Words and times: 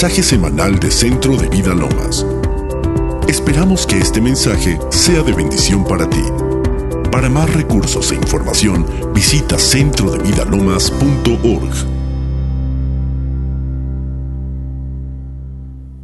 mensaje 0.00 0.22
semanal 0.22 0.78
de 0.78 0.92
Centro 0.92 1.36
de 1.36 1.48
Vida 1.48 1.74
Lomas. 1.74 2.24
Esperamos 3.26 3.84
que 3.84 3.98
este 3.98 4.20
mensaje 4.20 4.78
sea 4.90 5.24
de 5.24 5.32
bendición 5.32 5.84
para 5.84 6.08
ti. 6.08 6.22
Para 7.10 7.28
más 7.28 7.52
recursos 7.52 8.12
e 8.12 8.14
información, 8.14 8.86
visita 9.12 9.58
centrodevidalomas.org. 9.58 11.74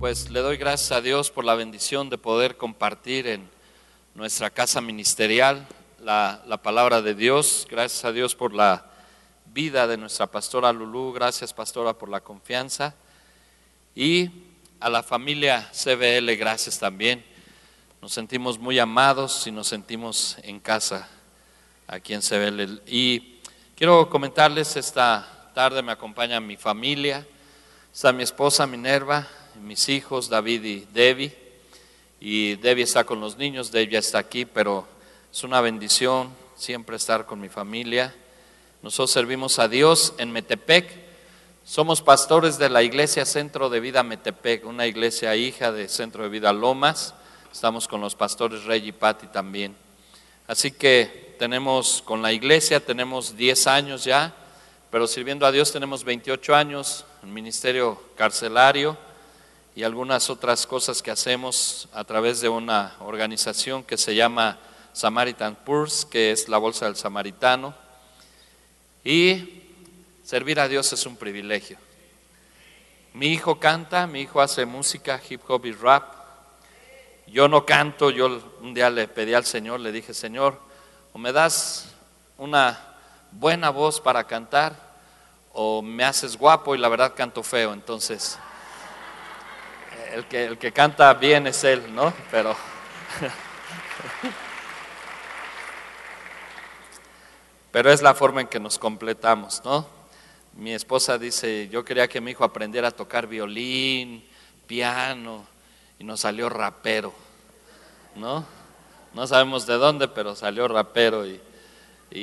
Pues 0.00 0.29
le 0.29 0.40
doy 0.40 0.56
gracias 0.56 0.90
a 0.90 1.00
Dios 1.00 1.30
por 1.30 1.45
la 1.45 1.54
bendición 1.54 2.11
de 2.11 2.18
poder 2.18 2.56
compartir 2.56 3.29
en 3.29 3.48
nuestra 4.16 4.50
casa 4.50 4.80
ministerial 4.80 5.68
la, 6.02 6.42
la 6.48 6.61
palabra 6.61 7.00
de 7.00 7.14
Dios. 7.14 7.68
Gracias 7.70 8.04
a 8.04 8.11
Dios 8.11 8.34
por 8.34 8.54
la 8.54 8.86
vida 9.52 9.86
de 9.86 9.96
nuestra 9.96 10.26
pastora 10.26 10.72
Lulú. 10.72 11.12
Gracias, 11.12 11.54
pastora, 11.54 11.96
por 11.96 12.08
la 12.08 12.22
confianza. 12.22 12.96
Y 13.96 14.29
a 14.80 14.90
la 14.90 15.04
familia 15.04 15.71
CBL, 15.72 16.34
gracias 16.36 16.80
también. 16.80 17.25
Nos 18.03 18.12
sentimos 18.12 18.58
muy 18.58 18.80
amados 18.80 19.46
y 19.46 19.53
nos 19.53 19.68
sentimos 19.68 20.36
en 20.43 20.58
casa 20.58 21.08
aquí 21.86 22.12
en 22.12 22.20
CBL. 22.20 22.82
Y 22.89 23.39
quiero 23.76 24.11
comentarles, 24.11 24.75
esta 24.75 25.53
tarde 25.54 25.80
me 25.80 25.93
acompaña 25.93 26.40
mi 26.40 26.57
familia. 26.57 27.25
Está 27.93 28.12
mi 28.12 28.25
esposa 28.25 28.67
Minerva, 28.67 29.29
mis 29.62 29.89
hijos 29.89 30.29
David 30.29 30.64
y 30.64 30.89
Debbie. 30.92 31.39
Y 32.19 32.56
Debbie 32.56 32.83
está 32.83 33.05
con 33.05 33.20
los 33.20 33.39
niños, 33.39 33.70
Debbie 33.70 33.92
ya 33.92 33.98
está 34.00 34.19
aquí, 34.19 34.45
pero 34.45 34.89
es 35.33 35.45
una 35.45 35.61
bendición 35.61 36.34
siempre 36.56 36.97
estar 36.97 37.27
con 37.27 37.41
mi 37.41 37.48
familia. 37.48 38.12
Nosotros 38.83 39.12
servimos 39.12 39.61
a 39.61 39.69
Dios 39.69 40.14
en 40.19 40.33
Metepec. 40.33 41.03
Somos 41.67 42.03
pastores 42.03 42.59
de 42.59 42.69
la 42.69 42.83
iglesia 42.83 43.25
Centro 43.25 43.70
de 43.70 43.81
Vida 43.81 44.03
Metepec, 44.03 44.67
una 44.67 44.87
iglesia 44.87 45.34
hija 45.34 45.73
de 45.73 45.89
Centro 45.89 46.23
de 46.23 46.29
Vida 46.29 46.53
Lomas. 46.53 47.15
Estamos 47.51 47.89
con 47.89 48.03
los 48.03 48.15
pastores 48.15 48.65
Rey 48.65 48.87
y 48.87 48.93
Patti 48.93 49.29
también. 49.29 49.75
Así 50.47 50.73
que 50.73 51.34
tenemos 51.39 52.03
con 52.05 52.21
la 52.21 52.34
iglesia, 52.34 52.84
tenemos 52.84 53.34
10 53.39 53.67
años 53.67 54.05
ya, 54.05 54.34
pero 54.91 55.06
sirviendo 55.06 55.47
a 55.47 55.53
Dios 55.53 55.73
tenemos 55.73 56.05
28 56.05 56.55
años, 56.55 57.06
en 57.23 57.33
ministerio 57.33 57.99
carcelario 58.15 58.99
y 59.75 59.84
algunas 59.84 60.28
otras 60.28 60.67
cosas 60.67 61.01
que 61.01 61.12
hacemos 61.12 61.89
a 61.95 62.05
través 62.05 62.43
de 62.43 62.51
una 62.51 62.95
organización 63.01 63.84
que 63.84 63.97
se 63.97 64.15
llama 64.15 64.59
Samaritan 64.93 65.56
Purse, 65.65 66.06
que 66.11 66.31
es 66.31 66.47
la 66.47 66.59
Bolsa 66.59 66.84
del 66.84 66.97
Samaritano. 66.97 67.75
Y 69.03 69.53
servir 70.25 70.58
a 70.58 70.67
Dios 70.69 70.92
es 70.92 71.06
un 71.06 71.17
privilegio. 71.17 71.78
Mi 73.12 73.28
hijo 73.28 73.61
canta, 73.61 74.06
mi 74.06 74.22
hijo 74.22 74.41
hace 74.41 74.64
música, 74.64 75.20
hip 75.28 75.42
hop 75.47 75.66
y 75.66 75.72
rap. 75.72 76.14
Yo 77.27 77.47
no 77.47 77.64
canto, 77.64 78.11
yo 78.11 78.42
un 78.61 78.75
día 78.75 78.91
le 78.91 79.06
pedí 79.06 79.34
al 79.34 79.44
Señor, 79.44 79.81
le 79.81 79.92
dije, 79.92 80.14
Señor, 80.14 80.58
o 81.12 81.19
me 81.19 81.31
das 81.31 81.94
una 82.39 82.97
buena 83.31 83.70
voz 83.70 84.00
para 84.00 84.25
cantar, 84.25 84.75
o 85.53 85.83
me 85.83 86.05
haces 86.05 86.36
guapo 86.36 86.75
y 86.75 86.78
la 86.78 86.88
verdad 86.88 87.14
canto 87.14 87.42
feo. 87.42 87.72
Entonces, 87.72 88.38
el 90.12 90.27
que, 90.27 90.47
el 90.47 90.59
que 90.59 90.72
canta 90.72 91.12
bien 91.14 91.47
es 91.47 91.62
Él, 91.64 91.94
¿no? 91.94 92.12
Pero... 92.31 92.56
pero 97.70 97.91
es 97.91 98.03
la 98.03 98.14
forma 98.14 98.41
en 98.41 98.47
que 98.47 98.61
nos 98.61 98.78
completamos, 98.78 99.61
¿no? 99.64 99.94
Mi 100.56 100.72
esposa 100.72 101.19
dice, 101.19 101.69
yo 101.69 101.84
quería 101.84 102.06
que 102.06 102.20
mi 102.20 102.30
hijo 102.30 102.44
aprendiera 102.44 102.88
a 102.88 102.92
tocar 102.92 103.27
violín, 103.27 104.24
piano, 104.69 105.44
y 105.98 106.04
nos 106.04 106.20
salió 106.20 106.48
rapero, 106.48 107.12
¿no? 108.15 108.47
No 109.14 109.26
sabemos 109.26 109.66
de 109.66 109.75
dónde, 109.75 110.06
pero 110.06 110.37
salió 110.37 110.69
rapero 110.69 111.26
y, 111.26 111.41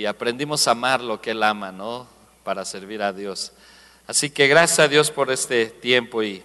aprendimos 0.05 0.65
a 0.67 0.71
amar 0.71 1.01
lo 1.01 1.19
que 1.21 1.31
él 1.31 1.43
ama, 1.43 1.73
¿no? 1.73 2.07
Para 2.45 2.63
servir 2.63 3.03
a 3.03 3.11
Dios. 3.11 3.51
Así 4.07 4.29
que 4.29 4.47
gracias 4.47 4.79
a 4.79 4.87
Dios 4.87 5.11
por 5.11 5.29
este 5.29 5.65
tiempo 5.65 6.23
y 6.23 6.41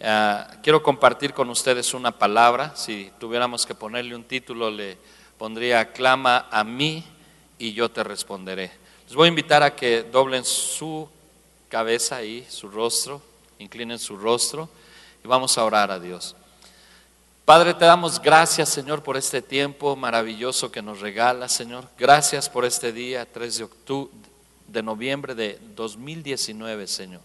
uh, 0.00 0.60
quiero 0.62 0.82
compartir 0.82 1.32
con 1.32 1.48
ustedes 1.48 1.94
una 1.94 2.18
palabra. 2.18 2.76
Si 2.76 3.10
tuviéramos 3.18 3.64
que 3.64 3.74
ponerle 3.74 4.14
un 4.14 4.24
título, 4.24 4.70
le 4.70 4.98
pondría 5.38 5.92
clama 5.92 6.48
a 6.50 6.62
mí 6.64 7.02
y 7.58 7.72
yo 7.72 7.90
te 7.90 8.04
responderé. 8.04 8.70
Les 9.06 9.14
voy 9.14 9.26
a 9.26 9.28
invitar 9.28 9.62
a 9.62 9.74
que 9.74 10.02
doblen 10.02 10.44
su 10.44 11.08
cabeza 11.72 12.22
y 12.22 12.44
su 12.50 12.68
rostro, 12.68 13.22
inclinen 13.58 13.98
su 13.98 14.18
rostro 14.18 14.68
y 15.24 15.26
vamos 15.26 15.56
a 15.56 15.64
orar 15.64 15.90
a 15.90 15.98
Dios. 15.98 16.36
Padre, 17.46 17.72
te 17.72 17.86
damos 17.86 18.20
gracias, 18.20 18.68
Señor, 18.68 19.02
por 19.02 19.16
este 19.16 19.40
tiempo 19.40 19.96
maravilloso 19.96 20.70
que 20.70 20.82
nos 20.82 21.00
regala, 21.00 21.48
Señor. 21.48 21.88
Gracias 21.98 22.50
por 22.50 22.66
este 22.66 22.92
día, 22.92 23.24
3 23.24 23.56
de, 23.56 23.64
octubre, 23.64 24.12
de 24.66 24.82
noviembre 24.82 25.34
de 25.34 25.58
2019, 25.74 26.86
Señor. 26.86 27.22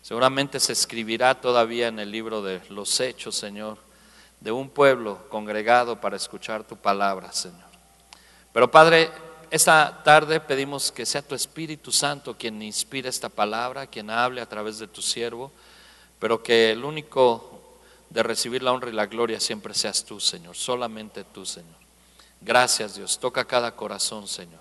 Seguramente 0.00 0.60
se 0.60 0.72
escribirá 0.72 1.40
todavía 1.40 1.88
en 1.88 1.98
el 1.98 2.12
libro 2.12 2.42
de 2.42 2.60
los 2.68 3.00
hechos, 3.00 3.34
Señor, 3.34 3.78
de 4.38 4.52
un 4.52 4.70
pueblo 4.70 5.28
congregado 5.28 6.00
para 6.00 6.14
escuchar 6.14 6.62
tu 6.62 6.76
palabra, 6.76 7.32
Señor. 7.32 7.68
Pero 8.52 8.70
Padre, 8.70 9.10
esta 9.50 10.02
tarde 10.04 10.40
pedimos 10.40 10.92
que 10.92 11.04
sea 11.04 11.22
tu 11.22 11.34
Espíritu 11.34 11.90
Santo 11.90 12.36
quien 12.36 12.62
inspire 12.62 13.08
esta 13.08 13.28
palabra, 13.28 13.86
quien 13.86 14.08
hable 14.10 14.40
a 14.40 14.48
través 14.48 14.78
de 14.78 14.86
tu 14.86 15.02
siervo, 15.02 15.50
pero 16.18 16.42
que 16.42 16.70
el 16.70 16.84
único 16.84 17.78
de 18.10 18.22
recibir 18.22 18.62
la 18.62 18.72
honra 18.72 18.90
y 18.90 18.94
la 18.94 19.06
gloria 19.06 19.40
siempre 19.40 19.74
seas 19.74 20.04
tú, 20.04 20.20
Señor, 20.20 20.56
solamente 20.56 21.24
tú, 21.24 21.44
Señor. 21.46 21.80
Gracias, 22.40 22.94
Dios. 22.94 23.18
Toca 23.18 23.44
cada 23.44 23.76
corazón, 23.76 24.26
Señor. 24.26 24.60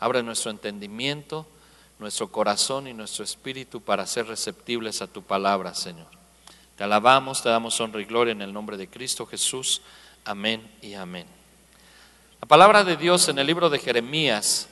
Abre 0.00 0.22
nuestro 0.22 0.50
entendimiento, 0.50 1.46
nuestro 1.98 2.30
corazón 2.30 2.86
y 2.86 2.94
nuestro 2.94 3.24
espíritu 3.24 3.80
para 3.80 4.06
ser 4.06 4.26
receptibles 4.26 5.02
a 5.02 5.08
tu 5.08 5.22
palabra, 5.22 5.74
Señor. 5.74 6.06
Te 6.76 6.84
alabamos, 6.84 7.42
te 7.42 7.48
damos 7.48 7.80
honra 7.80 8.00
y 8.00 8.04
gloria 8.04 8.32
en 8.32 8.42
el 8.42 8.52
nombre 8.52 8.76
de 8.76 8.88
Cristo 8.88 9.26
Jesús. 9.26 9.82
Amén 10.24 10.70
y 10.80 10.94
amén. 10.94 11.37
La 12.40 12.46
palabra 12.46 12.84
de 12.84 12.96
Dios 12.96 13.28
en 13.28 13.38
el 13.40 13.48
libro 13.48 13.68
de 13.68 13.80
Jeremías, 13.80 14.68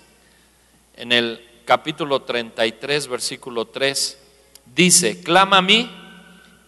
en 0.95 1.11
el 1.11 1.45
capítulo 1.65 2.23
33, 2.23 3.09
versículo 3.09 3.67
3, 3.67 4.19
dice, 4.73 5.21
clama 5.21 5.59
a 5.59 5.63
mí 5.63 5.91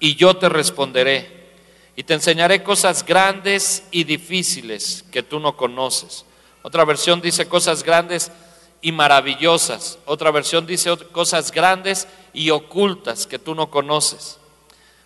y 0.01 0.17
yo 0.17 0.37
te 0.37 0.49
responderé 0.49 1.53
y 1.95 2.03
te 2.03 2.15
enseñaré 2.15 2.65
cosas 2.65 3.07
grandes 3.07 3.85
y 3.93 4.03
difíciles 4.03 5.05
que 5.13 5.23
tú 5.23 5.39
no 5.39 5.57
conoces. 5.57 6.25
Otra 6.63 6.85
versión 6.85 7.21
dice 7.21 7.49
cosas 7.49 7.85
grandes 7.85 8.33
y 8.83 8.91
maravillosas. 8.91 10.01
Otra 10.05 10.33
versión 10.33 10.67
dice 10.67 10.97
cosas 11.13 11.53
grandes 11.53 12.09
y 12.33 12.51
ocultas 12.51 13.29
que 13.29 13.39
tú 13.39 13.55
no 13.55 13.71
conoces. 13.71 14.41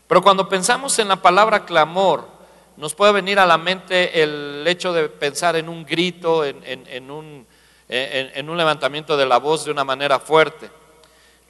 Pero 0.08 0.22
cuando 0.22 0.48
pensamos 0.48 0.98
en 0.98 1.08
la 1.08 1.20
palabra 1.20 1.66
clamor, 1.66 2.31
nos 2.76 2.94
puede 2.94 3.12
venir 3.12 3.38
a 3.38 3.46
la 3.46 3.58
mente 3.58 4.22
el 4.22 4.64
hecho 4.66 4.92
de 4.92 5.08
pensar 5.08 5.56
en 5.56 5.68
un 5.68 5.84
grito, 5.84 6.44
en, 6.44 7.10
un, 7.10 7.46
un, 7.88 8.56
levantamiento 8.56 9.16
de 9.16 9.26
la 9.26 9.38
voz 9.38 9.64
de 9.64 9.70
una 9.70 9.84
manera 9.84 10.18
fuerte. 10.18 10.70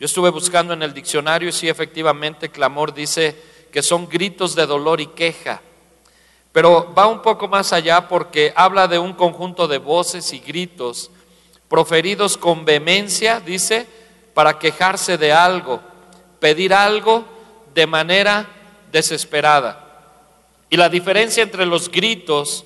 Yo 0.01 0.07
estuve 0.07 0.31
buscando 0.31 0.73
en 0.75 0.83
el 0.83 0.93
diccionario 0.93 1.49
y 1.49 1.53
sí, 1.53 1.69
efectivamente, 1.69 2.51
clamor 2.51 2.93
dice 2.93 3.37
que 3.71 3.83
son 3.83 4.09
gritos 4.09 4.55
de 4.55 4.67
dolor 4.67 5.01
y 5.01 5.07
queja. 5.07 5.63
Pero 6.51 6.93
va 6.93 7.07
un 7.07 7.23
poco 7.23 7.49
más 7.49 7.73
allá 7.73 8.09
porque 8.09 8.53
habla 8.55 8.89
de 8.89 8.99
un 8.99 9.15
conjunto 9.15 9.69
de 9.69 9.79
voces 9.79 10.33
y 10.33 10.41
gritos 10.41 11.11
proferidos 11.69 12.37
con 12.37 12.67
vehemencia, 12.67 13.41
dice, 13.41 13.87
para 14.35 14.59
quejarse 14.59 15.17
de 15.17 15.33
algo, 15.33 15.81
pedir 16.39 16.75
algo 16.75 17.25
de 17.73 17.87
manera 17.87 18.47
desesperada. 18.91 19.92
Y 20.73 20.79
la 20.79 20.89
diferencia 20.89 21.43
entre 21.43 21.67
los 21.67 21.91
gritos, 21.91 22.65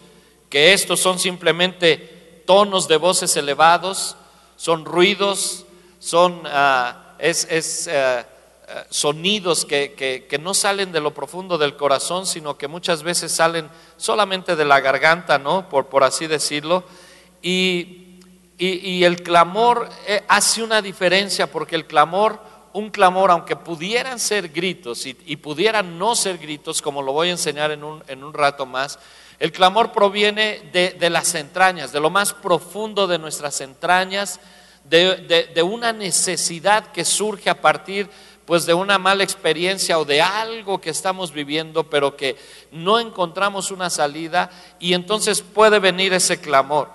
que 0.48 0.72
estos 0.72 1.00
son 1.00 1.18
simplemente 1.18 2.44
tonos 2.46 2.86
de 2.86 2.98
voces 2.98 3.36
elevados, 3.36 4.14
son 4.54 4.84
ruidos, 4.84 5.66
son 5.98 6.46
uh, 6.46 6.94
es, 7.18 7.90
uh, 7.90 8.24
sonidos 8.90 9.64
que, 9.64 9.94
que, 10.30 10.38
no 10.38 10.54
salen 10.54 10.92
de 10.92 11.00
lo 11.00 11.14
profundo 11.14 11.58
del 11.58 11.76
corazón, 11.76 12.26
sino 12.26 12.56
que 12.56 12.68
muchas 12.68 13.02
veces 13.02 13.32
salen 13.32 13.68
solamente 13.96 14.54
de 14.54 14.64
la 14.64 14.78
garganta, 14.78 15.38
¿no? 15.40 15.68
Por, 15.68 15.86
por 15.86 16.04
así 16.04 16.28
decirlo. 16.28 16.84
Y, 17.42 18.20
y, 18.56 18.88
y 18.88 19.02
el 19.02 19.24
clamor 19.24 19.88
eh, 20.06 20.22
hace 20.28 20.62
una 20.62 20.80
diferencia, 20.80 21.50
porque 21.50 21.74
el 21.74 21.88
clamor 21.88 22.40
un 22.76 22.90
clamor, 22.90 23.30
aunque 23.30 23.56
pudieran 23.56 24.20
ser 24.20 24.50
gritos 24.50 25.06
y, 25.06 25.14
pudieran 25.36 25.98
no 25.98 26.14
ser 26.14 26.36
gritos, 26.36 26.82
como 26.82 27.00
lo 27.00 27.14
voy 27.14 27.28
a 27.28 27.30
enseñar 27.30 27.70
en 27.70 27.82
un, 27.82 28.04
en 28.06 28.22
un 28.22 28.34
rato 28.34 28.66
más, 28.66 28.98
el 29.38 29.50
clamor 29.50 29.92
proviene 29.92 30.60
de, 30.74 30.90
de, 30.90 31.08
las 31.08 31.34
entrañas, 31.34 31.90
de 31.90 32.00
lo 32.00 32.10
más 32.10 32.34
profundo 32.34 33.06
de 33.06 33.18
nuestras 33.18 33.62
entrañas, 33.62 34.40
de, 34.84 35.16
de, 35.16 35.44
de, 35.46 35.62
una 35.62 35.94
necesidad 35.94 36.92
que 36.92 37.06
surge 37.06 37.48
a 37.48 37.62
partir 37.62 38.10
pues 38.44 38.66
de 38.66 38.74
una 38.74 38.98
mala 38.98 39.24
experiencia 39.24 39.98
o 39.98 40.04
de 40.04 40.20
algo 40.20 40.78
que 40.78 40.90
estamos 40.90 41.32
viviendo, 41.32 41.88
pero 41.88 42.14
que 42.14 42.36
no 42.72 42.98
encontramos 42.98 43.70
una 43.70 43.88
salida 43.88 44.50
y 44.78 44.92
entonces 44.92 45.40
puede 45.40 45.78
venir 45.78 46.12
ese 46.12 46.42
clamor. 46.42 46.90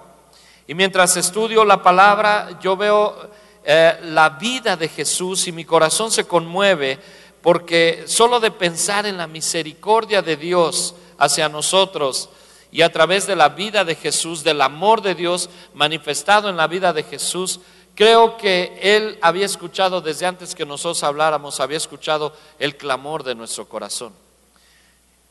Y 0.67 0.75
mientras 0.75 1.17
estudio 1.17 1.65
la 1.65 1.81
palabra, 1.81 2.59
yo 2.61 2.77
veo 2.77 3.31
eh, 3.63 3.99
la 4.03 4.29
vida 4.29 4.75
de 4.75 4.87
Jesús 4.87 5.47
y 5.47 5.51
mi 5.51 5.65
corazón 5.65 6.11
se 6.11 6.25
conmueve 6.25 6.99
porque 7.41 8.03
solo 8.07 8.39
de 8.39 8.51
pensar 8.51 9.05
en 9.05 9.17
la 9.17 9.27
misericordia 9.27 10.21
de 10.21 10.37
Dios 10.37 10.95
hacia 11.17 11.49
nosotros 11.49 12.29
y 12.71 12.83
a 12.83 12.91
través 12.91 13.27
de 13.27 13.35
la 13.35 13.49
vida 13.49 13.83
de 13.83 13.95
Jesús, 13.95 14.43
del 14.43 14.61
amor 14.61 15.01
de 15.01 15.15
Dios 15.15 15.49
manifestado 15.73 16.49
en 16.49 16.57
la 16.57 16.67
vida 16.67 16.93
de 16.93 17.03
Jesús, 17.03 17.59
Creo 17.95 18.37
que 18.37 18.79
Él 18.81 19.17
había 19.21 19.45
escuchado 19.45 20.01
desde 20.01 20.25
antes 20.25 20.55
que 20.55 20.65
nosotros 20.65 21.03
habláramos, 21.03 21.59
había 21.59 21.77
escuchado 21.77 22.33
el 22.57 22.77
clamor 22.77 23.23
de 23.23 23.35
nuestro 23.35 23.67
corazón. 23.67 24.13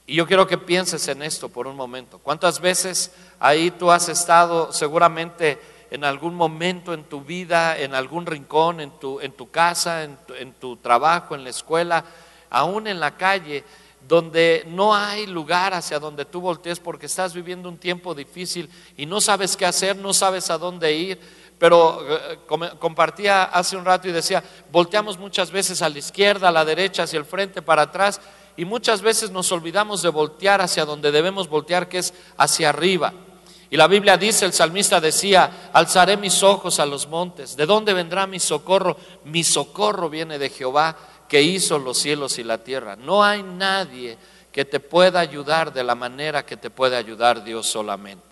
Y 0.07 0.17
yo 0.17 0.27
quiero 0.27 0.47
que 0.47 0.59
pienses 0.59 1.09
en 1.09 1.23
esto 1.23 1.49
por 1.49 1.67
un 1.67 1.77
momento. 1.77 2.19
¿Cuántas 2.19 2.61
veces 2.61 3.13
ahí 3.39 3.71
tú 3.71 3.91
has 3.91 4.09
estado 4.09 4.73
seguramente 4.73 5.59
en 5.91 6.05
algún 6.05 6.35
momento 6.35 6.95
en 6.95 7.05
tu 7.05 7.23
vida, 7.23 7.79
en 7.79 7.95
algún 7.95 8.27
rincón, 8.27 8.81
en 8.81 8.91
tu, 8.99 9.21
en 9.21 9.33
tu 9.33 9.51
casa, 9.51 10.05
en 10.05 10.17
tu, 10.27 10.35
en 10.35 10.53
tu 10.55 10.77
trabajo, 10.77 11.35
en 11.35 11.45
la 11.45 11.51
escuela, 11.51 12.05
aún 12.49 12.87
en 12.87 13.01
la 13.01 13.17
calle, 13.17 13.65
donde 14.07 14.65
no 14.67 14.95
hay 14.95 15.27
lugar 15.27 15.75
hacia 15.75 15.99
donde 15.99 16.25
tú 16.25 16.41
voltees 16.41 16.81
porque 16.81 17.07
estás 17.07 17.35
viviendo 17.35 17.69
un 17.69 17.79
tiempo 17.79 18.15
difícil 18.15 18.69
y 18.97 19.07
no 19.07 19.21
sabes 19.21 19.57
qué 19.57 19.67
hacer, 19.67 19.97
no 19.97 20.13
sabes 20.13 20.51
a 20.51 20.59
dónde 20.59 20.93
ir, 20.93 21.21
pero 21.59 22.01
eh, 22.09 22.39
compartía 22.79 23.45
hace 23.45 23.77
un 23.77 23.85
rato 23.85 24.09
y 24.09 24.13
decía, 24.13 24.43
volteamos 24.73 25.19
muchas 25.19 25.51
veces 25.51 25.83
a 25.83 25.89
la 25.89 25.99
izquierda, 25.99 26.49
a 26.49 26.53
la 26.53 26.65
derecha, 26.65 27.03
hacia 27.03 27.19
el 27.19 27.27
frente, 27.27 27.61
para 27.61 27.83
atrás, 27.83 28.21
y 28.57 28.65
muchas 28.65 29.03
veces 29.03 29.31
nos 29.31 29.53
olvidamos 29.53 30.03
de 30.03 30.09
voltear 30.09 30.61
hacia 30.61 30.85
donde 30.85 31.13
debemos 31.13 31.49
voltear, 31.49 31.89
que 31.89 31.99
es 31.99 32.15
hacia 32.37 32.71
arriba. 32.71 33.13
Y 33.71 33.77
la 33.77 33.87
Biblia 33.87 34.17
dice, 34.17 34.45
el 34.45 34.53
salmista 34.53 35.01
decía, 35.01 35.71
alzaré 35.73 36.17
mis 36.17 36.43
ojos 36.43 36.81
a 36.81 36.87
los 36.87 37.07
montes, 37.07 37.57
¿de 37.57 37.67
dónde 37.67 37.95
vendrá 37.95 38.27
mi 38.27 38.41
socorro? 38.41 38.97
Mi 39.25 39.45
socorro 39.45 40.11
viene 40.11 40.39
de 40.39 40.51
Jehová, 40.51 40.97
que 41.29 41.41
hizo 41.41 41.79
los 41.79 41.97
cielos 41.97 42.39
y 42.39 42.43
la 42.43 42.59
tierra. 42.59 42.97
No 42.97 43.23
hay 43.23 43.45
nadie 43.45 44.19
que 44.51 44.65
te 44.65 44.81
pueda 44.81 45.21
ayudar 45.21 45.73
de 45.73 45.85
la 45.85 45.95
manera 45.95 46.45
que 46.45 46.57
te 46.57 46.71
puede 46.71 46.97
ayudar 46.97 47.45
Dios 47.45 47.69
solamente. 47.69 48.25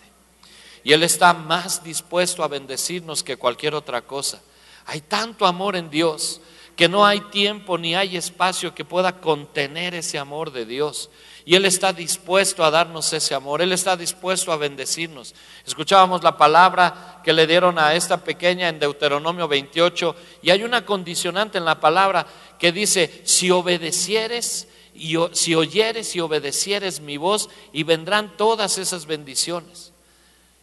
Y 0.83 0.93
Él 0.93 1.05
está 1.05 1.33
más 1.33 1.85
dispuesto 1.85 2.43
a 2.43 2.49
bendecirnos 2.49 3.23
que 3.23 3.37
cualquier 3.37 3.77
otra 3.77 4.03
cosa. 4.03 4.41
Hay 4.87 5.03
tanto 5.03 5.47
amor 5.47 5.77
en 5.77 5.91
Dios 5.91 6.41
que 6.75 6.89
no 6.89 7.05
hay 7.07 7.21
tiempo 7.21 7.79
ni 7.79 7.95
hay 7.95 8.17
espacio 8.17 8.75
que 8.75 8.85
pueda 8.85 9.21
contener 9.21 9.95
ese 9.95 10.19
amor 10.19 10.51
de 10.51 10.65
Dios. 10.65 11.11
Y 11.45 11.55
Él 11.55 11.65
está 11.65 11.93
dispuesto 11.93 12.65
a 12.65 12.71
darnos 12.71 13.13
ese 13.13 13.35
amor, 13.35 13.63
Él 13.63 13.73
está 13.73 13.97
dispuesto 13.97 14.53
a 14.53 14.57
bendecirnos. 14.57 15.35
Escuchábamos 15.67 16.23
la 16.23 16.37
palabra 16.37 17.21
que 17.25 17.33
le 17.33 17.47
dieron 17.47 17.79
a 17.79 17.95
esta 17.95 18.19
pequeña 18.19 18.69
en 18.69 18.79
Deuteronomio 18.79 19.49
28 19.49 20.15
y 20.43 20.51
hay 20.51 20.63
una 20.63 20.85
condicionante 20.85 21.59
en 21.59 21.65
la 21.65 21.81
palabra 21.81 22.27
que 22.59 22.73
dice, 22.73 23.23
si 23.25 23.51
obedecieres, 23.51 24.69
y, 24.95 25.17
si 25.33 25.55
oyeres 25.55 26.15
y 26.17 26.21
obedecieres 26.21 27.01
mi 27.01 27.17
voz, 27.17 27.49
y 27.73 27.83
vendrán 27.83 28.37
todas 28.37 28.79
esas 28.79 29.07
bendiciones. 29.07 29.93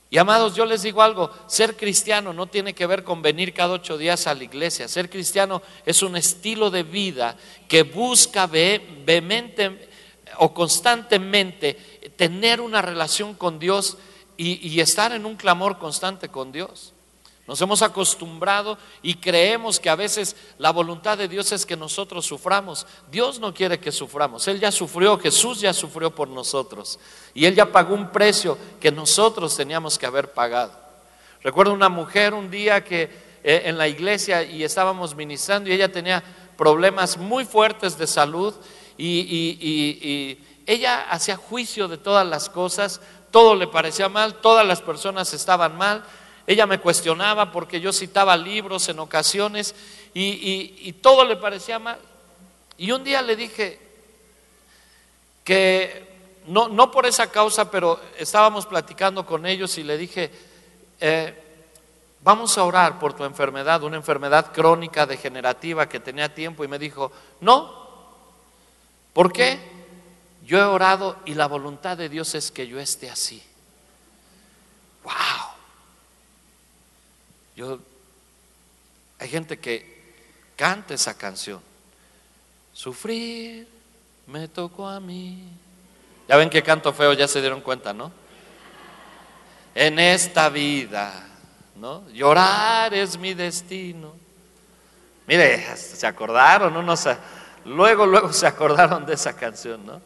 Y 0.09 0.17
amados, 0.17 0.55
yo 0.55 0.65
les 0.65 0.83
digo 0.83 1.01
algo, 1.01 1.31
ser 1.47 1.75
cristiano 1.75 2.31
no 2.31 2.47
tiene 2.47 2.73
que 2.73 2.85
ver 2.85 3.03
con 3.03 3.21
venir 3.21 3.53
cada 3.53 3.73
ocho 3.73 3.97
días 3.97 4.27
a 4.27 4.35
la 4.35 4.43
iglesia. 4.43 4.87
Ser 4.87 5.09
cristiano 5.09 5.61
es 5.85 6.03
un 6.03 6.15
estilo 6.15 6.69
de 6.69 6.83
vida 6.83 7.35
que 7.67 7.83
busca 7.83 8.45
vehemente 8.47 9.89
o 10.39 10.53
constantemente 10.53 11.73
tener 12.15 12.61
una 12.61 12.81
relación 12.81 13.33
con 13.33 13.59
Dios 13.59 13.97
y, 14.37 14.79
estar 14.79 15.11
en 15.11 15.25
un 15.25 15.35
clamor 15.35 15.77
constante 15.77 16.29
con 16.29 16.51
Dios. 16.51 16.93
Nos 17.47 17.61
hemos 17.61 17.83
acostumbrado 17.83 18.77
y 19.03 19.15
creemos 19.15 19.79
que 19.79 19.89
a 19.89 19.95
veces 19.95 20.35
la 20.57 20.71
voluntad 20.71 21.17
de 21.17 21.27
Dios 21.27 21.51
es 21.51 21.65
que 21.65 21.77
nosotros 21.77 22.25
suframos. 22.25 22.87
Dios 23.11 23.39
no 23.39 23.53
quiere 23.53 23.79
que 23.79 23.91
suframos. 23.91 24.47
Él 24.47 24.59
ya 24.59 24.71
sufrió, 24.71 25.19
Jesús 25.19 25.61
ya 25.61 25.71
sufrió 25.71 26.13
por 26.13 26.27
nosotros. 26.27 26.99
Y 27.35 27.45
Él 27.45 27.53
ya 27.53 27.71
pagó 27.71 27.93
un 27.93 28.11
precio 28.11 28.57
que 28.79 28.91
nosotros 28.91 29.55
teníamos 29.55 29.99
que 29.99 30.07
haber 30.07 30.33
pagado. 30.33 30.73
Recuerdo 31.43 31.73
una 31.73 31.89
mujer 31.89 32.33
un 32.33 32.49
día 32.49 32.83
que 32.83 33.03
eh, 33.43 33.61
en 33.65 33.77
la 33.77 33.87
iglesia 33.87 34.41
y 34.41 34.63
estábamos 34.63 35.15
ministrando 35.15 35.69
y 35.69 35.73
ella 35.73 35.91
tenía 35.91 36.23
problemas 36.57 37.17
muy 37.17 37.45
fuertes 37.45 37.95
de 37.95 38.07
salud 38.07 38.55
y, 38.97 40.39
ella 40.67 41.09
hacía 41.11 41.37
juicio 41.37 41.87
de 41.87 41.97
todas 41.97 42.25
las 42.25 42.49
cosas, 42.49 42.99
todo 43.29 43.53
le 43.53 43.67
parecía 43.67 44.09
mal, 44.09 44.41
todas 44.41 44.65
las 44.65 44.81
personas 44.81 45.31
estaban 45.33 45.77
mal 45.77 46.03
ella 46.47 46.67
me 46.67 46.79
cuestionaba 46.79 47.51
porque 47.51 47.81
yo 47.81 47.91
citaba 47.91 48.37
libros 48.37 48.87
en 48.89 48.99
ocasiones 48.99 49.73
y, 50.13 50.93
todo 51.01 51.25
le 51.25 51.35
parecía 51.35 51.79
mal. 51.79 51.97
Y 52.77 52.91
un 52.91 53.03
día 53.03 53.21
le 53.21 53.35
dije 53.35 53.79
que 55.43 56.41
no, 56.47 56.67
no, 56.67 56.91
por 56.91 57.05
esa 57.05 57.31
causa, 57.31 57.71
pero 57.71 57.99
estábamos 58.17 58.65
platicando 58.65 59.25
con 59.25 59.45
ellos 59.45 59.77
y 59.77 59.83
le 59.83 59.97
dije, 59.97 60.31
eh, 60.99 61.33
vamos 62.21 62.57
a 62.57 62.63
orar 62.63 62.99
por 62.99 63.13
tu 63.13 63.23
enfermedad, 63.23 63.83
una 63.83 63.97
enfermedad 63.97 64.51
crónica, 64.53 65.05
degenerativa 65.05 65.89
que 65.89 65.99
tenía 65.99 66.33
tiempo. 66.33 66.63
Y 66.63 66.67
me 66.67 66.77
dijo, 66.77 67.11
no, 67.41 67.84
¿por 69.15 69.31
qué? 69.33 69.57
Yo 70.45 70.59
he 70.59 70.63
orado 70.63 71.17
y 71.25 71.33
la 71.33 71.47
voluntad 71.47 71.97
de 71.97 72.09
Dios 72.09 72.35
es 72.35 72.51
que 72.51 72.67
yo 72.67 72.79
esté 72.79 73.09
así. 73.09 73.41
¡Wow! 75.03 75.13
Yo, 77.55 77.79
hay 79.17 79.29
gente 79.29 79.57
que 79.57 80.13
canta 80.55 80.93
esa 80.93 81.17
canción. 81.17 81.61
Sufrir 82.73 83.67
me 84.27 84.47
tocó 84.47 84.87
a 84.87 84.99
mí. 84.99 85.47
Ya 86.27 86.35
ven 86.35 86.49
que 86.49 86.61
canto 86.61 86.91
feo, 86.91 87.13
ya 87.13 87.27
se 87.27 87.39
dieron 87.39 87.61
cuenta, 87.61 87.93
¿no? 87.93 88.11
En 89.73 89.97
esta 89.97 90.49
vida, 90.49 91.27
¿no? 91.75 92.07
Llorar 92.09 92.93
es 92.93 93.17
mi 93.17 93.33
destino. 93.33 94.13
Mire, 95.27 95.75
se 95.75 96.05
acordaron, 96.05 96.73
¿no? 96.73 96.83
no 96.83 96.95
luego, 97.65 98.05
luego 98.05 98.31
se 98.31 98.47
acordaron 98.47 99.05
de 99.05 99.13
esa 99.13 99.35
canción, 99.35 99.85
¿no? 99.85 100.01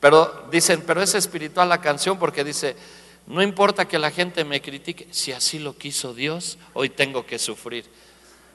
Pero 0.00 0.46
dicen, 0.50 0.82
pero 0.86 1.02
es 1.02 1.14
espiritual 1.14 1.68
la 1.68 1.80
canción 1.80 2.18
porque 2.18 2.44
dice, 2.44 2.76
no 3.26 3.42
importa 3.42 3.88
que 3.88 3.98
la 3.98 4.10
gente 4.10 4.44
me 4.44 4.60
critique, 4.60 5.08
si 5.10 5.32
así 5.32 5.58
lo 5.58 5.76
quiso 5.78 6.12
Dios, 6.12 6.58
hoy 6.74 6.90
tengo 6.90 7.24
que 7.24 7.38
sufrir. 7.38 7.86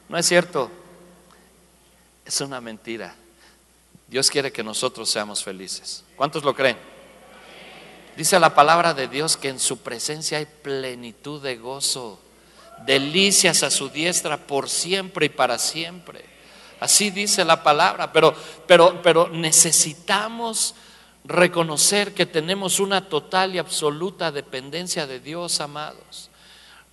No 0.08 0.16
es 0.16 0.26
cierto, 0.26 0.70
es 2.24 2.40
una 2.40 2.60
mentira. 2.60 3.16
Dios 4.06 4.30
quiere 4.30 4.52
que 4.52 4.62
nosotros 4.62 5.10
seamos 5.10 5.42
felices. 5.42 6.04
¿Cuántos 6.16 6.44
lo 6.44 6.54
creen? 6.54 6.76
Dice 8.16 8.38
la 8.38 8.54
palabra 8.54 8.92
de 8.92 9.08
Dios 9.08 9.36
que 9.36 9.48
en 9.48 9.58
su 9.58 9.78
presencia 9.78 10.38
hay 10.38 10.46
plenitud 10.46 11.42
de 11.42 11.56
gozo, 11.56 12.20
delicias 12.86 13.62
a 13.62 13.70
su 13.70 13.88
diestra 13.88 14.36
por 14.36 14.68
siempre 14.68 15.26
y 15.26 15.30
para 15.30 15.58
siempre. 15.58 16.24
Así 16.80 17.10
dice 17.10 17.44
la 17.44 17.62
palabra, 17.62 18.12
pero, 18.12 18.34
pero, 18.66 19.00
pero 19.02 19.28
necesitamos 19.28 20.74
reconocer 21.24 22.14
que 22.14 22.26
tenemos 22.26 22.80
una 22.80 23.08
total 23.08 23.54
y 23.54 23.58
absoluta 23.58 24.32
dependencia 24.32 25.06
de 25.06 25.20
Dios, 25.20 25.60
amados. 25.60 26.30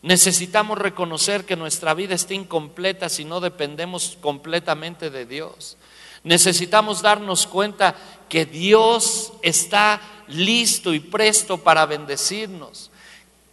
Necesitamos 0.01 0.77
reconocer 0.77 1.45
que 1.45 1.55
nuestra 1.55 1.93
vida 1.93 2.13
está 2.13 2.33
incompleta 2.33 3.09
si 3.09 3.25
no 3.25 3.39
dependemos 3.39 4.17
completamente 4.21 5.09
de 5.09 5.25
Dios. 5.25 5.77
Necesitamos 6.23 7.01
darnos 7.01 7.47
cuenta 7.47 7.95
que 8.29 8.45
Dios 8.45 9.33
está 9.41 10.01
listo 10.27 10.93
y 10.93 10.99
presto 10.99 11.57
para 11.57 11.85
bendecirnos. 11.85 12.91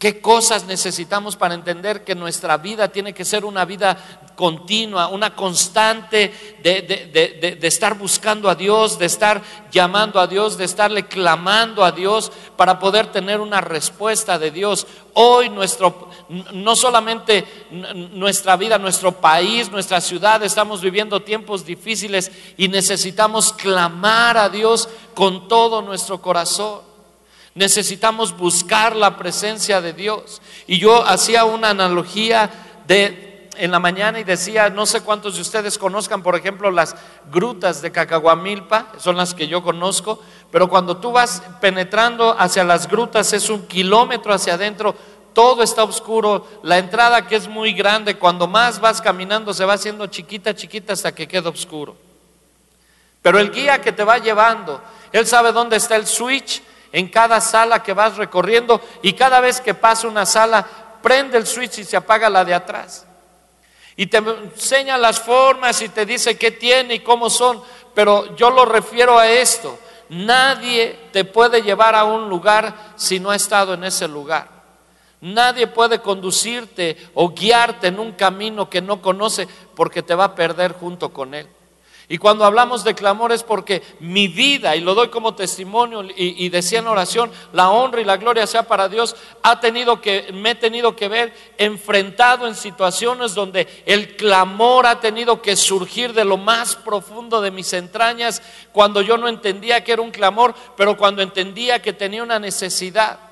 ¿Qué 0.04 0.20
cosas 0.20 0.66
necesitamos 0.66 1.34
para 1.34 1.54
entender 1.54 2.04
que 2.04 2.14
nuestra 2.14 2.58
vida 2.58 2.88
tiene 2.88 3.14
que 3.14 3.24
ser 3.24 3.42
una 3.42 3.64
vida 3.64 3.96
continua, 4.36 5.08
una 5.08 5.34
constante 5.34 6.30
de, 6.62 7.58
estar 7.62 7.96
buscando 7.96 8.50
a 8.50 8.54
Dios, 8.54 8.98
de 8.98 9.06
estar 9.06 9.40
llamando 9.72 10.20
a 10.20 10.26
Dios, 10.26 10.58
de 10.58 10.66
estarle 10.66 11.06
clamando 11.06 11.82
a 11.82 11.90
Dios 11.90 12.30
para 12.54 12.78
poder 12.78 13.12
tener 13.12 13.40
una 13.40 13.62
respuesta 13.62 14.38
de 14.38 14.50
Dios? 14.50 14.86
Hoy 15.14 15.48
nuestro, 15.48 16.10
no 16.52 16.76
solamente 16.76 17.46
nuestra 18.12 18.58
vida, 18.58 18.76
nuestro 18.76 19.12
país, 19.12 19.70
nuestra 19.70 20.02
ciudad, 20.02 20.42
estamos 20.42 20.82
viviendo 20.82 21.22
tiempos 21.22 21.64
difíciles 21.64 22.30
y 22.58 22.68
necesitamos 22.68 23.54
clamar 23.54 24.36
a 24.36 24.50
Dios 24.50 24.86
con 25.14 25.48
todo 25.48 25.80
nuestro 25.80 26.20
corazón. 26.20 26.93
Necesitamos 27.54 28.36
buscar 28.36 28.96
la 28.96 29.16
presencia 29.16 29.80
de 29.80 29.92
Dios. 29.92 30.42
Y 30.66 30.78
yo 30.78 31.06
hacía 31.06 31.44
una 31.44 31.70
analogía 31.70 32.50
de 32.86 33.24
en 33.56 33.70
la 33.70 33.78
mañana 33.78 34.20
y 34.20 34.24
decía, 34.24 34.68
no 34.70 34.86
sé 34.86 35.00
cuántos 35.02 35.36
de 35.36 35.42
ustedes 35.42 35.78
conozcan, 35.78 36.22
por 36.22 36.36
ejemplo, 36.36 36.70
las 36.70 36.96
grutas 37.30 37.82
de 37.82 37.92
Cacahuamilpa, 37.92 38.92
son 38.98 39.16
las 39.16 39.34
que 39.34 39.48
yo 39.48 39.62
conozco, 39.62 40.20
pero 40.50 40.68
cuando 40.68 40.96
tú 40.96 41.12
vas 41.12 41.42
penetrando 41.60 42.34
hacia 42.38 42.64
las 42.64 42.88
grutas 42.88 43.32
es 43.32 43.48
un 43.50 43.66
kilómetro 43.66 44.32
hacia 44.32 44.54
adentro, 44.54 44.94
todo 45.32 45.62
está 45.62 45.82
oscuro, 45.82 46.46
la 46.62 46.78
entrada 46.78 47.26
que 47.26 47.36
es 47.36 47.48
muy 47.48 47.72
grande, 47.72 48.16
cuando 48.16 48.46
más 48.46 48.80
vas 48.80 49.00
caminando 49.00 49.52
se 49.52 49.64
va 49.64 49.74
haciendo 49.74 50.06
chiquita, 50.06 50.54
chiquita 50.54 50.92
hasta 50.92 51.14
que 51.14 51.26
queda 51.26 51.50
oscuro. 51.50 51.96
Pero 53.20 53.38
el 53.38 53.50
guía 53.50 53.80
que 53.80 53.92
te 53.92 54.04
va 54.04 54.18
llevando, 54.18 54.80
él 55.10 55.26
sabe 55.26 55.50
dónde 55.50 55.76
está 55.76 55.96
el 55.96 56.06
switch 56.06 56.62
en 56.94 57.08
cada 57.08 57.40
sala 57.40 57.82
que 57.82 57.92
vas 57.92 58.16
recorriendo 58.16 58.80
y 59.02 59.14
cada 59.14 59.40
vez 59.40 59.60
que 59.60 59.74
pasa 59.74 60.06
una 60.06 60.24
sala, 60.24 60.64
prende 61.02 61.36
el 61.36 61.44
switch 61.44 61.78
y 61.78 61.84
se 61.84 61.96
apaga 61.96 62.30
la 62.30 62.44
de 62.44 62.54
atrás. 62.54 63.04
Y 63.96 64.06
te 64.06 64.18
enseña 64.18 64.96
las 64.96 65.18
formas 65.18 65.82
y 65.82 65.88
te 65.88 66.06
dice 66.06 66.38
qué 66.38 66.52
tiene 66.52 66.94
y 66.94 67.00
cómo 67.00 67.30
son. 67.30 67.60
Pero 67.96 68.36
yo 68.36 68.48
lo 68.48 68.64
refiero 68.64 69.18
a 69.18 69.28
esto. 69.28 69.76
Nadie 70.08 71.08
te 71.12 71.24
puede 71.24 71.62
llevar 71.62 71.96
a 71.96 72.04
un 72.04 72.28
lugar 72.28 72.92
si 72.94 73.18
no 73.18 73.30
ha 73.30 73.36
estado 73.36 73.74
en 73.74 73.82
ese 73.82 74.06
lugar. 74.06 74.48
Nadie 75.20 75.66
puede 75.66 75.98
conducirte 75.98 76.96
o 77.14 77.30
guiarte 77.30 77.88
en 77.88 77.98
un 77.98 78.12
camino 78.12 78.70
que 78.70 78.80
no 78.80 79.02
conoce 79.02 79.48
porque 79.74 80.04
te 80.04 80.14
va 80.14 80.24
a 80.26 80.34
perder 80.36 80.74
junto 80.74 81.12
con 81.12 81.34
él. 81.34 81.48
Y 82.08 82.18
cuando 82.18 82.44
hablamos 82.44 82.84
de 82.84 82.94
clamor 82.94 83.32
es 83.32 83.42
porque 83.42 83.82
mi 84.00 84.28
vida, 84.28 84.76
y 84.76 84.80
lo 84.80 84.94
doy 84.94 85.08
como 85.08 85.34
testimonio, 85.34 86.02
y, 86.14 86.48
decía 86.50 86.80
en 86.80 86.86
oración, 86.86 87.30
la 87.52 87.70
honra 87.70 88.02
y 88.02 88.04
la 88.04 88.18
gloria 88.18 88.46
sea 88.46 88.64
para 88.64 88.88
Dios, 88.90 89.16
ha 89.42 89.58
tenido 89.58 90.02
que, 90.02 90.30
me 90.34 90.50
he 90.50 90.54
tenido 90.54 90.94
que 90.94 91.08
ver 91.08 91.34
enfrentado 91.56 92.46
en 92.46 92.54
situaciones 92.54 93.34
donde 93.34 93.66
el 93.86 94.16
clamor 94.16 94.86
ha 94.86 95.00
tenido 95.00 95.40
que 95.40 95.56
surgir 95.56 96.12
de 96.12 96.26
lo 96.26 96.36
más 96.36 96.76
profundo 96.76 97.40
de 97.40 97.50
mis 97.50 97.72
entrañas, 97.72 98.42
cuando 98.72 99.00
yo 99.00 99.16
no 99.16 99.26
entendía 99.26 99.82
que 99.82 99.92
era 99.92 100.02
un 100.02 100.10
clamor, 100.10 100.54
pero 100.76 100.98
cuando 100.98 101.22
entendía 101.22 101.80
que 101.80 101.94
tenía 101.94 102.22
una 102.22 102.38
necesidad. 102.38 103.23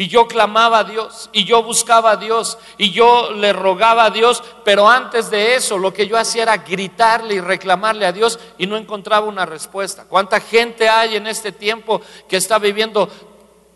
Y 0.00 0.08
yo 0.08 0.26
clamaba 0.26 0.78
a 0.78 0.84
Dios, 0.84 1.28
y 1.30 1.44
yo 1.44 1.62
buscaba 1.62 2.12
a 2.12 2.16
Dios, 2.16 2.56
y 2.78 2.90
yo 2.90 3.32
le 3.32 3.52
rogaba 3.52 4.06
a 4.06 4.10
Dios, 4.10 4.42
pero 4.64 4.88
antes 4.88 5.28
de 5.28 5.56
eso 5.56 5.76
lo 5.76 5.92
que 5.92 6.06
yo 6.06 6.16
hacía 6.16 6.44
era 6.44 6.56
gritarle 6.56 7.34
y 7.34 7.40
reclamarle 7.42 8.06
a 8.06 8.12
Dios 8.12 8.38
y 8.56 8.66
no 8.66 8.78
encontraba 8.78 9.26
una 9.26 9.44
respuesta. 9.44 10.06
¿Cuánta 10.08 10.40
gente 10.40 10.88
hay 10.88 11.16
en 11.16 11.26
este 11.26 11.52
tiempo 11.52 12.00
que 12.26 12.38
está 12.38 12.58
viviendo 12.58 13.10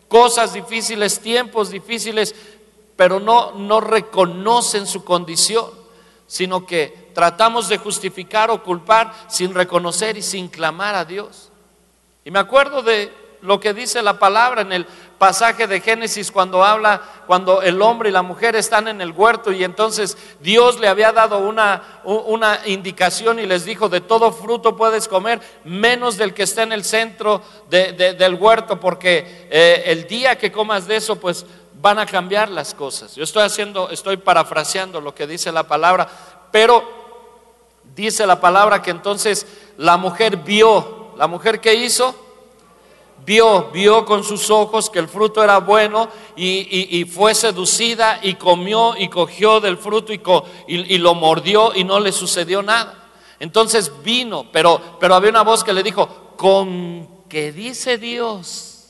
cosas 0.09 0.55
difíciles, 0.55 1.21
tiempos 1.21 1.69
difíciles, 1.69 2.35
pero 2.97 3.21
no, 3.21 3.53
no 3.53 3.83
reconocen 3.83 4.87
su 4.87 5.05
condición, 5.05 5.67
sino 6.27 6.65
que 6.65 7.11
tratamos 7.15 7.69
de 7.69 7.77
justificar 7.77 8.51
o 8.51 8.63
culpar 8.63 9.13
sin 9.29 9.53
reconocer 9.53 10.17
y 10.17 10.23
sin 10.23 10.49
clamar 10.49 10.95
a 10.95 11.05
Dios? 11.05 11.51
Y 12.25 12.31
me 12.31 12.39
acuerdo 12.39 12.83
de 12.83 13.13
lo 13.43 13.61
que 13.61 13.75
dice 13.75 14.03
la 14.03 14.19
palabra 14.19 14.63
en 14.63 14.73
el 14.73 14.87
pasaje 15.25 15.67
de 15.67 15.81
Génesis 15.81 16.31
cuando 16.31 16.63
habla, 16.63 17.01
cuando 17.27 17.63
el 17.63 17.81
hombre 17.81 18.11
y 18.11 18.13
la 18.13 18.21
mujer 18.21 18.57
están 18.57 18.89
en 18.89 19.01
el 19.01 19.11
huerto 19.11 19.53
y 19.53 19.65
entonces 19.65 20.19
Dios 20.41 20.79
le 20.79 20.87
había 20.87 21.13
dado 21.13 21.39
una, 21.39 22.03
una 22.05 22.61
indicación 22.67 23.39
y 23.39 23.47
les 23.47 23.65
dijo, 23.65 23.89
de 23.89 24.03
todo 24.03 24.33
fruto 24.33 24.77
puedes 24.77 25.09
comer, 25.09 25.41
menos 25.65 26.19
del 26.19 26.35
que 26.35 26.43
está 26.43 26.63
en 26.65 26.73
el 26.73 26.85
centro 26.85 27.41
del 27.71 28.35
huerto, 28.35 28.79
porque 28.79 29.49
eh, 29.51 29.85
el 29.87 30.07
día 30.07 30.37
que 30.37 30.53
comas 30.53 30.87
de 30.87 30.97
eso, 30.97 31.17
pues 31.17 31.47
van 31.81 31.99
a 31.99 32.05
cambiar 32.05 32.51
las 32.51 32.75
cosas. 32.75 33.15
Yo 33.15 33.25
estoy 33.25 33.45
haciendo, 33.45 33.89
estoy 33.89 34.19
parafraseando 34.19 35.01
lo 35.01 35.15
que 35.15 35.27
dice 35.27 35.51
la 35.51 35.63
palabra, 35.63 36.07
pero 36.53 36.85
dice 37.97 38.27
la 38.27 38.43
palabra 38.43 38.83
que 38.83 38.91
entonces 38.91 39.47
la 39.79 39.97
mujer 39.97 40.37
vio, 40.37 41.15
la 41.17 41.27
mujer 41.29 41.63
que 41.63 41.75
hizo, 41.77 42.15
vio, 43.25 43.71
vio 43.71 44.05
con 44.05 44.25
sus 44.25 44.51
ojos 44.51 44.91
que 44.91 44.99
el 44.99 45.09
fruto 45.09 45.43
era 45.43 45.59
bueno 45.59 46.09
y, 46.37 47.05
fue 47.05 47.35
seducida 47.35 48.21
y 48.23 48.35
comió 48.35 48.97
y 48.97 49.09
cogió 49.09 49.61
del 49.61 49.79
fruto 49.79 50.13
y, 50.13 50.21
y, 50.67 50.99
lo 50.99 51.15
mordió 51.15 51.75
y 51.75 51.85
no 51.85 52.01
le 52.01 52.13
sucedió 52.13 52.63
nada. 52.63 53.11
Entonces 53.41 53.91
vino, 54.03 54.51
pero, 54.53 54.81
pero 55.01 55.15
había 55.15 55.31
una 55.31 55.43
voz 55.43 55.65
que 55.65 55.73
le 55.73 55.83
dijo, 55.83 56.35
¿con 56.37 57.25
qué 57.29 57.53
dice 57.53 57.99
Dios 57.99 58.87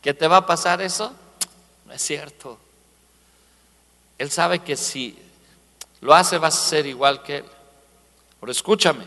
que 0.00 0.14
te 0.14 0.26
va 0.26 0.38
a 0.38 0.46
pasar 0.46 0.80
eso? 0.80 1.12
No 1.86 1.92
es 1.92 2.02
cierto. 2.02 2.58
Él 4.18 4.30
sabe 4.30 4.60
que 4.60 4.76
si 4.76 5.18
lo 6.00 6.14
hace 6.14 6.38
vas 6.38 6.56
a 6.56 6.68
ser 6.68 6.86
igual 6.86 7.22
que 7.22 7.38
él. 7.38 7.44
Pero 8.40 8.52
escúchame, 8.52 9.04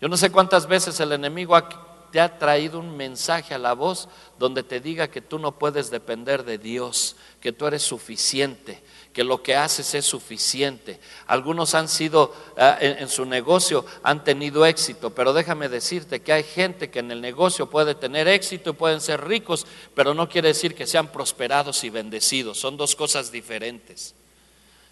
yo 0.00 0.08
no 0.08 0.16
sé 0.16 0.30
cuántas 0.30 0.66
veces 0.66 0.98
el 1.00 1.12
enemigo 1.12 1.56
ha 1.56 1.89
te 2.10 2.20
ha 2.20 2.38
traído 2.38 2.78
un 2.78 2.96
mensaje 2.96 3.54
a 3.54 3.58
la 3.58 3.72
voz 3.72 4.08
donde 4.38 4.62
te 4.62 4.80
diga 4.80 5.08
que 5.08 5.20
tú 5.20 5.38
no 5.38 5.58
puedes 5.58 5.90
depender 5.90 6.44
de 6.44 6.58
Dios, 6.58 7.16
que 7.40 7.52
tú 7.52 7.66
eres 7.66 7.82
suficiente, 7.82 8.82
que 9.12 9.24
lo 9.24 9.42
que 9.42 9.56
haces 9.56 9.94
es 9.94 10.04
suficiente. 10.04 11.00
Algunos 11.26 11.74
han 11.74 11.88
sido 11.88 12.34
ah, 12.56 12.78
en, 12.80 13.08
su 13.08 13.24
negocio, 13.24 13.84
han 14.02 14.24
tenido 14.24 14.64
éxito, 14.66 15.10
pero 15.10 15.32
déjame 15.32 15.68
decirte 15.68 16.20
que 16.20 16.32
hay 16.32 16.42
gente 16.42 16.90
que 16.90 17.00
en 17.00 17.10
el 17.10 17.20
negocio 17.20 17.68
puede 17.68 17.94
tener 17.94 18.28
éxito 18.28 18.70
y 18.70 18.74
pueden 18.74 19.00
ser 19.00 19.26
ricos, 19.26 19.66
pero 19.94 20.14
no 20.14 20.28
quiere 20.28 20.48
decir 20.48 20.74
que 20.74 20.86
sean 20.86 21.08
prosperados 21.08 21.84
y 21.84 21.90
bendecidos. 21.90 22.58
Son 22.58 22.76
dos 22.76 22.96
cosas 22.96 23.30
diferentes. 23.32 24.14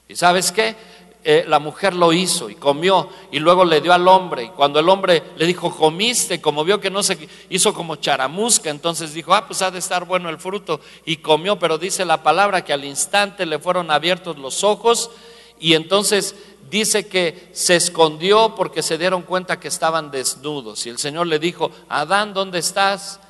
¿Y 0.09 0.17
sabes 0.17 0.53
qué? 0.53 0.75
Eh, 1.31 1.45
la 1.47 1.59
mujer 1.59 1.93
lo 1.93 2.15
hizo 2.15 2.49
y 2.49 2.55
comió 2.55 3.07
y 3.31 3.39
luego 3.39 3.63
le 3.67 3.83
dio 3.83 3.93
al 3.93 4.09
hombre. 4.09 4.45
Y 4.45 4.49
cuando 4.49 4.81
el 4.81 4.89
hombre 4.89 5.23
le 5.37 5.45
dijo, 5.45 5.71
comiste, 5.77 6.41
como 6.41 6.65
vio 6.65 6.81
que 6.81 6.89
no 6.89 7.03
se 7.03 7.19
hizo 7.51 7.75
como 7.75 7.97
charamusca, 7.97 8.71
entonces 8.71 9.13
dijo, 9.13 9.35
ah, 9.35 9.47
pues 9.47 9.61
ha 9.61 9.71
de 9.71 9.79
estar 9.79 10.07
bueno 10.07 10.31
el 10.31 10.39
fruto 10.39 10.81
y 11.05 11.19
comió, 11.19 11.59
pero 11.59 11.77
dice 11.77 12.07
la 12.07 12.23
palabra 12.23 12.65
que 12.65 12.73
al 12.73 12.83
instante 12.83 13.45
le 13.45 13.59
fueron 13.59 13.91
abiertos 13.91 14.39
los 14.39 14.65
ojos 14.65 15.11
y 15.61 15.75
entonces 15.75 16.35
dice 16.71 17.09
que 17.09 17.51
se 17.53 17.77
escondió 17.77 18.55
porque 18.55 18.83
se 18.83 18.97
dieron 18.97 19.21
cuenta 19.21 19.61
que 19.61 19.69
estaban 19.69 20.11
desnudos. 20.11 20.87
Y 20.87 20.89
el 20.89 20.97
Señor 20.97 21.27
le 21.27 21.39
dijo, 21.39 21.71
Adán, 21.91 22.33
¿dónde 22.33 22.59
estás? 22.59 23.21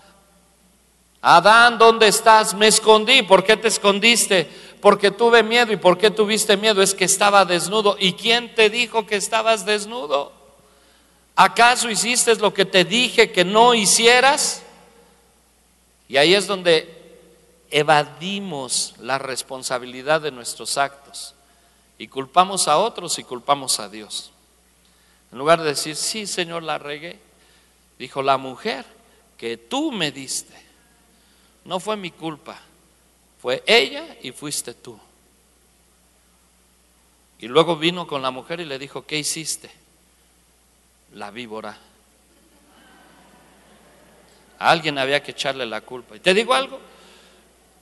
Adán, 1.20 1.78
¿dónde 1.78 2.08
estás? 2.08 2.54
Me 2.54 2.68
escondí. 2.68 3.22
¿Por 3.22 3.42
qué 3.44 3.56
te 3.56 3.68
escondiste? 3.68 4.48
Porque 4.80 5.10
tuve 5.10 5.42
miedo. 5.42 5.72
¿Y 5.72 5.76
por 5.76 5.98
qué 5.98 6.10
tuviste 6.10 6.56
miedo? 6.56 6.80
Es 6.80 6.94
que 6.94 7.04
estaba 7.04 7.44
desnudo. 7.44 7.96
¿Y 7.98 8.12
quién 8.12 8.54
te 8.54 8.70
dijo 8.70 9.06
que 9.06 9.16
estabas 9.16 9.66
desnudo? 9.66 10.32
¿Acaso 11.34 11.90
hiciste 11.90 12.34
lo 12.36 12.54
que 12.54 12.64
te 12.64 12.84
dije 12.84 13.32
que 13.32 13.44
no 13.44 13.74
hicieras? 13.74 14.62
Y 16.08 16.16
ahí 16.16 16.34
es 16.34 16.46
donde 16.46 16.94
evadimos 17.70 18.94
la 18.98 19.18
responsabilidad 19.18 20.20
de 20.20 20.30
nuestros 20.30 20.78
actos 20.78 21.34
y 21.98 22.08
culpamos 22.08 22.66
a 22.68 22.78
otros 22.78 23.18
y 23.18 23.24
culpamos 23.24 23.78
a 23.78 23.88
Dios. 23.88 24.30
En 25.30 25.38
lugar 25.38 25.60
de 25.60 25.68
decir, 25.68 25.96
sí, 25.96 26.26
Señor, 26.26 26.62
la 26.62 26.78
regué, 26.78 27.18
dijo 27.98 28.22
la 28.22 28.38
mujer 28.38 28.86
que 29.36 29.56
tú 29.56 29.92
me 29.92 30.10
diste 30.10 30.67
no 31.64 31.80
fue 31.80 31.96
mi 31.96 32.10
culpa, 32.10 32.58
fue 33.40 33.62
ella 33.66 34.16
y 34.22 34.32
fuiste 34.32 34.74
tú. 34.74 34.98
Y 37.38 37.46
luego 37.46 37.76
vino 37.76 38.06
con 38.06 38.20
la 38.22 38.30
mujer 38.30 38.60
y 38.60 38.64
le 38.64 38.78
dijo, 38.78 39.06
¿qué 39.06 39.18
hiciste? 39.18 39.70
La 41.14 41.30
víbora. 41.30 41.78
A 44.58 44.70
alguien 44.70 44.98
había 44.98 45.22
que 45.22 45.30
echarle 45.30 45.64
la 45.64 45.82
culpa. 45.82 46.16
Y 46.16 46.20
te 46.20 46.34
digo 46.34 46.52
algo, 46.52 46.80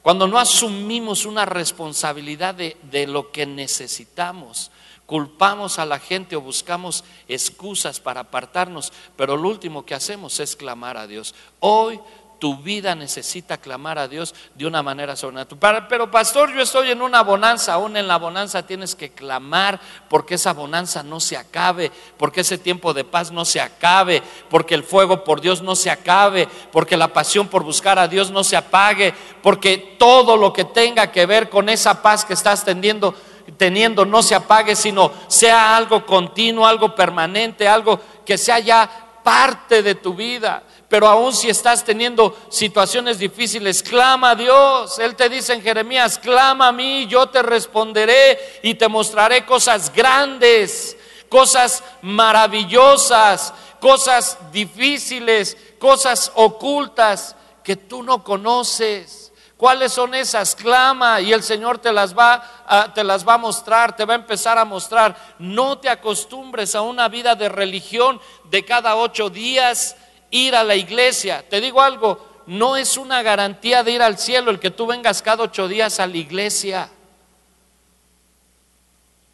cuando 0.02 0.28
no 0.28 0.38
asumimos 0.38 1.24
una 1.24 1.46
responsabilidad 1.46 2.54
de, 2.54 2.76
de, 2.82 3.06
lo 3.06 3.32
que 3.32 3.46
necesitamos, 3.46 4.70
culpamos 5.06 5.78
a 5.78 5.86
la 5.86 5.98
gente 5.98 6.36
o 6.36 6.42
buscamos 6.42 7.02
excusas 7.26 7.98
para 7.98 8.20
apartarnos, 8.20 8.92
pero 9.16 9.38
lo 9.38 9.48
último 9.48 9.86
que 9.86 9.94
hacemos 9.94 10.38
es 10.38 10.54
clamar 10.54 10.98
a 10.98 11.06
Dios. 11.06 11.34
Hoy 11.60 11.98
tu 12.38 12.56
vida 12.58 12.94
necesita 12.94 13.56
clamar 13.56 13.98
a 13.98 14.08
Dios 14.08 14.34
de 14.54 14.66
una 14.66 14.82
manera 14.82 15.16
sobrenatural. 15.16 15.86
Pero 15.88 16.10
pastor, 16.10 16.52
yo 16.52 16.60
estoy 16.60 16.90
en 16.90 17.00
una 17.00 17.22
bonanza, 17.22 17.74
aún 17.74 17.96
en 17.96 18.06
la 18.06 18.18
bonanza 18.18 18.66
tienes 18.66 18.94
que 18.94 19.10
clamar 19.10 19.80
porque 20.08 20.34
esa 20.34 20.52
bonanza 20.52 21.02
no 21.02 21.18
se 21.20 21.36
acabe, 21.36 21.90
porque 22.18 22.42
ese 22.42 22.58
tiempo 22.58 22.92
de 22.92 23.04
paz 23.04 23.32
no 23.32 23.44
se 23.44 23.60
acabe, 23.60 24.22
porque 24.50 24.74
el 24.74 24.84
fuego 24.84 25.24
por 25.24 25.40
Dios 25.40 25.62
no 25.62 25.74
se 25.74 25.90
acabe, 25.90 26.48
porque 26.72 26.96
la 26.96 27.12
pasión 27.12 27.48
por 27.48 27.64
buscar 27.64 27.98
a 27.98 28.08
Dios 28.08 28.30
no 28.30 28.44
se 28.44 28.56
apague, 28.56 29.14
porque 29.42 29.96
todo 29.98 30.36
lo 30.36 30.52
que 30.52 30.64
tenga 30.64 31.10
que 31.10 31.26
ver 31.26 31.48
con 31.48 31.68
esa 31.68 32.02
paz 32.02 32.24
que 32.24 32.34
estás 32.34 32.64
teniendo, 32.64 33.14
teniendo 33.56 34.04
no 34.04 34.22
se 34.22 34.34
apague, 34.34 34.76
sino 34.76 35.10
sea 35.28 35.76
algo 35.76 36.04
continuo, 36.04 36.66
algo 36.66 36.94
permanente, 36.94 37.66
algo 37.66 37.98
que 38.24 38.36
sea 38.36 38.58
ya 38.58 39.06
parte 39.26 39.82
de 39.82 39.96
tu 39.96 40.14
vida. 40.14 40.62
Pero 40.88 41.08
aún 41.08 41.32
si 41.34 41.50
estás 41.50 41.84
teniendo 41.84 42.36
situaciones 42.48 43.18
difíciles, 43.18 43.82
clama 43.82 44.30
a 44.30 44.34
Dios. 44.36 44.98
Él 44.98 45.16
te 45.16 45.28
dice 45.28 45.52
en 45.54 45.62
Jeremías, 45.62 46.18
clama 46.18 46.68
a 46.68 46.72
mí, 46.72 47.06
yo 47.08 47.26
te 47.28 47.42
responderé 47.42 48.38
y 48.62 48.74
te 48.74 48.86
mostraré 48.86 49.44
cosas 49.44 49.92
grandes, 49.92 50.96
cosas 51.28 51.82
maravillosas, 52.02 53.52
cosas 53.80 54.38
difíciles, 54.52 55.56
cosas 55.78 56.30
ocultas 56.36 57.34
que 57.64 57.74
tú 57.74 58.04
no 58.04 58.22
conoces. 58.22 59.32
¿Cuáles 59.56 59.92
son 59.92 60.14
esas? 60.14 60.54
Clama 60.54 61.20
y 61.20 61.32
el 61.32 61.42
Señor 61.42 61.78
te 61.78 61.92
las 61.92 62.16
va 62.16 62.64
a, 62.66 62.92
te 62.92 63.02
las 63.02 63.26
va 63.26 63.34
a 63.34 63.38
mostrar, 63.38 63.96
te 63.96 64.04
va 64.04 64.12
a 64.12 64.16
empezar 64.16 64.56
a 64.58 64.64
mostrar. 64.64 65.16
No 65.38 65.78
te 65.78 65.88
acostumbres 65.88 66.74
a 66.74 66.82
una 66.82 67.08
vida 67.08 67.34
de 67.34 67.48
religión 67.48 68.20
de 68.44 68.64
cada 68.64 68.96
ocho 68.96 69.30
días 69.30 69.96
ir 70.30 70.54
a 70.54 70.64
la 70.64 70.74
iglesia. 70.74 71.44
Te 71.48 71.60
digo 71.60 71.80
algo, 71.82 72.24
no 72.46 72.76
es 72.76 72.96
una 72.96 73.22
garantía 73.22 73.82
de 73.82 73.92
ir 73.92 74.02
al 74.02 74.18
cielo 74.18 74.50
el 74.50 74.60
que 74.60 74.70
tú 74.70 74.86
vengas 74.86 75.22
cada 75.22 75.44
ocho 75.44 75.68
días 75.68 75.98
a 76.00 76.06
la 76.06 76.16
iglesia. 76.16 76.88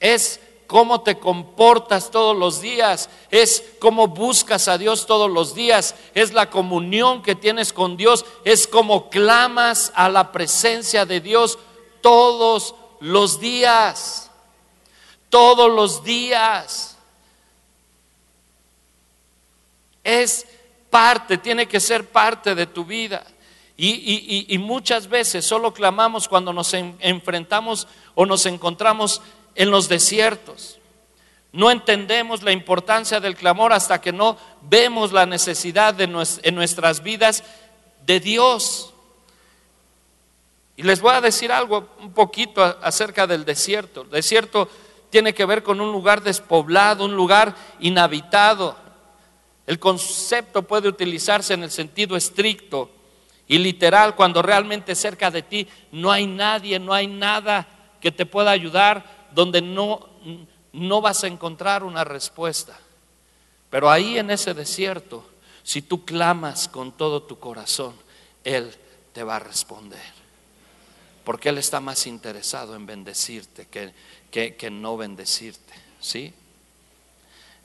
Es 0.00 0.40
cómo 0.66 1.02
te 1.02 1.18
comportas 1.18 2.10
todos 2.10 2.34
los 2.34 2.62
días, 2.62 3.10
es 3.30 3.62
cómo 3.78 4.08
buscas 4.08 4.68
a 4.68 4.78
Dios 4.78 5.04
todos 5.04 5.30
los 5.30 5.54
días, 5.54 5.94
es 6.14 6.32
la 6.32 6.48
comunión 6.48 7.22
que 7.22 7.34
tienes 7.34 7.74
con 7.74 7.98
Dios, 7.98 8.24
es 8.44 8.66
cómo 8.66 9.10
clamas 9.10 9.92
a 9.94 10.08
la 10.08 10.32
presencia 10.32 11.04
de 11.04 11.20
Dios 11.20 11.58
todos 12.00 12.74
los 13.00 13.38
días, 13.38 14.30
todos 15.28 15.70
los 15.70 16.02
días. 16.02 16.96
Es 20.02 20.46
parte, 20.92 21.38
tiene 21.38 21.66
que 21.66 21.80
ser 21.80 22.10
parte 22.10 22.54
de 22.54 22.66
tu 22.66 22.84
vida. 22.84 23.24
Y, 23.78 24.58
muchas 24.60 25.08
veces 25.08 25.46
solo 25.46 25.72
clamamos 25.72 26.28
cuando 26.28 26.52
nos 26.52 26.74
enfrentamos 26.74 27.88
o 28.14 28.26
nos 28.26 28.44
encontramos 28.44 29.22
en 29.54 29.70
los 29.70 29.88
desiertos. 29.88 30.78
No 31.50 31.70
entendemos 31.70 32.42
la 32.42 32.52
importancia 32.52 33.20
del 33.20 33.36
clamor 33.36 33.72
hasta 33.72 34.02
que 34.02 34.12
no 34.12 34.36
vemos 34.60 35.12
la 35.12 35.24
necesidad 35.24 35.94
de 35.94 36.04
en 36.04 36.54
nuestras 36.54 37.02
vidas 37.02 37.42
de 38.04 38.20
Dios. 38.20 38.92
Y 40.76 40.82
les 40.82 41.00
voy 41.00 41.14
a 41.14 41.22
decir 41.22 41.50
algo 41.52 41.88
un 42.00 42.12
poquito 42.12 42.62
acerca 42.62 43.26
del 43.26 43.46
desierto. 43.46 44.02
El 44.02 44.10
desierto 44.10 44.68
tiene 45.08 45.34
que 45.34 45.46
ver 45.46 45.62
con 45.62 45.80
un 45.80 45.90
lugar 45.90 46.22
despoblado, 46.22 47.06
un 47.06 47.16
lugar 47.16 47.54
inhabitado. 47.80 48.76
El 49.66 49.78
concepto 49.78 50.62
puede 50.62 50.88
utilizarse 50.88 51.54
en 51.54 51.62
el 51.62 51.70
sentido 51.70 52.16
estricto 52.16 52.90
y 53.46 53.58
literal 53.58 54.16
cuando 54.16 54.42
realmente 54.42 54.94
cerca 54.94 55.30
de 55.30 55.42
ti 55.42 55.68
no 55.92 56.10
hay 56.10 56.26
nadie, 56.26 56.78
no 56.78 56.92
hay 56.92 57.06
nada 57.06 57.68
que 58.00 58.10
te 58.10 58.26
pueda 58.26 58.50
ayudar, 58.50 59.28
donde 59.32 59.62
no, 59.62 60.08
no 60.72 61.00
vas 61.00 61.24
a 61.24 61.28
encontrar 61.28 61.84
una 61.84 62.04
respuesta. 62.04 62.78
Pero 63.70 63.90
ahí 63.90 64.18
en 64.18 64.30
ese 64.30 64.54
desierto, 64.54 65.24
si 65.62 65.82
tú 65.82 66.04
clamas 66.04 66.68
con 66.68 66.92
todo 66.92 67.22
tu 67.22 67.38
corazón, 67.38 67.94
Él 68.44 68.74
te 69.12 69.22
va 69.22 69.36
a 69.36 69.38
responder. 69.38 70.22
Porque 71.24 71.50
Él 71.50 71.58
está 71.58 71.80
más 71.80 72.06
interesado 72.06 72.74
en 72.74 72.84
bendecirte 72.84 73.68
que, 73.68 73.92
que, 74.56 74.70
no 74.70 74.96
bendecirte. 74.96 75.72
¿Sí? 76.00 76.34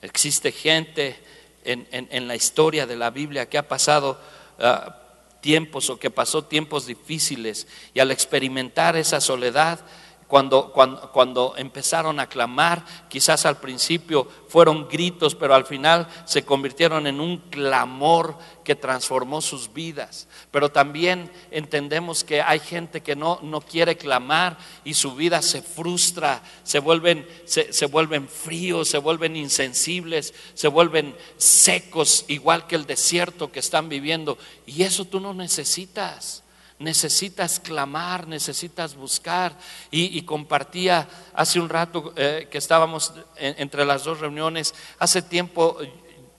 Existe 0.01 0.51
gente 0.51 1.19
en, 1.67 2.27
la 2.27 2.35
historia 2.35 2.87
de 2.87 2.95
la 2.95 3.09
Biblia 3.09 3.49
que 3.49 3.57
ha 3.57 3.67
pasado 3.67 4.19
ah, 4.59 4.97
tiempos 5.41 5.89
o 5.89 5.99
que 5.99 6.09
pasó 6.09 6.45
tiempos 6.45 6.87
difíciles 6.87 7.67
y 7.93 7.99
al 7.99 8.11
experimentar 8.11 8.95
esa 8.95 9.21
soledad, 9.21 9.79
cuando, 10.27 10.73
cuando, 11.13 11.53
empezaron 11.57 12.19
a 12.19 12.27
clamar, 12.27 12.83
quizás 13.07 13.45
al 13.45 13.59
principio 13.59 14.27
fueron 14.49 14.87
gritos, 14.89 15.35
pero 15.35 15.55
al 15.55 15.65
final 15.65 16.07
se 16.25 16.43
convirtieron 16.43 17.07
en 17.07 17.21
un 17.21 17.37
clamor 17.49 18.37
que 18.65 18.75
transformó 18.75 19.41
sus 19.41 19.71
vidas. 19.71 20.27
Pero 20.51 20.69
también 20.69 21.31
entendemos 21.49 22.25
que 22.25 22.41
hay 22.41 22.59
gente 22.59 23.01
que 23.01 23.15
no, 23.15 23.39
no 23.41 23.61
quiere 23.61 23.95
clamar 23.95 24.57
y 24.83 24.95
su 24.95 25.15
vida 25.15 25.41
se 25.41 25.61
frustra, 25.61 26.41
se 26.63 26.79
vuelven, 26.79 27.25
se, 27.45 27.71
se 27.71 27.85
vuelven 27.85 28.27
fríos, 28.27 28.89
se 28.89 28.97
vuelven 28.97 29.37
insensibles, 29.37 30.33
se 30.53 30.67
vuelven 30.67 31.15
secos, 31.37 32.25
igual 32.27 32.67
que 32.67 32.75
el 32.75 32.85
desierto 32.85 33.49
que 33.49 33.59
están 33.59 33.87
viviendo. 33.87 34.37
Y 34.65 34.83
eso 34.83 35.05
tú 35.05 35.21
no 35.21 35.33
necesitas 35.33 36.43
necesitas 36.79 37.59
clamar, 37.59 38.27
necesitas 38.27 38.95
buscar. 38.95 39.57
Y, 39.91 40.21
compartía 40.23 41.07
hace 41.33 41.59
un 41.59 41.69
rato 41.69 42.13
eh, 42.15 42.47
que 42.51 42.57
estábamos 42.57 43.13
entre 43.37 43.85
las 43.85 44.03
dos 44.03 44.19
reuniones, 44.19 44.73
hace 44.99 45.21
tiempo 45.21 45.77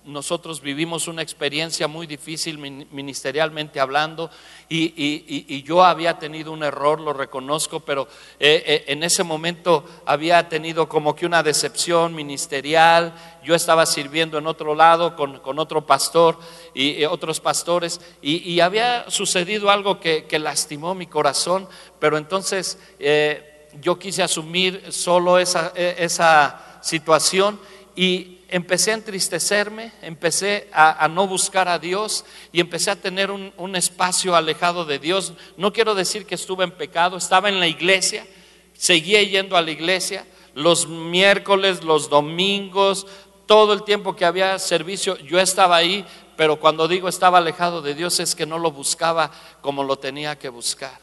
nosotros 0.08 0.62
vivimos 0.62 1.06
una 1.06 1.20
experiencia 1.20 1.86
muy 1.86 2.06
difícil 2.06 2.58
ministerialmente 2.58 3.78
hablando 3.78 4.30
y, 4.68 5.62
yo 5.62 5.84
había 5.84 6.18
tenido 6.18 6.50
un 6.50 6.62
error, 6.62 6.98
lo 6.98 7.12
reconozco, 7.12 7.80
pero 7.80 8.08
eh, 8.40 8.62
eh, 8.66 8.84
en 8.88 9.02
ese 9.02 9.22
momento 9.22 9.84
había 10.06 10.48
tenido 10.48 10.88
como 10.88 11.14
que 11.14 11.26
una 11.26 11.42
decepción 11.42 12.14
ministerial, 12.14 13.12
yo 13.44 13.54
estaba 13.54 13.84
sirviendo 13.84 14.38
en 14.38 14.46
otro 14.46 14.74
lado 14.74 15.14
con, 15.14 15.58
otro 15.58 15.86
pastor 15.86 16.38
y, 16.72 17.04
otros 17.04 17.38
pastores 17.40 18.00
y, 18.22 18.60
había 18.60 19.10
sucedido 19.10 19.70
algo 19.70 20.00
que, 20.00 20.26
lastimó 20.38 20.94
mi 20.94 21.06
corazón, 21.06 21.68
pero 21.98 22.16
entonces 22.16 22.78
eh, 22.98 23.68
yo 23.82 23.98
quise 23.98 24.22
asumir 24.22 24.90
solo 24.90 25.38
esa, 25.38 25.72
esa 25.76 26.80
situación 26.80 27.58
y 27.98 28.38
empecé 28.48 28.92
a 28.92 28.94
entristecerme, 28.94 29.90
empecé 30.02 30.68
a, 30.72 31.08
no 31.08 31.26
buscar 31.26 31.66
a 31.66 31.80
Dios 31.80 32.24
y 32.52 32.60
empecé 32.60 32.92
a 32.92 33.00
tener 33.00 33.32
un, 33.32 33.52
un, 33.56 33.74
espacio 33.74 34.36
alejado 34.36 34.84
de 34.84 35.00
Dios. 35.00 35.32
No 35.56 35.72
quiero 35.72 35.96
decir 35.96 36.24
que 36.24 36.36
estuve 36.36 36.62
en 36.62 36.70
pecado, 36.70 37.16
estaba 37.16 37.48
en 37.48 37.58
la 37.58 37.66
iglesia, 37.66 38.24
seguía 38.72 39.20
yendo 39.24 39.56
a 39.56 39.62
la 39.62 39.72
iglesia 39.72 40.24
los 40.54 40.86
miércoles, 40.86 41.82
los 41.82 42.08
domingos, 42.08 43.08
todo 43.46 43.72
el 43.72 43.82
tiempo 43.82 44.14
que 44.14 44.24
había 44.24 44.56
servicio, 44.60 45.18
yo 45.18 45.40
estaba 45.40 45.74
ahí, 45.74 46.06
pero 46.36 46.60
cuando 46.60 46.86
digo 46.86 47.08
estaba 47.08 47.38
alejado 47.38 47.82
de 47.82 47.96
Dios 47.96 48.20
es 48.20 48.36
que 48.36 48.46
no 48.46 48.60
lo 48.60 48.70
buscaba 48.70 49.32
como 49.60 49.82
lo 49.82 49.98
tenía 49.98 50.38
que 50.38 50.50
buscar. 50.50 51.00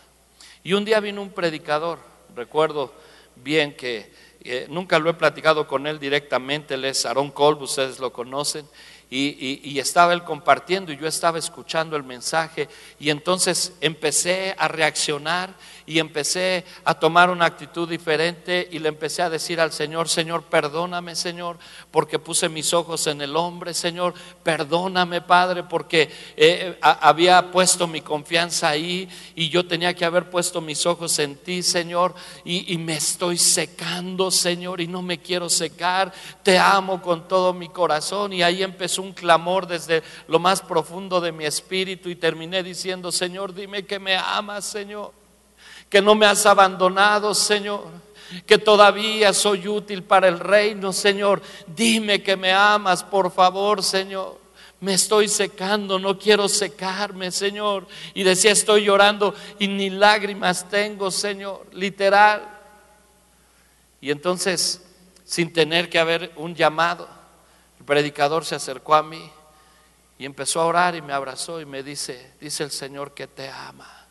Y 0.64 0.72
un 0.72 0.86
día 0.86 1.02
vino 1.02 1.22
un 1.22 1.32
predicador, 1.32 2.00
recuerdo 2.34 2.94
bien 3.36 3.76
que 3.76 4.14
eh, 4.46 4.68
nunca 4.70 5.00
lo 5.00 5.10
he 5.10 5.14
platicado 5.14 5.68
con 5.68 5.88
él 5.88 6.00
directamente, 6.00 6.76
él 6.76 6.86
es 6.86 7.06
Aaron 7.06 7.32
Kolb, 7.32 7.62
ustedes 7.64 8.00
lo 8.00 8.14
conocen, 8.14 8.68
y, 9.10 9.80
estaba 9.80 10.14
él 10.14 10.24
compartiendo 10.24 10.92
y 10.92 10.98
yo 10.98 11.08
estaba 11.08 11.38
escuchando 11.38 11.96
el 11.96 12.04
mensaje 12.04 12.68
y 13.00 13.10
entonces 13.10 13.74
empecé 13.82 14.56
a 14.58 14.68
reaccionar 14.68 15.54
y 15.86 16.00
empecé 16.00 16.66
a 16.84 16.96
tomar 16.96 17.30
una 17.30 17.46
actitud 17.46 17.88
diferente 17.88 18.68
y 18.72 18.80
le 18.80 18.90
empecé 18.90 19.22
a 19.22 19.30
decir 19.30 19.60
al 19.60 19.72
Señor, 19.72 20.10
Señor, 20.10 20.44
perdóname, 20.44 21.16
Señor, 21.16 21.58
porque 21.92 22.20
puse 22.20 22.50
mis 22.50 22.74
ojos 22.74 23.06
en 23.08 23.22
el 23.22 23.36
hombre, 23.36 23.74
Señor, 23.74 24.14
perdóname, 24.44 25.22
Padre, 25.22 25.64
porque 25.64 26.10
eh, 26.36 26.78
había 26.82 27.52
puesto 27.52 27.88
mi 27.88 28.02
confianza 28.02 28.70
ahí 28.70 29.08
y 29.36 29.50
yo 29.50 29.68
tenía 29.68 29.94
que 29.94 30.06
haber 30.06 30.30
puesto 30.30 30.60
mis 30.62 30.86
ojos 30.86 31.20
en 31.20 31.36
ti, 31.36 31.62
Señor, 31.62 32.16
y, 32.44 32.74
y 32.74 32.78
me 32.78 32.96
estoy 32.96 33.38
secando, 33.38 34.32
Señor, 34.32 34.82
y 34.82 34.88
no 34.88 35.02
me 35.02 35.20
quiero 35.20 35.50
secar, 35.50 36.12
te 36.42 36.58
amo 36.58 37.02
con 37.02 37.28
todo 37.28 37.54
mi 37.54 37.70
corazón. 37.70 38.34
Y 38.34 38.42
ahí 38.42 38.64
empezó 38.64 39.02
un 39.02 39.14
clamor 39.14 39.68
desde 39.68 40.04
lo 40.28 40.40
más 40.40 40.62
profundo 40.62 41.22
de 41.22 41.32
mi 41.32 41.46
espíritu 41.46 42.10
y 42.10 42.16
terminé 42.16 42.64
diciendo, 42.64 43.12
Señor, 43.12 43.54
dime 43.54 43.86
que 43.86 44.00
me 44.00 44.16
amas, 44.16 44.66
Señor 44.66 45.25
que 45.96 46.02
no 46.02 46.14
me 46.14 46.26
has 46.26 46.46
abandonado, 46.46 47.34
Señor, 47.34 47.86
que 48.46 48.58
todavía 48.58 49.32
soy 49.32 49.66
útil 49.66 50.04
para 50.04 50.28
el 50.28 50.42
reino, 50.42 50.92
Señor. 50.92 51.42
Dime 51.68 52.22
que 52.22 52.36
me 52.36 52.52
amas, 52.52 53.02
por 53.02 53.32
favor, 53.32 53.82
Señor. 53.82 54.38
Me 54.82 54.96
estoy 54.96 55.30
secando, 55.30 55.98
no 55.98 56.20
quiero 56.20 56.50
secarme, 56.50 57.32
Señor. 57.32 57.88
Y 58.14 58.24
decía, 58.24 58.52
estoy 58.52 58.84
llorando 58.84 59.34
y 59.58 59.70
ni 59.70 59.90
lágrimas 59.90 60.68
tengo, 60.68 61.12
Señor, 61.12 61.66
literal. 61.72 62.46
Y 64.02 64.12
entonces, 64.12 64.86
sin 65.24 65.54
tener 65.54 65.90
que 65.90 65.98
haber 65.98 66.34
un 66.36 66.56
llamado, 66.56 67.08
el 67.80 67.86
predicador 67.86 68.44
se 68.44 68.56
acercó 68.56 68.96
a 68.96 69.02
mí 69.02 69.32
y 70.18 70.26
empezó 70.26 70.60
a 70.60 70.66
orar 70.66 70.94
y 70.96 71.02
me 71.02 71.14
abrazó 71.14 71.62
y 71.62 71.66
me 71.66 71.84
dice, 71.84 72.34
dice 72.42 72.66
el 72.66 72.72
Señor 72.72 73.14
que 73.14 73.28
te 73.28 73.48
ama. 73.48 74.05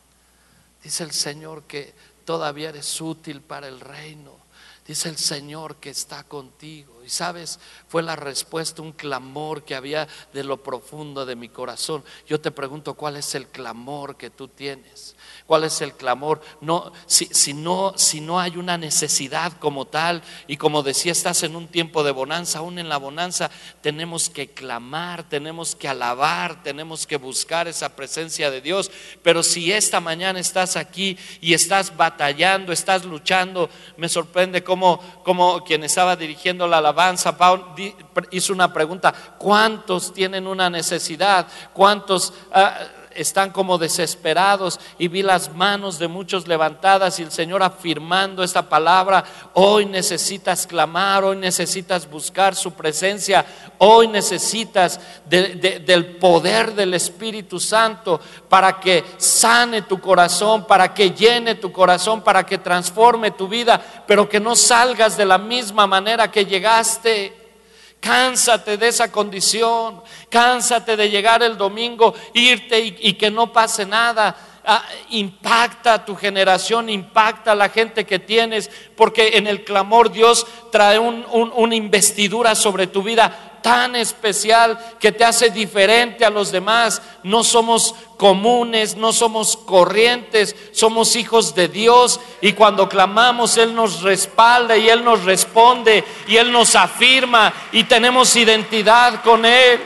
Dice 0.85 1.03
el 1.03 1.13
Señor 1.13 1.63
que 1.63 1.95
todavía 2.27 2.69
eres 2.69 3.01
útil 3.01 3.41
para 3.41 3.67
el 3.69 3.81
reino. 3.81 4.44
Dice 4.87 5.09
el 5.09 5.17
Señor 5.17 5.77
que 5.77 5.89
está 5.89 6.25
contigo. 6.25 7.03
Y 7.05 7.11
sabes, 7.11 7.59
fue 7.89 8.03
la 8.03 8.17
respuesta, 8.17 8.83
un 8.83 8.93
clamor 8.93 9.65
que 9.65 9.75
había 9.75 10.09
de 10.33 10.45
lo 10.45 10.63
profundo 10.63 11.25
de 11.25 11.37
mi 11.37 11.49
corazón. 11.49 12.03
Yo 12.27 12.41
te 12.41 12.51
pregunto, 12.51 12.95
¿cuál 12.95 13.17
es 13.17 13.35
el 13.35 13.47
clamor 13.47 14.17
que 14.17 14.31
tú 14.31 14.49
tienes? 14.49 15.17
¿Cuál 15.47 15.65
es 15.65 15.81
el 15.83 15.95
clamor? 15.95 16.41
No, 16.63 16.93
si, 17.07 17.27
si, 17.27 17.53
no, 17.53 17.93
si 17.97 18.21
no 18.23 18.41
hay 18.41 18.57
una 18.57 18.79
necesidad 18.79 19.53
como 19.59 19.87
tal, 19.87 20.23
y 20.47 20.57
como 20.57 20.83
decía, 20.83 21.13
estás 21.13 21.43
en 21.43 21.57
un 21.57 21.69
tiempo 21.69 22.03
de 22.03 22.11
bonanza, 22.11 22.61
aún 22.61 22.79
en 22.79 22.89
la 22.89 22.97
bonanza 22.97 23.51
tenemos 23.83 24.31
que 24.31 24.49
clamar, 24.51 25.29
tenemos 25.29 25.75
que 25.75 25.89
alabar, 25.89 26.63
tenemos 26.63 27.07
que 27.07 27.17
buscar 27.17 27.69
esa 27.69 27.97
presencia 27.97 28.51
de 28.51 28.63
Dios. 28.63 28.91
Pero 29.23 29.43
si 29.43 29.73
esta 29.73 30.01
mañana 30.01 30.41
estás 30.41 30.77
aquí 30.77 31.19
y 31.43 31.53
estás 31.53 31.95
batallando, 31.95 32.73
estás 32.73 33.05
luchando, 33.05 33.69
me 33.99 34.09
sorprende 34.09 34.65
cómo, 34.65 34.74
cómo 35.23 35.65
quien 35.65 35.85
estaba 35.85 36.17
dirigiendo 36.17 36.67
la 36.67 36.79
alabanza, 36.79 37.37
Pablo 37.37 37.75
hizo 38.31 38.53
una 38.53 38.73
pregunta, 38.73 39.13
¿cuántos 39.39 40.13
tienen 40.13 40.47
una 40.47 40.71
necesidad? 40.71 41.47
¿Cuántos... 41.73 42.33
Ah, 42.53 42.79
están 43.15 43.51
como 43.51 43.79
desesperados 43.79 44.81
y 44.99 45.09
vi 45.09 45.23
las 45.23 45.55
manos 45.55 45.99
de 45.99 46.09
muchos 46.09 46.47
levantadas 46.47 47.19
y 47.19 47.23
el 47.23 47.31
Señor 47.31 47.63
afirmando 47.63 48.43
esta 48.43 48.69
palabra. 48.69 49.25
Hoy 49.55 49.87
necesitas 49.87 50.67
clamar, 50.67 51.25
hoy 51.25 51.37
necesitas 51.37 52.09
buscar 52.09 52.55
su 52.55 52.73
presencia, 52.73 53.45
hoy 53.79 54.09
necesitas 54.09 55.01
del 55.27 56.17
poder 56.17 56.75
del 56.75 56.95
Espíritu 56.95 57.61
Santo 57.61 58.21
para 58.49 58.81
que 58.81 59.05
sane 59.17 59.83
tu 59.83 60.01
corazón, 60.01 60.67
para 60.67 60.93
que 60.93 61.11
llene 61.11 61.55
tu 61.55 61.73
corazón, 61.73 62.23
para 62.23 62.45
que 62.45 62.59
transforme 62.59 63.31
tu 63.31 63.49
vida, 63.49 63.81
pero 64.07 64.29
que 64.29 64.41
no 64.41 64.57
salgas 64.57 65.17
de 65.17 65.25
la 65.25 65.39
misma 65.39 65.87
manera 65.87 66.31
que 66.31 66.45
llegaste. 66.45 67.44
Cánsate 68.05 68.77
de 68.77 68.89
esa 68.89 69.11
condición, 69.11 70.03
cánsate 70.29 70.95
de 70.95 71.09
llegar 71.09 71.43
el 71.43 71.57
domingo, 71.57 72.15
irte 72.35 72.79
y, 72.79 73.15
que 73.15 73.31
no 73.31 73.51
pase 73.51 73.87
nada. 73.87 74.37
Ah, 74.63 74.85
impacta 75.09 76.05
tu 76.05 76.15
generación, 76.15 76.91
impacta 76.91 77.53
a 77.53 77.55
la 77.55 77.71
gente 77.71 78.05
que 78.05 78.19
tienes, 78.19 78.71
porque 78.95 79.39
en 79.39 79.47
el 79.47 79.65
clamor 79.65 80.13
Dios 80.13 80.47
trae 80.71 80.99
una 80.99 81.75
investidura 81.75 82.55
sobre 82.55 82.89
tu 82.89 83.03
vida 83.03 83.54
tan 83.65 83.97
especial 83.97 84.79
que 85.01 85.11
te 85.11 85.25
hace 85.25 85.49
diferente 85.49 86.23
a 86.23 86.29
los 86.29 86.53
demás. 86.53 87.01
No 87.23 87.43
somos 87.43 87.95
comunes, 88.19 88.95
no 88.95 89.11
somos 89.11 89.57
corrientes, 89.57 90.55
somos 90.73 91.17
hijos 91.17 91.55
de 91.55 91.69
Dios 91.69 92.21
y 92.43 92.53
cuando 92.53 92.91
clamamos 92.91 93.57
Él 93.57 93.75
nos 93.75 94.03
respalda 94.03 94.77
y 94.77 94.91
Él 94.91 95.03
nos 95.03 95.25
responde 95.25 96.05
y 96.27 96.37
Él 96.37 96.53
nos 96.53 96.77
afirma 96.77 97.55
y 97.73 97.85
tenemos 97.85 98.37
identidad 98.37 99.23
con 99.23 99.47
Él. 99.47 99.81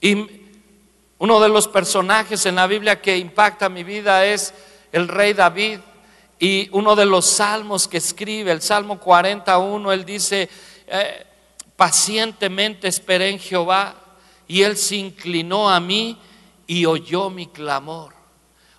Y 0.00 0.42
uno 1.18 1.40
de 1.40 1.48
los 1.48 1.66
personajes 1.66 2.46
en 2.46 2.54
la 2.54 2.68
Biblia 2.68 3.02
que 3.02 3.18
impacta 3.18 3.68
mi 3.68 3.82
vida 3.82 4.24
es 4.26 4.54
el 4.92 5.08
rey 5.08 5.32
David. 5.32 5.80
Y 6.38 6.68
uno 6.72 6.96
de 6.96 7.06
los 7.06 7.26
salmos 7.26 7.86
que 7.88 7.98
escribe, 7.98 8.50
el 8.50 8.60
Salmo 8.60 8.98
41, 8.98 9.92
él 9.92 10.04
dice, 10.04 10.48
eh, 10.86 11.26
pacientemente 11.76 12.88
esperé 12.88 13.30
en 13.30 13.38
Jehová 13.38 13.94
y 14.46 14.62
él 14.62 14.76
se 14.76 14.96
inclinó 14.96 15.70
a 15.70 15.80
mí 15.80 16.18
y 16.66 16.86
oyó 16.86 17.30
mi 17.30 17.46
clamor, 17.46 18.14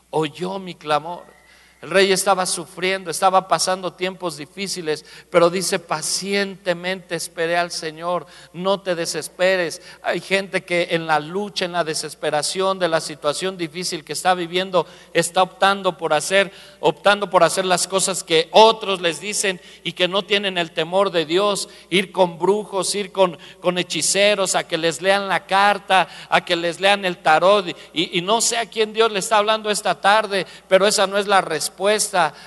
oyó 0.09 0.59
mi 0.59 0.75
clamor. 0.75 1.34
El 1.81 1.91
rey 1.91 2.11
estaba 2.11 2.45
sufriendo, 2.45 3.11
estaba 3.11 3.47
pasando 3.47 3.93
tiempos 3.93 4.37
difíciles, 4.37 5.05
pero 5.29 5.49
dice, 5.49 5.77
pacientemente 5.77 7.15
esperé 7.15 7.57
al 7.57 7.69
Señor, 7.69 8.25
no 8.53 8.81
te 8.81 8.95
desesperes. 8.95 9.81
Hay 10.01 10.21
gente 10.21 10.63
que 10.63 10.87
en 10.91 11.05
la 11.05 11.19
lucha, 11.19 11.65
en 11.65 11.73
la 11.73 11.83
desesperación 11.83 12.79
de 12.79 12.87
la 12.87 13.01
situación 13.01 13.57
difícil 13.57 14.05
que 14.05 14.13
está 14.13 14.33
viviendo, 14.33 14.87
está 15.13 15.43
optando 15.43 15.97
por 15.97 16.13
hacer, 16.13 16.51
optando 16.79 17.29
por 17.29 17.43
hacer 17.43 17.65
las 17.65 17.87
cosas 17.87 18.23
que 18.23 18.47
otros 18.51 19.01
les 19.01 19.19
dicen 19.19 19.59
y 19.83 19.91
que 19.91 20.07
no 20.07 20.23
tienen 20.23 20.57
el 20.57 20.71
temor 20.71 21.11
de 21.11 21.25
Dios, 21.25 21.69
ir 21.89 22.11
con 22.11 22.39
brujos, 22.39 22.95
ir 22.95 23.11
con, 23.11 23.37
con 23.59 23.77
hechiceros, 23.77 24.55
a 24.55 24.65
que 24.65 24.77
les 24.77 25.01
lean 25.01 25.27
la 25.27 25.45
carta, 25.45 26.07
a 26.29 26.43
que 26.43 26.55
les 26.55 26.79
lean 26.79 27.03
el 27.03 27.17
tarot. 27.17 27.67
Y, 27.93 28.17
y 28.17 28.21
no 28.21 28.39
sé 28.39 28.57
a 28.57 28.65
quién 28.65 28.93
Dios 28.93 29.11
le 29.11 29.19
está 29.19 29.37
hablando 29.37 29.69
esta 29.69 29.99
tarde, 30.01 30.47
pero 30.67 30.87
esa 30.87 31.05
no 31.05 31.17
es 31.17 31.27
la 31.27 31.41
respuesta 31.41 31.74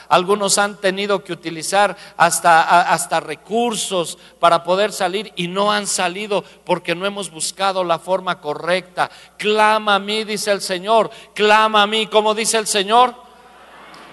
algunos 0.08 0.58
han 0.58 0.76
tenido 0.76 1.22
que 1.22 1.32
utilizar 1.32 1.96
hasta, 2.16 2.92
hasta 2.92 3.20
recursos 3.20 4.18
para 4.38 4.64
poder 4.64 4.92
salir 4.92 5.32
y 5.36 5.48
no 5.48 5.72
han 5.72 5.86
salido 5.86 6.44
porque 6.64 6.94
no 6.94 7.06
hemos 7.06 7.30
buscado 7.30 7.84
la 7.84 7.98
forma 7.98 8.40
correcta. 8.40 9.10
Clama 9.36 9.96
a 9.96 9.98
mí, 9.98 10.24
dice 10.24 10.50
el 10.50 10.60
Señor. 10.60 11.10
Clama 11.34 11.82
a 11.82 11.86
mí, 11.86 12.06
como 12.06 12.34
dice 12.34 12.58
el 12.58 12.66
Señor 12.66 13.28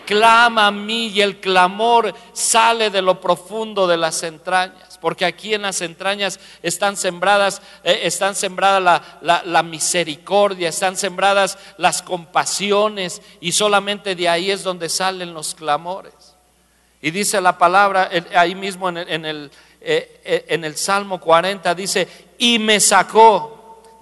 clama 0.06 0.68
a 0.68 0.72
mí 0.72 1.08
y 1.08 1.22
el 1.22 1.40
clamor 1.40 2.14
sale 2.32 2.90
de 2.90 3.02
lo 3.02 3.20
profundo 3.20 3.88
de 3.88 3.98
las 3.98 4.24
entrañas, 4.24 4.85
porque 5.00 5.26
aquí 5.26 5.54
en 5.54 5.64
las 5.64 5.82
entrañas 5.82 6.40
están 6.64 6.98
sembradas, 6.98 7.62
eh, 7.84 8.02
están 8.04 8.36
sembradas 8.36 9.02
la, 9.22 9.64
misericordia, 9.64 10.70
están 10.70 10.98
sembradas 10.98 11.58
las 11.78 12.02
compasiones 12.02 13.22
y 13.40 13.52
solamente 13.52 14.16
de 14.16 14.30
ahí 14.30 14.52
es 14.52 14.64
donde 14.64 14.90
salen 14.90 15.34
los 15.34 15.56
clamores. 15.56 16.14
Y 17.02 17.12
dice 17.12 17.40
la 17.42 17.58
palabra 17.58 18.10
ahí 18.36 18.56
mismo 18.56 18.90
en 18.90 19.26
el, 19.26 19.52
eh, 19.82 20.22
eh, 20.24 20.46
en 20.50 20.64
el 20.64 20.76
Salmo 20.76 21.20
40, 21.20 21.76
dice, 21.76 22.08
y 22.38 22.58
me 22.58 22.80
sacó 22.80 23.56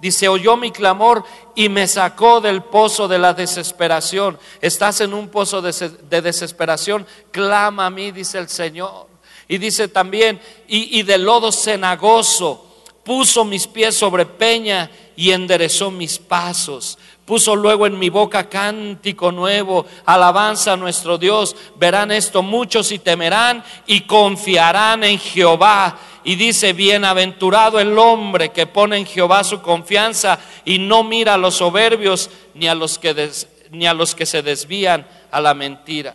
Dice, 0.04 0.28
oyó 0.28 0.58
mi 0.58 0.70
clamor 0.70 1.24
y 1.54 1.70
me 1.70 1.88
sacó 1.88 2.42
del 2.42 2.62
pozo 2.62 3.08
de 3.08 3.18
la 3.18 3.32
desesperación. 3.32 4.38
Estás 4.60 5.00
en 5.00 5.14
un 5.14 5.30
pozo 5.30 5.62
de, 5.62 6.20
desesperación, 6.20 7.06
clama 7.30 7.86
a 7.86 7.90
mí, 7.90 8.12
dice 8.12 8.36
el 8.36 8.50
Señor. 8.50 9.13
Y 9.48 9.58
dice 9.58 9.88
también, 9.88 10.40
y, 10.66 10.98
y 10.98 11.02
de 11.02 11.18
lodo 11.18 11.52
cenagoso 11.52 12.64
puso 13.04 13.44
mis 13.44 13.66
pies 13.66 13.94
sobre 13.94 14.26
peña 14.26 14.90
y 15.14 15.30
enderezó 15.30 15.90
mis 15.90 16.18
pasos. 16.18 16.98
Puso 17.24 17.56
luego 17.56 17.86
en 17.86 17.98
mi 17.98 18.10
boca 18.10 18.48
cántico 18.48 19.32
nuevo, 19.32 19.86
alabanza 20.04 20.72
a 20.72 20.76
nuestro 20.76 21.16
Dios. 21.16 21.56
Verán 21.76 22.10
esto 22.10 22.42
muchos 22.42 22.92
y 22.92 22.98
temerán 22.98 23.64
y 23.86 24.02
confiarán 24.02 25.04
en 25.04 25.18
Jehová 25.18 25.98
y 26.22 26.36
dice, 26.36 26.72
bienaventurado 26.72 27.78
el 27.78 27.98
hombre 27.98 28.50
que 28.50 28.66
pone 28.66 28.98
en 28.98 29.06
Jehová 29.06 29.44
su 29.44 29.60
confianza 29.62 30.38
y 30.64 30.78
no 30.78 31.04
mira 31.04 31.34
a 31.34 31.38
los 31.38 31.56
soberbios 31.56 32.30
ni 32.54 32.66
a 32.66 32.74
los 32.74 32.98
que, 32.98 33.30
ni 33.70 33.86
a 33.86 33.94
los 33.94 34.14
que 34.14 34.26
se 34.26 34.42
desvían 34.42 35.06
a 35.30 35.40
la 35.40 35.54
mentira. 35.54 36.14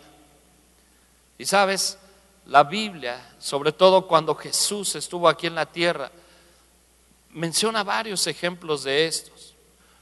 Y 1.38 1.46
sabes, 1.46 1.98
la 2.50 2.64
Biblia, 2.64 3.24
sobre 3.38 3.70
todo 3.70 4.08
cuando 4.08 4.34
Jesús 4.34 4.96
estuvo 4.96 5.28
aquí 5.28 5.46
en 5.46 5.54
la 5.54 5.66
tierra, 5.66 6.10
menciona 7.30 7.84
varios 7.84 8.26
ejemplos 8.26 8.82
de 8.82 9.06
estos. 9.06 9.54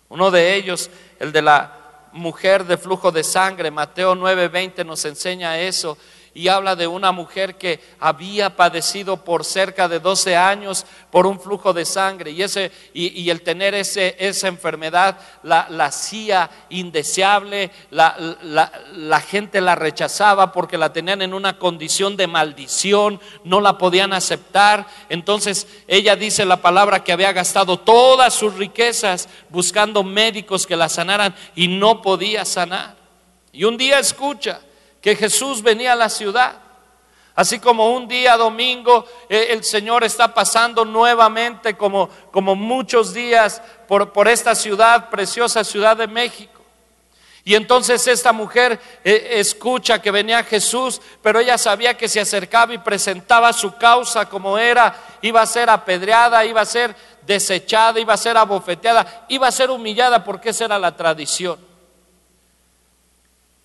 Uno 0.09 0.31
de 0.31 0.55
ellos, 0.55 0.89
el 1.21 1.31
de 1.31 1.43
la 1.43 2.09
mujer 2.13 2.65
de 2.65 2.79
flujo 2.79 3.13
de 3.13 3.23
sangre, 3.23 3.71
Mateo 3.71 4.15
9:20 4.15 4.83
nos 4.87 5.05
enseña 5.05 5.61
eso 5.61 5.99
y 6.39 6.47
habla 6.47 6.77
de 6.77 6.87
una 6.87 7.11
mujer 7.11 7.57
que 7.57 7.81
había 7.99 8.55
padecido 8.55 9.25
por 9.25 9.45
cerca 9.45 9.89
de 9.89 9.99
12 9.99 10.37
años 10.37 10.87
por 11.11 11.27
un 11.27 11.41
flujo 11.41 11.73
de 11.73 11.85
sangre 11.85 12.31
y, 12.31 12.45
ese, 12.45 12.71
y, 12.95 13.29
el 13.29 13.43
tener 13.43 13.75
ese, 13.75 14.15
esa 14.21 14.47
enfermedad 14.47 15.19
la, 15.43 15.67
hacía 15.81 16.49
indeseable, 16.69 17.73
la, 17.91 18.17
la, 18.93 19.21
gente 19.21 19.61
la 19.61 19.75
rechazaba 19.75 20.53
porque 20.53 20.79
la 20.79 20.93
tenían 20.93 21.23
en 21.23 21.35
una 21.35 21.59
condición 21.59 22.17
de 22.17 22.29
maldición, 22.29 23.21
no 23.43 23.61
la 23.61 23.77
podían 23.77 24.13
aceptar. 24.13 24.87
Entonces 25.09 25.67
ella 25.89 26.15
dice 26.15 26.45
la 26.45 26.63
palabra 26.63 27.03
que 27.03 27.11
había 27.11 27.33
gastado 27.33 27.81
todas 27.81 28.33
sus 28.33 28.55
riquezas 28.55 29.29
buscando 29.49 30.05
médicos 30.05 30.69
que 30.69 30.77
la 30.77 30.89
sanaran 30.89 31.35
y 31.57 31.67
no 31.67 32.01
podía 32.01 32.45
sanar. 32.45 32.95
Y 33.51 33.65
un 33.65 33.77
día 33.77 33.99
escucha 33.99 34.61
que 35.01 35.17
Jesús 35.17 35.63
venía 35.63 35.93
a 35.93 35.97
la 35.97 36.09
ciudad. 36.09 36.57
Así 37.35 37.61
como 37.61 37.95
un 37.95 38.09
día 38.09 38.37
domingo 38.37 39.05
eh, 39.29 39.49
el 39.51 39.63
Señor 39.63 40.03
está 40.03 40.35
pasando 40.35 40.85
nuevamente 40.85 41.77
como, 41.77 42.09
como 42.33 42.57
muchos 42.57 43.15
días 43.15 43.63
por, 43.87 44.13
por, 44.13 44.27
esta 44.27 44.57
ciudad, 44.57 45.09
preciosa 45.09 45.63
ciudad 45.63 45.97
de 45.97 46.09
México. 46.09 46.61
Y 47.45 47.55
entonces 47.55 48.07
esta 48.09 48.33
mujer 48.33 48.81
eh, 49.05 49.29
escucha 49.35 50.03
que 50.03 50.11
venía 50.11 50.43
Jesús, 50.43 51.01
pero 51.23 51.39
ella 51.39 51.57
sabía 51.57 51.97
que 51.97 52.09
se 52.09 52.21
acercaba 52.21 52.75
y 52.75 52.79
presentaba 52.79 53.53
su 53.53 53.77
causa 53.77 54.29
como 54.29 54.59
era, 54.59 54.95
iba 55.23 55.41
a 55.41 55.47
ser 55.47 55.71
apedreada, 55.71 56.45
iba 56.45 56.61
a 56.61 56.67
ser 56.67 56.95
desechada, 57.25 58.01
iba 58.01 58.15
a 58.15 58.19
ser 58.19 58.37
abofeteada, 58.37 59.27
iba 59.29 59.47
a 59.47 59.53
ser 59.53 59.71
humillada 59.71 60.25
porque 60.25 60.51
esa 60.51 60.65
era 60.65 60.79
la 60.79 60.97
tradición. 60.97 61.68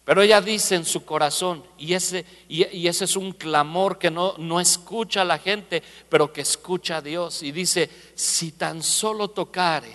Pero 0.05 0.21
ella 0.21 0.41
dice 0.41 0.75
en 0.75 0.85
su 0.85 1.05
corazón, 1.05 1.63
y 1.77 1.93
ese, 1.93 2.25
y, 2.49 2.87
ese 2.87 3.05
es 3.05 3.15
un 3.15 3.31
clamor 3.31 3.97
que 3.97 4.11
no, 4.11 4.35
no 4.37 4.59
escucha 4.59 5.21
a 5.21 5.25
la 5.25 5.39
gente, 5.39 5.81
pero 6.09 6.33
que 6.33 6.41
escucha 6.41 6.97
a 6.97 7.01
Dios. 7.01 7.41
Y 7.41 7.53
dice, 7.53 7.89
si 8.13 8.51
tan 8.51 8.83
solo 8.83 9.29
tocare 9.29 9.93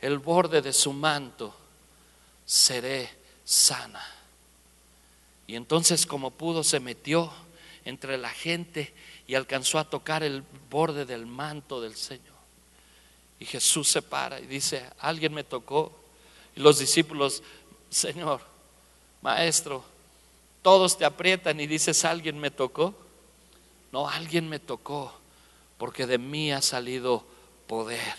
el 0.00 0.18
borde 0.18 0.62
de 0.62 0.72
su 0.72 0.92
manto, 0.92 1.52
seré 2.44 3.10
sana. 3.44 4.04
Y 5.48 5.56
entonces 5.56 6.06
como 6.06 6.30
pudo 6.30 6.62
se 6.62 6.78
metió 6.78 7.32
entre 7.84 8.18
la 8.18 8.30
gente 8.30 8.94
y 9.26 9.34
alcanzó 9.34 9.78
a 9.78 9.90
tocar 9.90 10.22
el 10.22 10.44
borde 10.70 11.04
del 11.04 11.26
manto 11.26 11.80
del 11.80 11.96
Señor. 11.96 12.32
Y 13.40 13.44
Jesús 13.44 13.88
se 13.88 14.02
para 14.02 14.38
y 14.38 14.46
dice, 14.46 14.88
alguien 15.00 15.34
me 15.34 15.42
tocó. 15.42 15.98
Y 16.54 16.60
los 16.60 16.78
discípulos, 16.78 17.42
Señor, 17.90 18.51
Maestro, 19.22 19.84
todos 20.62 20.98
te 20.98 21.04
aprietan 21.04 21.58
y 21.60 21.66
dices, 21.66 22.04
alguien 22.04 22.38
me 22.38 22.50
tocó. 22.50 22.94
No, 23.90 24.08
alguien 24.08 24.48
me 24.48 24.58
tocó 24.58 25.12
porque 25.78 26.06
de 26.06 26.18
mí 26.18 26.52
ha 26.52 26.62
salido 26.62 27.24
poder. 27.66 28.14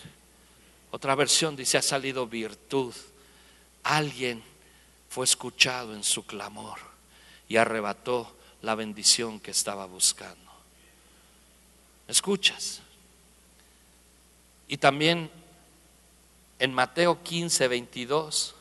Otra 0.90 1.14
versión 1.14 1.56
dice, 1.56 1.78
ha 1.78 1.82
salido 1.82 2.26
virtud. 2.26 2.94
Alguien 3.82 4.42
fue 5.08 5.24
escuchado 5.24 5.94
en 5.94 6.04
su 6.04 6.26
clamor 6.26 6.78
y 7.48 7.56
arrebató 7.56 8.34
la 8.62 8.74
bendición 8.74 9.40
que 9.40 9.50
estaba 9.50 9.86
buscando. 9.86 10.50
¿Escuchas? 12.08 12.80
Y 14.68 14.76
también 14.76 15.30
en 16.58 16.72
Mateo 16.72 17.22
15, 17.22 17.68
22, 17.68 18.53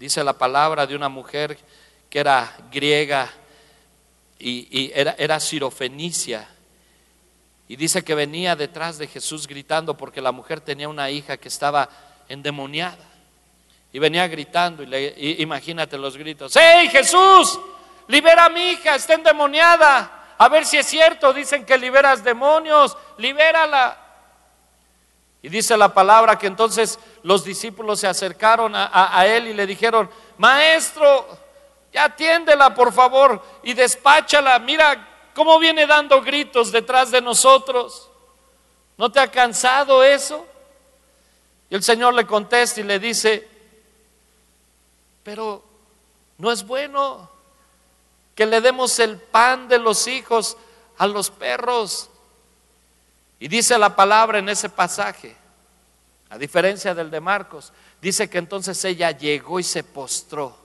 dice 0.00 0.24
la 0.24 0.32
palabra 0.32 0.86
de 0.86 0.96
una 0.96 1.10
mujer 1.10 1.58
que 2.08 2.20
era 2.20 2.56
griega 2.72 3.30
y, 4.38 4.90
era, 4.94 5.14
era 5.18 5.38
sirofenicia. 5.38 6.48
Y 7.68 7.76
dice 7.76 8.02
que 8.02 8.14
venía 8.14 8.56
detrás 8.56 8.96
de 8.96 9.06
Jesús 9.06 9.46
gritando 9.46 9.98
porque 9.98 10.22
la 10.22 10.32
mujer 10.32 10.62
tenía 10.62 10.88
una 10.88 11.10
hija 11.10 11.36
que 11.36 11.48
estaba 11.48 11.90
endemoniada. 12.30 13.04
Y 13.92 13.98
venía 13.98 14.26
gritando, 14.26 14.82
y, 14.82 14.86
le, 14.86 15.14
imagínate 15.38 15.98
los 15.98 16.16
gritos, 16.16 16.56
¡Hey 16.56 16.88
Jesús! 16.88 17.60
Libera 18.08 18.46
a 18.46 18.48
mi 18.48 18.70
hija, 18.70 18.94
está 18.94 19.14
endemoniada. 19.14 20.34
A 20.38 20.48
ver 20.48 20.64
si 20.64 20.78
es 20.78 20.86
cierto, 20.86 21.34
dicen 21.34 21.66
que 21.66 21.76
liberas 21.76 22.24
demonios, 22.24 22.96
libérala. 23.18 23.99
Y 25.42 25.48
dice 25.48 25.76
la 25.76 25.94
palabra 25.94 26.38
que 26.38 26.46
entonces 26.46 26.98
los 27.22 27.44
discípulos 27.44 28.00
se 28.00 28.06
acercaron 28.06 28.72
a, 28.74 29.26
él 29.26 29.48
y 29.48 29.54
le 29.54 29.66
dijeron, 29.66 30.10
maestro, 30.36 31.26
ya 31.92 32.04
atiéndela 32.04 32.74
por 32.74 32.92
favor 32.92 33.42
y 33.62 33.72
despáchala. 33.72 34.58
Mira 34.58 35.30
cómo 35.34 35.58
viene 35.58 35.86
dando 35.86 36.20
gritos 36.20 36.70
detrás 36.70 37.10
de 37.10 37.22
nosotros. 37.22 38.10
¿No 38.98 39.10
te 39.10 39.18
ha 39.18 39.30
cansado 39.30 40.04
eso? 40.04 40.46
Y 41.70 41.74
el 41.74 41.82
Señor 41.82 42.12
le 42.12 42.26
contesta 42.26 42.80
y 42.80 42.82
le 42.82 42.98
dice, 42.98 43.48
pero 45.22 45.64
no 46.36 46.52
es 46.52 46.66
bueno 46.66 47.30
que 48.34 48.44
le 48.44 48.60
demos 48.60 48.98
el 48.98 49.18
pan 49.18 49.68
de 49.68 49.78
los 49.78 50.06
hijos 50.06 50.58
a 50.98 51.06
los 51.06 51.30
perros. 51.30 52.09
Y 53.40 53.48
dice 53.48 53.78
la 53.78 53.96
palabra 53.96 54.38
en 54.38 54.50
ese 54.50 54.68
pasaje, 54.68 55.34
a 56.28 56.36
diferencia 56.36 56.94
del 56.94 57.10
de 57.10 57.20
Marcos, 57.20 57.72
dice 58.00 58.28
que 58.28 58.36
entonces 58.36 58.84
ella 58.84 59.10
llegó 59.12 59.58
y 59.58 59.62
se 59.62 59.82
postró, 59.82 60.56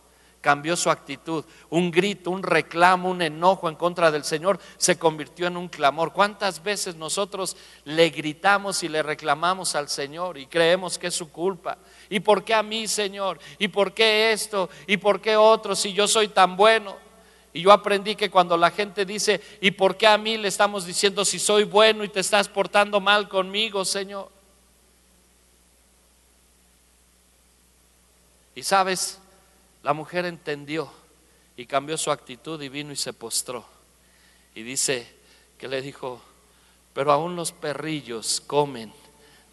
cambió 0.41 0.75
su 0.75 0.89
actitud, 0.89 1.45
un 1.69 1.89
grito, 1.89 2.31
un 2.31 2.43
reclamo, 2.43 3.09
un 3.09 3.21
enojo 3.21 3.69
en 3.69 3.75
contra 3.75 4.11
del 4.11 4.25
Señor 4.25 4.59
se 4.77 4.99
convirtió 4.99 5.47
en 5.47 5.55
un 5.55 5.69
clamor. 5.69 6.11
¿Cuántas 6.11 6.61
veces 6.61 6.97
nosotros 6.97 7.55
le 7.85 8.09
gritamos 8.09 8.83
y 8.83 8.89
le 8.89 9.01
reclamamos 9.01 9.73
al 9.73 9.87
Señor 9.87 10.37
y 10.37 10.45
creemos 10.45 10.99
que 10.99 11.07
es 11.07 11.15
su 11.15 11.31
culpa? 11.31 11.77
¿Y 12.09 12.19
por 12.19 12.43
qué 12.43 12.53
a 12.53 12.61
mí, 12.61 12.89
Señor? 12.89 13.39
¿Y 13.57 13.69
por 13.69 13.93
qué 13.93 14.33
esto? 14.33 14.69
¿Y 14.85 14.97
por 14.97 15.21
qué 15.21 15.37
otro 15.37 15.77
si 15.77 15.93
yo 15.93 16.09
soy 16.09 16.27
tan 16.27 16.57
bueno? 16.57 17.04
Y 17.55 17.61
yo 17.61 17.71
aprendí 17.71 18.17
que 18.17 18.29
cuando 18.29 18.57
la 18.57 18.69
gente 18.69 19.05
dice, 19.05 19.39
¿y 19.61 19.71
por 19.71 19.95
qué 19.95 20.07
a 20.07 20.17
mí 20.17 20.35
le 20.35 20.49
estamos 20.49 20.85
diciendo 20.85 21.23
si 21.23 21.39
soy 21.39 21.63
bueno 21.63 22.03
y 22.03 22.09
te 22.09 22.19
estás 22.19 22.49
portando 22.49 22.99
mal 22.99 23.29
conmigo, 23.29 23.85
Señor? 23.85 24.29
Y 28.55 28.61
sabes, 28.61 29.19
la 29.83 29.93
mujer 29.93 30.25
entendió 30.25 30.91
y 31.55 31.65
cambió 31.65 31.97
su 31.97 32.11
actitud 32.11 32.61
y 32.61 32.67
vino 32.67 32.91
y 32.91 32.97
se 32.97 33.13
postró. 33.13 33.63
Y 34.53 34.63
dice 34.63 35.07
que 35.57 35.69
le 35.69 35.81
dijo, 35.81 36.21
pero 36.93 37.13
aún 37.13 37.37
los 37.37 37.53
perrillos 37.53 38.41
comen 38.41 38.91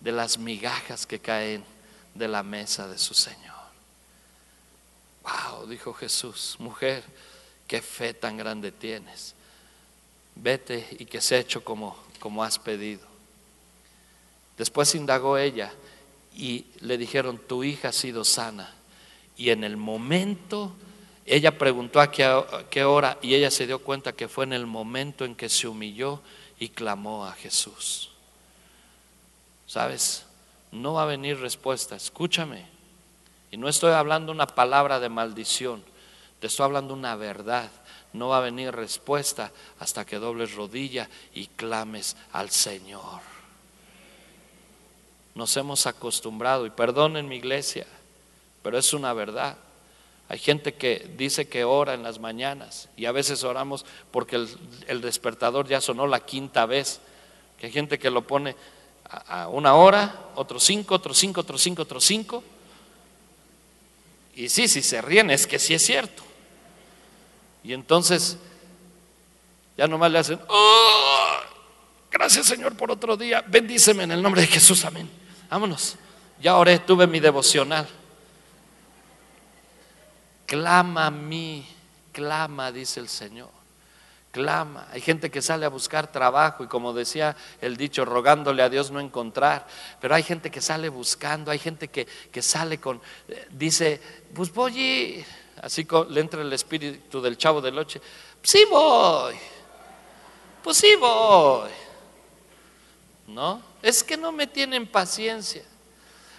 de 0.00 0.10
las 0.10 0.38
migajas 0.38 1.06
que 1.06 1.20
caen 1.20 1.64
de 2.16 2.26
la 2.26 2.42
mesa 2.42 2.88
de 2.88 2.98
su 2.98 3.14
Señor. 3.14 3.62
Wow, 5.22 5.68
dijo 5.68 5.94
Jesús, 5.94 6.56
mujer 6.58 7.04
qué 7.72 7.80
fe 7.80 8.12
tan 8.12 8.36
grande 8.36 8.70
tienes. 8.70 9.34
Vete 10.34 10.86
y 10.98 11.06
que 11.06 11.22
se 11.22 11.38
hecho 11.38 11.64
como, 11.64 11.96
como 12.18 12.44
has 12.44 12.58
pedido. 12.58 13.00
Después 14.58 14.94
indagó 14.94 15.38
ella 15.38 15.72
y 16.36 16.66
le 16.80 16.98
dijeron, 16.98 17.38
tu 17.38 17.64
hija 17.64 17.88
ha 17.88 17.92
sido 17.92 18.24
sana. 18.24 18.74
Y 19.38 19.48
en 19.48 19.64
el 19.64 19.78
momento, 19.78 20.74
ella 21.24 21.56
preguntó 21.56 22.02
a 22.02 22.10
qué, 22.10 22.44
qué 22.68 22.84
hora 22.84 23.16
y 23.22 23.36
ella 23.36 23.50
se 23.50 23.66
dio 23.66 23.78
cuenta 23.78 24.12
que 24.12 24.28
fue 24.28 24.44
en 24.44 24.52
el 24.52 24.66
momento 24.66 25.24
en 25.24 25.34
que 25.34 25.48
se 25.48 25.66
humilló 25.66 26.20
y 26.58 26.68
clamó 26.68 27.24
a 27.24 27.32
Jesús. 27.32 28.10
¿Sabes? 29.66 30.26
No 30.72 30.92
va 30.92 31.04
a 31.04 31.06
venir 31.06 31.40
respuesta, 31.40 31.96
escúchame. 31.96 32.66
Y 33.50 33.56
no 33.56 33.66
estoy 33.66 33.92
hablando 33.92 34.30
una 34.30 34.46
palabra 34.46 35.00
de 35.00 35.08
maldición. 35.08 35.90
Te 36.42 36.48
estoy 36.48 36.64
hablando 36.64 36.92
una 36.92 37.14
verdad. 37.14 37.70
No 38.14 38.30
va 38.30 38.38
a 38.38 38.40
venir 38.40 38.72
respuesta 38.72 39.52
hasta 39.78 40.04
que 40.04 40.18
dobles 40.18 40.56
rodilla 40.56 41.08
y 41.32 41.46
clames 41.46 42.16
al 42.32 42.50
Señor. 42.50 43.20
Nos 45.36 45.56
hemos 45.56 45.86
acostumbrado, 45.86 46.66
y 46.66 46.70
perdonen 46.70 47.28
mi 47.28 47.36
iglesia, 47.36 47.86
pero 48.60 48.76
es 48.76 48.92
una 48.92 49.12
verdad. 49.12 49.56
Hay 50.28 50.40
gente 50.40 50.74
que 50.74 51.12
dice 51.16 51.46
que 51.46 51.62
ora 51.62 51.94
en 51.94 52.02
las 52.02 52.18
mañanas 52.18 52.88
y 52.96 53.04
a 53.04 53.12
veces 53.12 53.44
oramos 53.44 53.86
porque 54.10 54.44
el, 54.88 55.00
despertador 55.00 55.68
ya 55.68 55.80
sonó 55.80 56.08
la 56.08 56.26
quinta 56.26 56.66
vez. 56.66 57.00
Que 57.56 57.66
hay 57.66 57.72
gente 57.72 58.00
que 58.00 58.10
lo 58.10 58.26
pone 58.26 58.56
a, 59.08 59.44
a 59.44 59.48
una 59.48 59.76
hora, 59.76 60.30
otro 60.34 60.58
cinco, 60.58 60.96
otro 60.96 61.14
cinco, 61.14 61.42
otro 61.42 61.56
cinco, 61.56 61.82
otro 61.82 62.00
cinco. 62.00 62.42
Y 64.34 64.48
sí, 64.48 64.66
si 64.66 64.82
se 64.82 65.00
ríen 65.00 65.30
es 65.30 65.46
que 65.46 65.60
sí 65.60 65.74
es 65.74 65.86
cierto. 65.86 66.31
Y 67.62 67.72
entonces 67.72 68.38
ya 69.76 69.86
nomás 69.86 70.10
le 70.10 70.18
hacen, 70.18 70.40
oh, 70.48 71.36
gracias 72.10 72.46
Señor 72.46 72.76
por 72.76 72.90
otro 72.90 73.16
día, 73.16 73.44
bendíceme 73.46 74.04
en 74.04 74.12
el 74.12 74.22
nombre 74.22 74.42
de 74.42 74.46
Jesús, 74.48 74.84
amén. 74.84 75.08
Vámonos, 75.48 75.96
ya 76.40 76.56
oré, 76.56 76.78
tuve 76.78 77.06
mi 77.06 77.20
devocional. 77.20 77.88
Clama 80.46 81.06
a 81.06 81.10
mí, 81.10 81.66
clama, 82.12 82.72
dice 82.72 83.00
el 83.00 83.08
Señor. 83.08 83.48
Clama. 84.32 84.88
Hay 84.90 85.02
gente 85.02 85.30
que 85.30 85.42
sale 85.42 85.66
a 85.66 85.68
buscar 85.68 86.10
trabajo 86.10 86.64
y 86.64 86.66
como 86.66 86.94
decía 86.94 87.36
el 87.60 87.76
dicho, 87.76 88.06
rogándole 88.06 88.62
a 88.62 88.70
Dios 88.70 88.90
no 88.90 88.98
encontrar. 88.98 89.66
Pero 90.00 90.14
hay 90.14 90.22
gente 90.22 90.50
que 90.50 90.62
sale 90.62 90.88
buscando, 90.88 91.50
hay 91.50 91.58
gente 91.58 91.88
que, 91.88 92.06
que 92.06 92.40
sale 92.40 92.78
con, 92.78 93.00
eh, 93.28 93.46
dice, 93.50 94.00
pues 94.34 94.52
voy 94.52 95.22
así 95.60 95.86
le 96.08 96.20
entra 96.20 96.42
el 96.42 96.52
espíritu 96.52 97.20
del 97.20 97.36
chavo 97.36 97.60
del 97.60 97.78
oche, 97.78 98.00
sí 98.42 98.64
voy, 98.70 99.36
pues 100.62 100.76
sí 100.76 100.94
voy. 100.96 101.70
¿No? 103.26 103.62
Es 103.80 104.02
que 104.04 104.16
no 104.16 104.30
me 104.30 104.46
tienen 104.46 104.86
paciencia. 104.86 105.62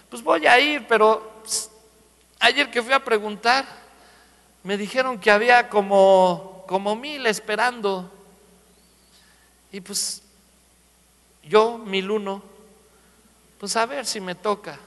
Pues 0.08 0.22
voy 0.22 0.46
a 0.46 0.60
ir, 0.60 0.86
pero 0.86 1.42
ayer 2.38 2.70
que 2.70 2.82
fui 2.82 2.92
a 2.92 3.02
preguntar, 3.02 3.66
me 4.62 4.76
dijeron 4.76 5.18
que 5.18 5.30
había 5.30 5.68
como, 5.68 6.64
como 6.68 6.94
mil 6.94 7.26
esperando. 7.26 8.10
Y 9.72 9.80
pues 9.80 10.22
yo, 11.42 11.78
mil 11.78 12.10
uno, 12.10 12.42
pues 13.58 13.76
a 13.76 13.86
ver 13.86 14.06
si 14.06 14.20
me 14.20 14.34
toca. 14.34 14.78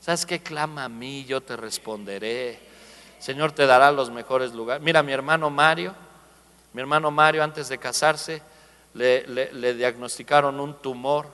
¿Sabes 0.00 0.26
qué? 0.26 0.42
Clama 0.42 0.84
a 0.84 0.88
mí, 0.88 1.24
yo 1.24 1.40
te 1.40 1.56
responderé. 1.56 2.58
Señor 3.24 3.52
te 3.52 3.64
dará 3.64 3.90
los 3.90 4.10
mejores 4.10 4.52
lugares. 4.52 4.82
Mira, 4.82 5.02
mi 5.02 5.10
hermano 5.10 5.48
Mario, 5.48 5.94
mi 6.74 6.82
hermano 6.82 7.10
Mario 7.10 7.42
antes 7.42 7.70
de 7.70 7.78
casarse 7.78 8.42
le, 8.92 9.72
diagnosticaron 9.72 10.60
un 10.60 10.74
tumor 10.74 11.28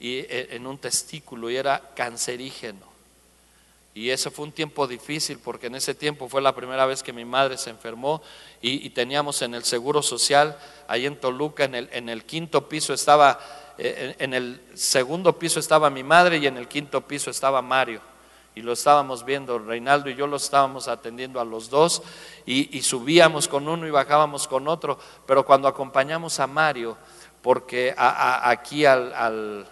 y, 0.00 0.20
e, 0.20 0.48
en 0.52 0.66
un 0.66 0.78
testículo 0.78 1.50
y 1.50 1.56
era 1.56 1.90
cancerígeno. 1.94 2.86
Y 3.92 4.08
ese 4.08 4.30
fue 4.30 4.46
un 4.46 4.52
tiempo 4.52 4.86
difícil 4.86 5.38
porque 5.38 5.66
en 5.66 5.74
ese 5.74 5.94
tiempo 5.94 6.30
fue 6.30 6.40
la 6.40 6.54
primera 6.54 6.86
vez 6.86 7.02
que 7.02 7.12
mi 7.12 7.26
madre 7.26 7.58
se 7.58 7.68
enfermó 7.68 8.22
y, 8.62 8.88
teníamos 8.88 9.42
en 9.42 9.52
el 9.54 9.64
Seguro 9.64 10.00
Social, 10.00 10.56
ahí 10.88 11.04
en 11.04 11.20
Toluca, 11.20 11.64
en 11.64 11.74
el, 11.74 11.90
en 11.92 12.08
el 12.08 12.24
quinto 12.24 12.70
piso 12.70 12.94
estaba, 12.94 13.38
eh, 13.76 14.16
en 14.18 14.32
el 14.32 14.62
segundo 14.72 15.38
piso 15.38 15.60
estaba 15.60 15.90
mi 15.90 16.02
madre 16.02 16.38
y 16.38 16.46
en 16.46 16.56
el 16.56 16.68
quinto 16.68 17.02
piso 17.02 17.30
estaba 17.30 17.60
Mario 17.60 18.15
y 18.56 18.62
lo 18.62 18.72
estábamos 18.72 19.22
viendo, 19.22 19.58
Reinaldo 19.58 20.08
y 20.08 20.14
yo 20.14 20.26
lo 20.26 20.38
estábamos 20.38 20.88
atendiendo 20.88 21.40
a 21.40 21.44
los 21.44 21.68
dos 21.68 22.02
y, 22.46 22.80
subíamos 22.80 23.48
con 23.48 23.68
uno 23.68 23.86
y 23.86 23.90
bajábamos 23.90 24.48
con 24.48 24.66
otro, 24.66 24.98
pero 25.26 25.44
cuando 25.44 25.68
acompañamos 25.68 26.40
a 26.40 26.46
Mario, 26.46 26.96
porque 27.42 27.94
aquí 27.96 28.86
al, 28.86 29.66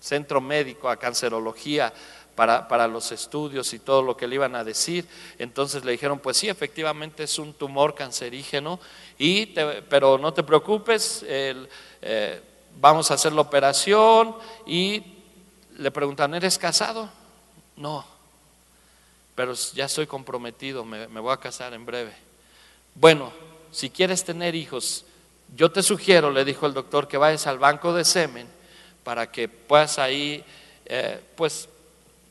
centro 0.00 0.40
médico, 0.40 0.88
a 0.88 0.96
cancerología, 0.96 1.92
para, 2.34 2.66
para, 2.66 2.88
los 2.88 3.12
estudios 3.12 3.72
y 3.74 3.78
todo 3.78 4.02
lo 4.02 4.16
que 4.16 4.26
le 4.26 4.36
iban 4.36 4.56
a 4.56 4.64
decir. 4.64 5.06
Entonces 5.38 5.84
le 5.84 5.92
dijeron, 5.92 6.18
pues 6.18 6.38
sí, 6.38 6.48
efectivamente 6.48 7.22
es 7.22 7.38
un 7.38 7.52
tumor 7.52 7.94
cancerígeno, 7.94 8.80
y 9.18 9.54
pero 9.88 10.18
no 10.18 10.34
te 10.34 10.42
preocupes, 10.42 11.24
eh, 11.28 12.42
vamos 12.80 13.10
a 13.12 13.14
hacer 13.14 13.32
la 13.32 13.42
operación 13.42 14.34
y 14.66 15.00
le 15.76 15.92
preguntan, 15.92 16.34
¿eres 16.34 16.58
casado? 16.58 17.19
No, 17.76 18.04
pero 19.34 19.54
ya 19.54 19.86
estoy 19.86 20.06
comprometido, 20.06 20.84
me, 20.84 21.06
voy 21.06 21.32
a 21.32 21.38
casar 21.38 21.72
en 21.72 21.86
breve. 21.86 22.12
Bueno, 22.94 23.32
si 23.70 23.88
quieres 23.88 24.22
tener 24.22 24.54
hijos, 24.54 25.06
yo 25.56 25.72
te 25.72 25.82
sugiero, 25.82 26.30
le 26.30 26.44
dijo 26.44 26.66
el 26.66 26.74
doctor, 26.74 27.08
que 27.08 27.16
vayas 27.16 27.46
al 27.46 27.58
banco 27.58 27.94
de 27.94 28.04
semen 28.04 28.46
para 29.02 29.32
que 29.32 29.48
puedas 29.48 29.98
ahí, 29.98 30.44
eh, 30.84 31.22
pues, 31.36 31.70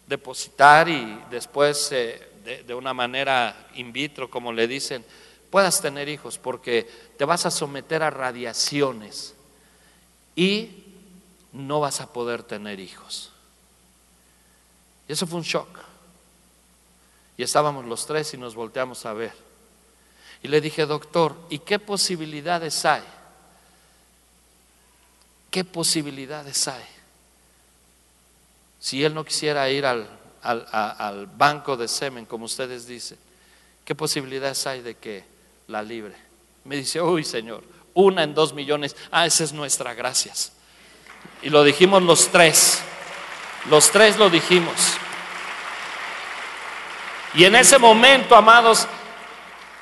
depositar 0.06 0.88
y 0.88 1.20
después, 1.32 1.92
eh, 1.92 2.28
de, 2.66 2.76
una 2.76 2.94
manera 2.94 3.70
in 3.74 3.92
vitro, 3.92 4.30
como 4.30 4.54
le 4.54 4.68
dicen, 4.68 5.04
puedas 5.50 5.82
tener 5.82 6.10
hijos, 6.10 6.38
porque 6.38 6.88
te 7.18 7.26
vas 7.26 7.46
a 7.48 7.52
someter 7.52 8.04
a 8.04 8.10
radiaciones 8.10 9.34
y 10.36 10.84
no 11.54 11.80
vas 11.80 12.02
a 12.02 12.14
poder 12.14 12.44
tener 12.44 12.80
hijos. 12.80 13.32
Y 15.10 15.14
eso 15.14 15.26
fue 15.26 15.40
un 15.40 15.44
shock. 15.44 15.68
Y 17.36 17.42
estábamos 17.42 17.84
los 17.86 18.06
tres 18.06 18.32
y 18.36 18.38
nos 18.38 18.54
volteamos 18.54 19.06
a 19.08 19.14
ver. 19.14 19.34
Y 20.44 20.48
le 20.48 20.62
dije, 20.62 20.86
doctor, 20.86 21.36
¿y 21.50 21.60
qué 21.60 21.80
posibilidades 21.80 22.86
hay? 22.86 23.02
¿Qué 25.50 25.66
posibilidades 25.66 26.68
hay? 26.68 26.86
Si 28.80 29.04
él 29.04 29.16
no 29.16 29.26
quisiera 29.26 29.68
ir 29.72 29.84
al, 29.86 30.08
al, 30.44 31.26
banco 31.26 31.76
de 31.76 31.88
semen, 31.88 32.26
como 32.28 32.46
ustedes 32.46 32.86
dicen, 32.86 33.18
¿qué 33.84 33.96
posibilidades 33.96 34.68
hay 34.68 34.82
de 34.82 34.96
que 34.96 35.26
la 35.68 35.82
libre? 35.82 36.16
Me 36.66 36.76
dice, 36.76 37.02
uy, 37.02 37.24
Señor, 37.24 37.64
una 37.96 38.22
en 38.22 38.36
dos 38.36 38.54
millones. 38.54 38.96
Ah, 39.10 39.26
esa 39.26 39.44
es 39.44 39.54
nuestra, 39.54 39.96
gracias. 39.96 40.52
Y 41.42 41.50
lo 41.50 41.64
dijimos 41.64 42.04
los 42.04 42.28
tres. 42.28 42.84
Los 43.70 43.92
tres 43.92 44.18
lo 44.18 44.30
dijimos. 44.30 44.76
Y 47.34 47.46
en 47.46 47.56
ese 47.56 47.78
momento, 47.78 48.36
amados, 48.36 48.88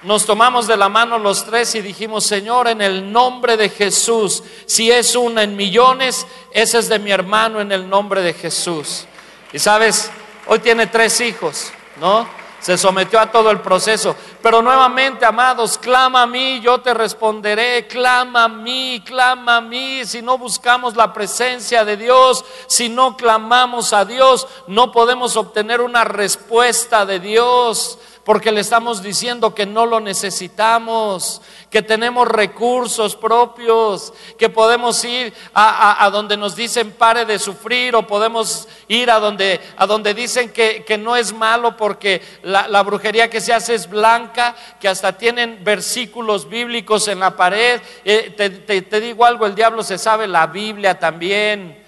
nos 0.03 0.25
tomamos 0.25 0.67
de 0.67 0.77
la 0.77 0.89
mano 0.89 1.17
los 1.17 1.45
tres 1.45 1.73
y 1.75 1.81
dijimos, 1.81 2.25
Señor, 2.25 2.67
en 2.67 2.81
el 2.81 3.11
nombre 3.11 3.57
de 3.57 3.69
Jesús, 3.69 4.43
si 4.65 4.91
es 4.91 5.15
una 5.15 5.43
en 5.43 5.55
millones, 5.55 6.27
ese 6.51 6.79
es 6.79 6.89
de 6.89 6.99
mi 6.99 7.11
hermano 7.11 7.61
en 7.61 7.71
el 7.71 7.89
nombre 7.89 8.21
de 8.21 8.33
Jesús. 8.33 9.05
Y 9.53 9.59
sabes, 9.59 10.11
hoy 10.45 10.59
tiene 10.59 10.87
tres 10.87 11.19
hijos, 11.21 11.71
¿no? 11.99 12.27
Se 12.59 12.77
sometió 12.77 13.19
a 13.19 13.31
todo 13.31 13.51
el 13.51 13.59
proceso. 13.59 14.15
Pero 14.41 14.61
nuevamente, 14.61 15.25
amados, 15.25 15.77
clama 15.77 16.23
a 16.23 16.27
mí, 16.27 16.59
yo 16.61 16.79
te 16.79 16.93
responderé, 16.93 17.87
clama 17.87 18.45
a 18.45 18.49
mí, 18.49 19.01
clama 19.05 19.57
a 19.57 19.61
mí. 19.61 20.05
Si 20.05 20.21
no 20.21 20.37
buscamos 20.37 20.95
la 20.95 21.13
presencia 21.13 21.85
de 21.85 21.97
Dios, 21.97 22.43
si 22.67 22.89
no 22.89 23.15
clamamos 23.15 23.93
a 23.93 24.05
Dios, 24.05 24.47
no 24.67 24.91
podemos 24.91 25.35
obtener 25.37 25.81
una 25.81 26.03
respuesta 26.03 27.05
de 27.05 27.19
Dios 27.19 27.99
porque 28.27 28.51
le 28.51 28.59
estamos 28.59 29.01
diciendo 29.01 29.55
que 29.55 29.65
no 29.65 29.85
lo 29.85 30.01
necesitamos, 30.01 31.41
que 31.69 31.81
tenemos 31.81 32.27
recursos 32.27 33.15
propios, 33.15 34.11
que 34.37 34.49
podemos 34.49 35.01
ir 35.05 35.33
a, 35.53 36.09
donde 36.11 36.35
nos 36.35 36.53
dicen 36.53 36.91
pare 36.91 37.23
de 37.23 37.39
sufrir 37.39 37.95
o 37.95 38.05
podemos 38.05 38.67
ir 38.89 39.09
a 39.11 39.21
donde, 39.21 39.61
a 39.77 39.87
donde 39.87 40.13
dicen 40.13 40.51
que, 40.51 40.99
no 40.99 41.15
es 41.15 41.31
malo 41.31 41.77
porque 41.77 42.21
la, 42.43 42.83
brujería 42.83 43.29
que 43.29 43.39
se 43.39 43.53
hace 43.53 43.75
es 43.75 43.89
blanca, 43.89 44.57
que 44.81 44.89
hasta 44.89 45.17
tienen 45.17 45.63
versículos 45.63 46.49
bíblicos 46.49 47.07
en 47.07 47.21
la 47.21 47.33
pared. 47.37 47.79
Eh, 48.03 48.83
te 48.89 48.99
digo 48.99 49.23
algo, 49.23 49.45
el 49.45 49.55
diablo 49.55 49.83
se 49.83 49.97
sabe 49.97 50.27
la 50.27 50.47
Biblia 50.47 50.99
también. 50.99 51.86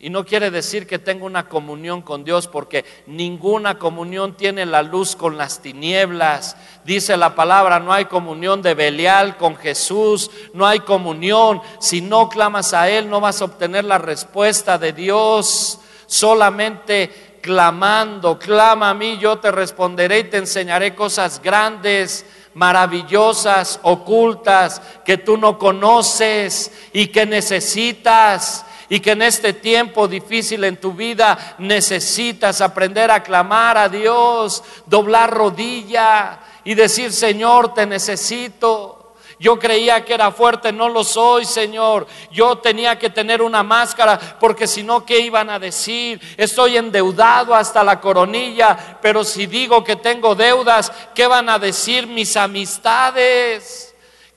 Y 0.00 0.10
no 0.10 0.24
quiere 0.24 0.52
decir 0.52 0.86
que 0.86 1.00
tenga 1.00 1.24
una 1.24 1.48
comunión 1.48 2.02
con 2.02 2.22
Dios, 2.22 2.46
porque 2.46 2.84
ninguna 3.06 3.80
comunión 3.80 4.36
tiene 4.36 4.64
la 4.64 4.82
luz 4.82 5.16
con 5.16 5.36
las 5.36 5.60
tinieblas. 5.60 6.56
Dice 6.84 7.16
la 7.16 7.34
palabra, 7.34 7.80
no 7.80 7.92
hay 7.92 8.04
comunión 8.04 8.62
de 8.62 8.74
Belial 8.74 9.36
con 9.36 9.56
Jesús, 9.56 10.30
no 10.54 10.64
hay 10.64 10.80
comunión. 10.80 11.60
Si 11.80 12.00
no 12.00 12.28
clamas 12.28 12.74
a 12.74 12.88
Él, 12.88 13.10
no 13.10 13.20
vas 13.20 13.42
a 13.42 13.46
obtener 13.46 13.84
la 13.84 13.98
respuesta 13.98 14.78
de 14.78 14.92
Dios. 14.92 15.80
Solamente 16.06 17.38
clamando, 17.42 18.38
clama 18.38 18.90
a 18.90 18.94
mí, 18.94 19.18
yo 19.18 19.38
te 19.38 19.50
responderé 19.50 20.20
y 20.20 20.24
te 20.24 20.36
enseñaré 20.36 20.94
cosas 20.94 21.42
grandes 21.42 22.24
maravillosas, 22.54 23.80
ocultas, 23.82 24.80
que 25.04 25.18
tú 25.18 25.36
no 25.36 25.58
conoces 25.58 26.72
y 26.92 27.08
que 27.08 27.26
necesitas 27.26 28.64
y 28.88 29.00
que 29.00 29.12
en 29.12 29.22
este 29.22 29.52
tiempo 29.52 30.08
difícil 30.08 30.64
en 30.64 30.78
tu 30.78 30.92
vida 30.92 31.56
necesitas 31.58 32.60
aprender 32.60 33.10
a 33.10 33.22
clamar 33.22 33.76
a 33.76 33.88
Dios, 33.88 34.62
doblar 34.86 35.30
rodilla 35.32 36.40
y 36.64 36.74
decir, 36.74 37.12
Señor, 37.12 37.74
te 37.74 37.86
necesito. 37.86 38.98
Yo 39.40 39.58
creía 39.58 40.04
que 40.04 40.14
era 40.14 40.32
fuerte, 40.32 40.72
no 40.72 40.88
lo 40.88 41.04
soy, 41.04 41.44
Señor. 41.44 42.08
Yo 42.32 42.58
tenía 42.58 42.98
que 42.98 43.10
tener 43.10 43.40
una 43.40 43.62
máscara 43.62 44.18
porque 44.40 44.66
si 44.66 44.82
no, 44.82 45.04
¿qué 45.04 45.20
iban 45.20 45.48
a 45.48 45.60
decir? 45.60 46.20
Estoy 46.36 46.76
endeudado 46.76 47.54
hasta 47.54 47.84
la 47.84 48.00
coronilla, 48.00 48.98
pero 49.00 49.22
si 49.22 49.46
digo 49.46 49.84
que 49.84 49.96
tengo 49.96 50.34
deudas, 50.34 50.90
¿qué 51.14 51.26
van 51.28 51.48
a 51.48 51.58
decir 51.58 52.06
mis 52.06 52.36
amistades? 52.36 53.87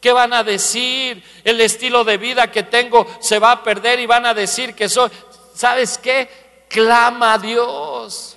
¿Qué 0.01 0.11
van 0.11 0.33
a 0.33 0.43
decir? 0.43 1.23
El 1.43 1.61
estilo 1.61 2.03
de 2.03 2.17
vida 2.17 2.51
que 2.51 2.63
tengo 2.63 3.05
se 3.19 3.37
va 3.37 3.51
a 3.51 3.63
perder 3.63 3.99
y 3.99 4.07
van 4.07 4.25
a 4.25 4.33
decir 4.33 4.73
que 4.73 4.89
soy... 4.89 5.11
¿Sabes 5.53 5.99
qué? 5.99 6.65
Clama 6.67 7.33
a 7.33 7.37
Dios. 7.37 8.35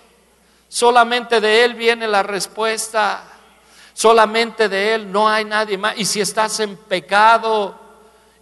Solamente 0.68 1.40
de 1.40 1.64
Él 1.64 1.74
viene 1.74 2.06
la 2.06 2.22
respuesta. 2.22 3.24
Solamente 3.94 4.68
de 4.68 4.94
Él 4.94 5.10
no 5.10 5.26
hay 5.26 5.46
nadie 5.46 5.78
más. 5.78 5.94
Y 5.96 6.04
si 6.04 6.20
estás 6.20 6.60
en 6.60 6.76
pecado, 6.76 7.80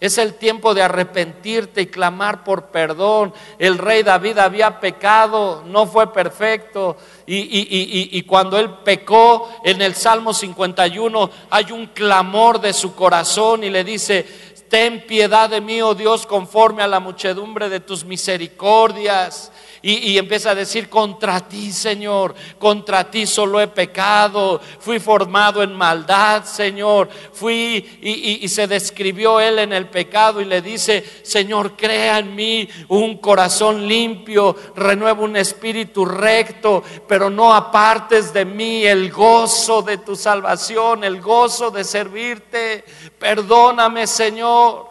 es 0.03 0.19
el 0.19 0.35
tiempo 0.35 0.75
de 0.75 0.83
arrepentirte 0.83 1.83
y 1.83 1.87
clamar 1.87 2.43
por 2.43 2.73
perdón. 2.73 3.33
El 3.57 3.79
rey 3.79 4.03
David 4.03 4.37
había 4.39 4.81
pecado, 4.81 5.63
no 5.65 5.87
fue 5.87 6.13
perfecto. 6.13 6.97
Y, 7.25 8.21
cuando 8.23 8.59
él 8.59 8.69
pecó 8.85 9.49
en 9.63 9.81
el 9.81 9.95
Salmo 9.95 10.35
51 10.35 11.31
hay 11.51 11.71
un 11.71 11.87
clamor 11.87 12.61
de 12.61 12.73
su 12.73 12.97
corazón 12.97 13.63
y 13.63 13.71
le 13.71 13.85
dice, 13.85 14.27
ten 14.69 15.07
piedad 15.07 15.49
de 15.49 15.61
mí, 15.61 15.81
oh 15.81 15.95
Dios, 15.95 16.27
conforme 16.27 16.83
a 16.83 16.89
la 16.89 16.99
muchedumbre 16.99 17.69
de 17.69 17.79
tus 17.79 18.05
misericordias. 18.05 19.53
Y, 19.85 20.17
empieza 20.17 20.51
a 20.51 20.55
decir, 20.55 20.89
contra 20.89 21.41
ti, 21.41 21.73
Señor, 21.73 22.37
contra 22.61 23.11
ti 23.11 23.27
solo 23.27 23.61
he 23.61 23.67
pecado, 23.67 24.61
fui 24.79 25.01
formado 25.01 25.61
en 25.61 25.75
maldad, 25.75 26.45
Señor, 26.45 27.09
fui 27.33 27.99
y, 28.01 28.45
y, 28.45 28.49
se 28.49 28.69
describió 28.69 29.41
él 29.41 29.59
en 29.59 29.73
el 29.73 29.89
pecado 29.89 30.41
y 30.41 30.45
le 30.45 30.63
dice, 30.63 31.05
Señor, 31.25 31.77
crea 31.77 32.21
en 32.21 32.33
mí 32.33 32.69
un 32.87 33.19
corazón 33.19 33.89
limpio, 33.89 34.55
renueva 34.77 35.25
un 35.25 35.37
espíritu 35.37 36.05
recto, 36.05 36.85
pero 37.09 37.29
no 37.29 37.53
apartes 37.53 38.33
de 38.33 38.45
mí 38.45 38.85
el 38.85 39.11
gozo 39.11 39.83
de 39.83 39.99
tu 39.99 40.15
salvación, 40.15 41.03
el 41.03 41.21
gozo 41.21 41.73
de 41.73 41.83
servirte, 41.83 42.85
perdóname, 43.19 44.07
Señor. 44.07 44.87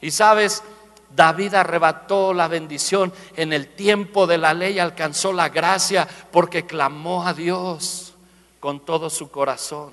Y 0.00 0.10
sabes, 0.10 0.62
David 1.14 1.54
arrebató 1.54 2.34
la 2.34 2.48
bendición 2.48 3.12
en 3.36 3.52
el 3.52 3.68
tiempo 3.68 4.26
de 4.26 4.38
la 4.38 4.52
ley, 4.52 4.78
alcanzó 4.78 5.32
la 5.32 5.48
gracia 5.48 6.08
porque 6.32 6.66
clamó 6.66 7.26
a 7.26 7.34
Dios 7.34 8.14
con 8.58 8.80
todo 8.80 9.10
su 9.10 9.30
corazón. 9.30 9.92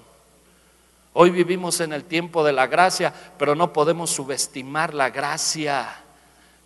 Hoy 1.13 1.29
vivimos 1.29 1.79
en 1.81 1.93
el 1.93 2.05
tiempo 2.05 2.43
de 2.43 2.53
la 2.53 2.67
gracia, 2.67 3.13
pero 3.37 3.53
no 3.53 3.73
podemos 3.73 4.09
subestimar 4.09 4.93
la 4.93 5.09
gracia, 5.09 6.03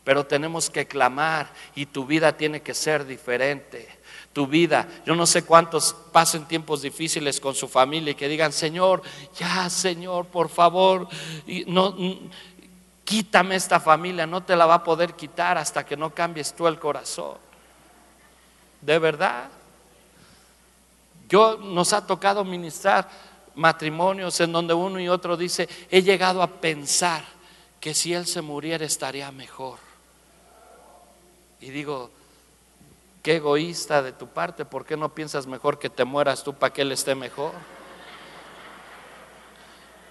pero 0.04 0.26
tenemos 0.26 0.70
que 0.70 0.88
clamar 0.88 1.52
y 1.74 1.88
tu 1.88 2.06
vida 2.06 2.38
tiene 2.38 2.62
que 2.62 2.76
ser 2.76 3.06
diferente. 3.06 3.90
Tu 4.34 4.46
vida, 4.46 4.88
yo 5.06 5.16
no 5.16 5.26
sé 5.26 5.44
cuántos 5.44 5.96
pasen 6.12 6.46
tiempos 6.46 6.82
difíciles 6.82 7.40
con 7.40 7.56
su 7.56 7.68
familia 7.68 8.12
y 8.12 8.16
que 8.16 8.28
digan, 8.28 8.54
Señor, 8.54 9.02
ya, 9.38 9.70
Señor, 9.70 10.28
por 10.28 10.50
favor, 10.50 11.08
no, 11.66 11.96
quítame 13.06 13.56
esta 13.56 13.80
familia, 13.80 14.26
no 14.28 14.44
te 14.44 14.56
la 14.56 14.66
va 14.66 14.76
a 14.76 14.84
poder 14.84 15.14
quitar 15.14 15.58
hasta 15.58 15.86
que 15.86 15.96
no 15.96 16.14
cambies 16.14 16.54
tú 16.54 16.68
el 16.68 16.80
corazón. 16.80 17.38
De 18.82 19.00
verdad. 19.00 19.50
Yo 21.30 21.58
nos 21.58 21.94
ha 21.94 22.06
tocado 22.06 22.44
ministrar 22.44 23.08
matrimonios 23.56 24.40
en 24.42 24.52
donde 24.52 24.74
uno 24.74 25.00
y 25.00 25.08
otro 25.08 25.38
dice, 25.38 25.70
he 25.90 26.02
llegado 26.02 26.42
a 26.44 26.48
pensar 26.48 27.24
que 27.80 27.94
si 27.94 28.14
él 28.14 28.28
se 28.28 28.42
muriera 28.42 28.86
estaría 28.86 29.32
mejor. 29.32 29.80
Y 31.60 31.70
digo, 31.70 32.12
qué 33.24 33.38
egoísta 33.38 34.04
de 34.04 34.12
tu 34.12 34.28
parte, 34.28 34.66
¿por 34.66 34.86
qué 34.86 34.98
no 34.98 35.16
piensas 35.16 35.48
mejor 35.48 35.80
que 35.80 35.90
te 35.90 36.06
mueras 36.06 36.44
tú 36.44 36.54
para 36.54 36.74
que 36.74 36.84
él 36.84 36.92
esté 36.92 37.16
mejor? 37.16 37.54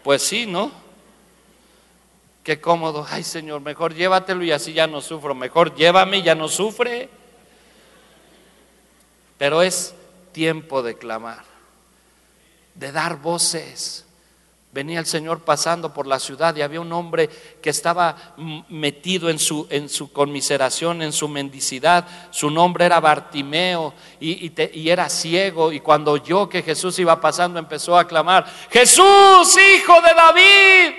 Pues 0.02 0.22
sí, 0.22 0.46
¿no? 0.46 0.83
Qué 2.44 2.60
cómodo, 2.60 3.06
ay 3.10 3.24
Señor, 3.24 3.62
mejor 3.62 3.94
llévatelo 3.94 4.44
y 4.44 4.52
así 4.52 4.74
ya 4.74 4.86
no 4.86 5.00
sufro, 5.00 5.34
mejor 5.34 5.74
llévame 5.74 6.18
y 6.18 6.22
ya 6.22 6.34
no 6.34 6.46
sufre. 6.48 7.08
Pero 9.38 9.62
es 9.62 9.94
tiempo 10.32 10.82
de 10.82 10.98
clamar, 10.98 11.42
de 12.74 12.92
dar 12.92 13.16
voces. 13.16 14.04
Venía 14.72 14.98
el 14.98 15.06
Señor 15.06 15.40
pasando 15.40 15.94
por 15.94 16.06
la 16.06 16.18
ciudad 16.18 16.54
y 16.54 16.60
había 16.60 16.82
un 16.82 16.92
hombre 16.92 17.30
que 17.62 17.70
estaba 17.70 18.34
metido 18.68 19.30
en 19.30 19.38
su, 19.38 19.66
en 19.70 19.88
su 19.88 20.12
conmiseración, 20.12 21.00
en 21.00 21.12
su 21.12 21.28
mendicidad. 21.28 22.06
Su 22.30 22.50
nombre 22.50 22.84
era 22.84 23.00
Bartimeo 23.00 23.94
y, 24.20 24.52
y, 24.52 24.90
era 24.90 25.08
ciego. 25.08 25.72
Y 25.72 25.80
cuando 25.80 26.10
oyó 26.10 26.48
que 26.48 26.62
Jesús 26.62 26.98
iba 26.98 27.18
pasando, 27.20 27.58
empezó 27.58 27.96
a 27.96 28.06
clamar, 28.06 28.44
Jesús, 28.68 29.56
hijo 29.56 29.94
de 30.02 30.14
David, 30.14 30.94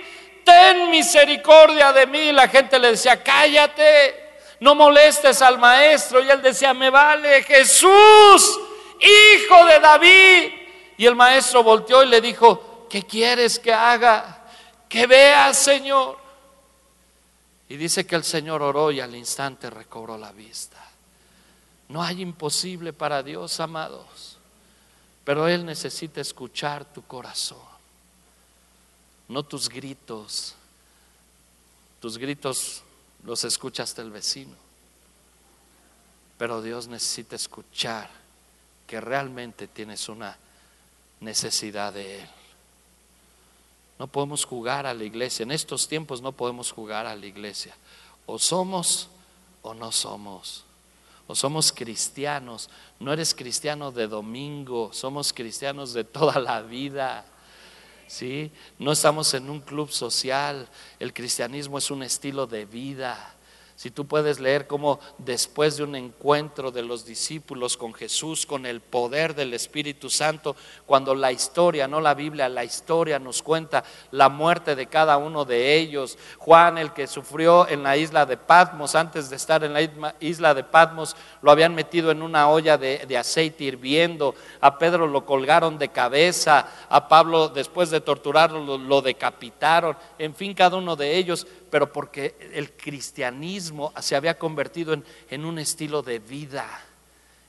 ten 0.46 0.90
misericordia 0.90 1.92
de 1.92 2.06
mí. 2.06 2.32
La 2.32 2.48
gente 2.48 2.78
le 2.78 2.92
decía, 2.92 3.22
cállate, 3.22 4.38
no 4.60 4.74
molestes 4.74 5.42
al 5.42 5.58
maestro. 5.58 6.22
Y 6.22 6.30
él 6.30 6.40
decía, 6.40 6.72
me 6.72 6.88
vale, 6.88 7.42
Jesús, 7.42 8.60
hijo 9.00 9.66
de 9.66 9.80
David. 9.80 10.52
Y 10.96 11.04
el 11.04 11.16
maestro 11.16 11.62
volteó 11.62 12.04
y 12.04 12.06
le 12.06 12.20
dijo, 12.20 12.86
¿qué 12.88 13.02
quieres 13.02 13.58
que 13.58 13.74
haga? 13.74 14.44
Que 14.88 15.06
vea, 15.06 15.52
Señor. 15.52 16.16
Y 17.68 17.76
dice 17.76 18.06
que 18.06 18.14
el 18.14 18.24
Señor 18.24 18.62
oró 18.62 18.92
y 18.92 19.00
al 19.00 19.14
instante 19.16 19.68
recobró 19.68 20.16
la 20.16 20.30
vista. 20.30 20.78
No 21.88 22.02
hay 22.02 22.22
imposible 22.22 22.92
para 22.92 23.22
Dios, 23.22 23.60
amados, 23.60 24.38
pero 25.24 25.48
Él 25.48 25.64
necesita 25.64 26.20
escuchar 26.20 26.84
tu 26.84 27.02
corazón, 27.02 27.65
no 29.28 29.42
tus 29.42 29.68
gritos. 29.68 30.54
Tus 32.00 32.18
gritos 32.18 32.82
los 33.24 33.44
escucha 33.44 33.82
hasta 33.82 34.02
el 34.02 34.10
vecino, 34.10 34.54
pero 36.38 36.62
Dios 36.62 36.86
necesita 36.88 37.36
escuchar 37.36 38.08
que 38.86 39.00
realmente 39.00 39.66
tienes 39.66 40.08
una 40.08 40.36
necesidad 41.20 41.92
de 41.92 42.20
Él. 42.20 42.28
No 43.98 44.06
podemos 44.06 44.44
jugar 44.44 44.86
a 44.86 44.94
la 44.94 45.04
iglesia. 45.04 45.42
En 45.42 45.50
estos 45.50 45.88
tiempos 45.88 46.20
no 46.20 46.32
podemos 46.32 46.70
jugar 46.70 47.06
a 47.06 47.16
la 47.16 47.26
iglesia. 47.26 47.74
O 48.26 48.38
somos 48.38 49.08
o 49.62 49.72
no 49.74 49.90
somos. 49.90 50.64
O 51.26 51.34
somos 51.34 51.72
cristianos. 51.72 52.68
No 53.00 53.12
eres 53.12 53.34
cristiano 53.34 53.90
de 53.90 54.06
domingo, 54.06 54.90
somos 54.92 55.32
cristianos 55.32 55.94
de 55.94 56.04
toda 56.04 56.38
la 56.38 56.60
vida. 56.60 57.24
¿Sí? 58.06 58.50
No 58.78 58.92
estamos 58.92 59.32
en 59.34 59.50
un 59.50 59.60
club 59.60 59.90
social. 59.90 60.68
El 60.98 61.12
cristianismo 61.12 61.78
es 61.78 61.90
un 61.90 62.02
estilo 62.02 62.46
de 62.46 62.64
vida. 62.64 63.35
Si 63.76 63.90
tú 63.90 64.06
puedes 64.06 64.40
leer 64.40 64.66
cómo 64.66 65.00
después 65.18 65.76
de 65.76 65.84
un 65.84 65.96
encuentro 65.96 66.70
de 66.70 66.82
los 66.82 67.04
discípulos 67.04 67.76
con 67.76 67.92
Jesús, 67.92 68.46
con 68.46 68.64
el 68.64 68.80
poder 68.80 69.34
del 69.34 69.52
Espíritu 69.52 70.08
Santo, 70.08 70.56
cuando 70.86 71.14
la 71.14 71.30
historia, 71.30 71.86
no 71.86 72.00
la 72.00 72.14
Biblia, 72.14 72.48
la 72.48 72.64
historia 72.64 73.18
nos 73.18 73.42
cuenta 73.42 73.84
la 74.12 74.30
muerte 74.30 74.76
de 74.76 74.86
cada 74.86 75.18
uno 75.18 75.44
de 75.44 75.76
ellos. 75.76 76.16
Juan, 76.38 76.78
el 76.78 76.94
que 76.94 77.06
sufrió 77.06 77.68
en 77.68 77.82
la 77.82 77.98
isla 77.98 78.24
de 78.24 78.38
Patmos, 78.38 78.94
antes 78.94 79.28
de 79.28 79.36
estar 79.36 79.62
en 79.62 79.74
la 79.74 80.14
isla 80.20 80.54
de 80.54 80.64
Patmos, 80.64 81.14
lo 81.42 81.50
habían 81.50 81.74
metido 81.74 82.10
en 82.10 82.22
una 82.22 82.48
olla 82.48 82.78
de, 82.78 83.14
aceite 83.18 83.64
hirviendo. 83.64 84.34
A 84.62 84.78
Pedro 84.78 85.06
lo 85.06 85.26
colgaron 85.26 85.76
de 85.76 85.90
cabeza. 85.90 86.66
A 86.88 87.08
Pablo, 87.08 87.50
después 87.50 87.90
de 87.90 88.00
torturarlo, 88.00 88.78
lo 88.78 89.02
decapitaron. 89.02 89.98
En 90.18 90.34
fin, 90.34 90.54
cada 90.54 90.78
uno 90.78 90.96
de 90.96 91.14
ellos 91.18 91.46
pero 91.70 91.92
porque 91.92 92.34
el 92.52 92.72
cristianismo 92.72 93.92
se 94.00 94.16
había 94.16 94.38
convertido 94.38 94.96
en, 95.30 95.44
un 95.44 95.58
estilo 95.58 96.02
de 96.02 96.18
vida 96.18 96.66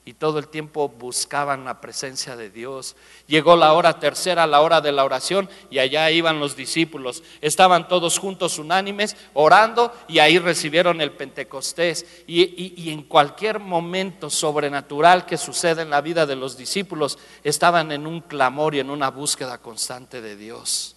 y 0.06 0.14
todo 0.14 0.40
el 0.40 0.48
tiempo 0.48 0.88
buscaban 0.88 1.66
la 1.66 1.82
presencia 1.82 2.38
de 2.38 2.50
Dios. 2.50 2.96
Llegó 3.28 3.58
la 3.58 3.74
hora 3.74 4.00
tercera, 4.00 4.48
la 4.48 4.62
hora 4.62 4.80
de 4.80 4.94
la 4.94 5.04
oración, 5.04 5.50
y 5.70 5.80
allá 5.80 6.10
iban 6.12 6.40
los 6.40 6.56
discípulos. 6.56 7.24
Estaban 7.42 7.90
todos 7.90 8.18
juntos 8.18 8.58
unánimes 8.58 9.18
orando 9.34 9.94
y 10.08 10.20
ahí 10.20 10.40
recibieron 10.40 11.02
el 11.02 11.12
Pentecostés. 11.12 12.24
y, 12.26 12.90
en 12.90 13.04
cualquier 13.04 13.60
momento 13.60 14.30
sobrenatural 14.30 15.26
que 15.26 15.38
sucede 15.38 15.82
en 15.82 15.90
la 15.90 16.00
vida 16.00 16.26
de 16.26 16.38
los 16.38 16.56
discípulos, 16.56 17.20
estaban 17.44 17.92
en 17.92 18.08
un 18.08 18.22
clamor 18.22 18.76
y 18.76 18.80
en 18.80 18.90
una 18.90 19.10
búsqueda 19.10 19.58
constante 19.58 20.22
de 20.22 20.38
Dios. 20.38 20.97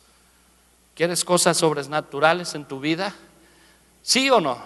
¿Quieres 1.01 1.25
cosas 1.25 1.57
sobrenaturales 1.57 2.55
en 2.55 2.67
tu 2.67 2.79
vida? 2.79 3.15
¿Sí 4.03 4.29
o 4.29 4.39
no? 4.39 4.63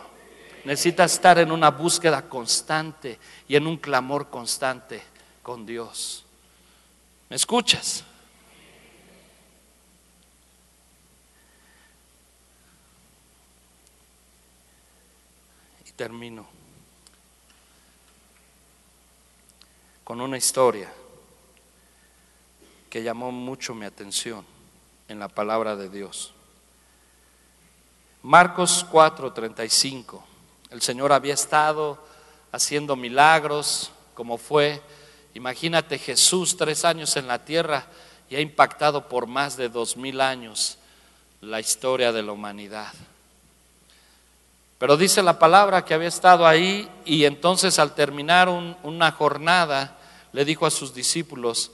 Necesitas 0.65 1.13
estar 1.13 1.39
en 1.39 1.53
una 1.53 1.71
búsqueda 1.71 2.29
constante 2.29 3.21
y 3.47 3.55
en 3.55 3.69
un 3.69 3.77
clamor 3.77 4.31
constante 4.31 5.01
con 5.45 5.65
Dios. 5.65 6.25
¿Me 7.31 7.37
escuchas? 7.37 8.03
Y 15.87 15.93
termino 15.93 16.49
con 20.03 20.21
una 20.21 20.37
historia 20.37 20.93
que 22.91 23.05
llamó 23.05 23.31
mucho 23.31 23.73
mi 23.73 23.85
atención 23.85 24.54
en 25.15 25.21
la 25.21 25.29
palabra 25.29 25.77
de 25.77 25.89
Dios. 25.89 26.33
Marcos 28.23 28.85
4:35. 28.91 30.23
El 30.71 30.83
Señor 30.83 31.13
había 31.13 31.35
estado 31.35 32.05
haciendo 32.51 32.97
milagros, 32.97 33.93
como 34.15 34.39
fue. 34.39 34.83
Imagínate 35.35 35.99
Jesús 35.99 36.57
tres 36.57 36.85
años 36.85 37.17
en 37.17 37.29
la 37.29 37.45
tierra 37.45 37.87
y 38.29 38.35
ha 38.35 38.41
impactado 38.41 39.09
por 39.09 39.29
más 39.29 39.57
de 39.57 39.69
dos 39.69 39.97
mil 39.97 40.21
años 40.21 40.79
la 41.41 41.61
historia 41.61 42.11
de 42.11 42.25
la 42.25 42.33
humanidad. 42.33 42.93
Pero 44.79 44.97
dice 44.97 45.23
la 45.23 45.39
palabra 45.39 45.85
que 45.85 45.95
había 45.95 46.09
estado 46.09 46.45
ahí 46.45 46.91
y 47.05 47.25
entonces 47.25 47.79
al 47.79 47.95
terminar 47.95 48.49
una 48.49 49.13
jornada 49.13 49.97
le 50.33 50.45
dijo 50.45 50.67
a 50.67 50.73
sus 50.73 50.93
discípulos, 50.93 51.71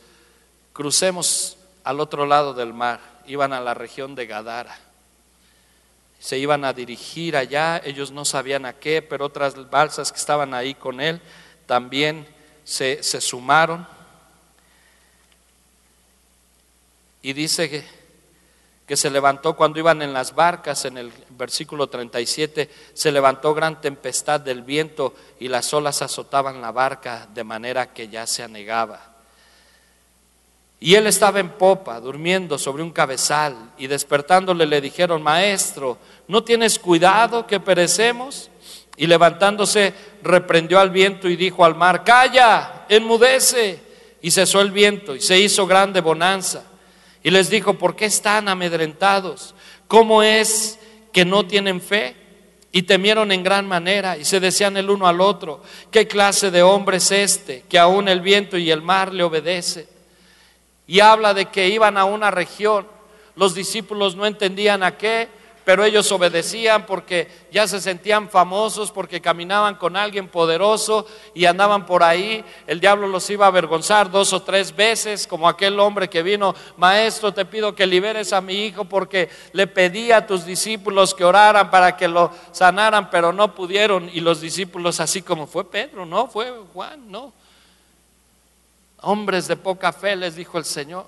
crucemos 0.75 1.57
al 1.85 2.01
otro 2.01 2.27
lado 2.27 2.53
del 2.53 2.75
mar 2.75 3.10
iban 3.27 3.53
a 3.53 3.61
la 3.61 3.75
región 3.75 4.15
de 4.15 4.27
Gadara. 4.27 4.77
Se 6.19 6.39
iban 6.39 6.65
a 6.65 6.73
dirigir 6.73 7.37
allá, 7.37 7.81
ellos 7.85 8.11
no 8.11 8.25
sabían 8.25 8.67
a 8.67 8.75
qué, 8.75 9.01
pero 9.01 9.25
otras 9.25 9.71
balsas 9.71 10.13
que 10.13 10.19
estaban 10.19 10.53
ahí 10.53 10.75
con 10.75 11.01
él 11.01 11.21
también 11.67 12.27
se, 12.65 13.03
sumaron. 13.03 13.87
Y 17.23 17.33
dice 17.33 17.71
que, 17.71 17.85
que 18.87 18.97
se 18.97 19.11
levantó 19.11 19.57
cuando 19.57 19.79
iban 19.79 20.03
en 20.03 20.13
las 20.13 20.35
barcas, 20.35 20.85
en 20.85 20.99
el 20.99 21.13
versículo 21.31 21.89
37, 21.89 22.71
se 22.93 23.13
levantó 23.13 23.55
gran 23.55 23.81
tempestad 23.81 24.41
del 24.41 24.63
viento 24.63 25.15
y 25.39 25.49
las 25.49 25.73
olas 25.73 26.03
azotaban 26.03 26.61
la 26.61 26.73
barca 26.73 27.29
de 27.33 27.45
manera 27.45 27.93
que 27.93 28.09
ya 28.09 28.27
se 28.27 28.43
anegaba. 28.43 29.10
Y 30.83 30.95
él 30.95 31.07
estaba 31.07 31.41
en 31.41 31.51
popa, 31.51 32.01
durmiendo 32.01 32.57
sobre 32.57 32.83
un 32.83 32.91
cabezal, 32.91 33.73
y 33.77 33.87
despertándole 33.87 34.65
le 34.65 34.81
dijeron, 34.81 35.23
Maestro, 35.23 35.99
¿no 36.27 36.43
tienes 36.43 36.79
cuidado 36.79 37.47
que 37.47 37.61
perecemos? 37.61 38.51
Y 38.97 39.07
levantándose, 39.07 39.93
reprendió 40.23 40.81
al 40.81 40.89
viento 40.89 41.29
y 41.29 41.37
dijo 41.37 41.67
al 41.67 41.75
mar, 41.75 42.03
Calla, 42.03 42.87
enmudece. 42.89 43.91
Y 44.23 44.31
cesó 44.31 44.61
el 44.61 44.71
viento 44.71 45.15
y 45.15 45.21
se 45.21 45.39
hizo 45.39 45.67
grande 45.67 46.01
bonanza. 46.01 46.65
Y 47.23 47.31
les 47.31 47.51
dijo, 47.51 47.75
¿por 47.75 47.97
qué 47.97 48.07
están 48.07 48.49
amedrentados? 48.49 49.55
¿Cómo 49.89 50.23
es 50.23 50.79
que 51.13 51.25
no 51.25 51.47
tienen 51.47 51.81
fe? 51.81 52.17
Y 52.73 52.83
temieron 52.83 53.33
en 53.33 53.43
gran 53.43 53.67
manera 53.67 54.17
y 54.17 54.25
se 54.25 54.41
decían 54.41 54.77
el 54.77 54.91
uno 54.91 55.07
al 55.07 55.21
otro, 55.21 55.63
¿qué 55.91 56.07
clase 56.07 56.51
de 56.51 56.63
hombre 56.63 56.99
es 56.99 57.11
este 57.11 57.65
que 57.69 57.79
aún 57.79 58.09
el 58.09 58.21
viento 58.21 58.57
y 58.57 58.71
el 58.71 58.81
mar 58.81 59.13
le 59.13 59.23
obedece? 59.23 59.89
Y 60.91 60.99
habla 60.99 61.35
de 61.35 61.47
que 61.47 61.69
iban 61.69 61.97
a 61.97 62.05
una 62.05 62.33
región, 62.33 62.85
los 63.37 63.55
discípulos 63.55 64.17
no 64.17 64.27
entendían 64.27 64.83
a 64.83 64.99
qué, 64.99 65.29
pero 65.65 65.85
ellos 65.85 66.11
obedecían 66.11 66.85
porque 66.85 67.29
ya 67.53 67.69
se 67.69 67.81
sentían 67.81 68.29
famosos, 68.29 68.91
porque 68.91 69.21
caminaban 69.21 69.77
con 69.77 69.97
alguien 69.97 70.27
poderoso 70.27 71.07
y 71.33 71.45
andaban 71.45 71.87
por 71.87 72.03
ahí. 72.03 72.45
El 72.67 72.81
diablo 72.81 73.07
los 73.07 73.31
iba 73.31 73.45
a 73.45 73.51
avergonzar 73.51 74.11
dos 74.11 74.33
o 74.33 74.43
tres 74.43 74.75
veces, 74.75 75.29
como 75.29 75.49
aquel 75.49 75.79
hombre 75.79 76.11
que 76.11 76.25
vino, 76.25 76.57
maestro, 76.77 77.33
te 77.33 77.45
pido 77.45 77.77
que 77.77 77.87
liberes 77.87 78.33
a 78.33 78.41
mi 78.41 78.65
hijo 78.65 78.85
porque 78.85 79.29
le 79.53 79.69
pedí 79.69 80.11
a 80.11 80.27
tus 80.27 80.45
discípulos 80.45 81.15
que 81.15 81.25
oraran 81.25 81.71
para 81.71 81.97
que 81.97 82.09
lo 82.09 82.33
sanaran, 82.51 83.11
pero 83.11 83.33
no 83.33 83.55
pudieron. 83.55 84.11
Y 84.13 84.19
los 84.19 84.41
discípulos, 84.41 84.99
así 84.99 85.23
como 85.23 85.47
fue 85.47 85.71
Pedro, 85.71 86.05
no, 86.05 86.27
fue 86.27 86.53
Juan, 86.75 87.09
no. 87.09 87.33
Hombres 89.03 89.49
de 89.49 89.57
poca 89.57 89.93
fe, 89.93 90.17
les 90.17 90.37
dijo 90.37 90.59
el 90.59 90.65
Señor. 90.65 91.07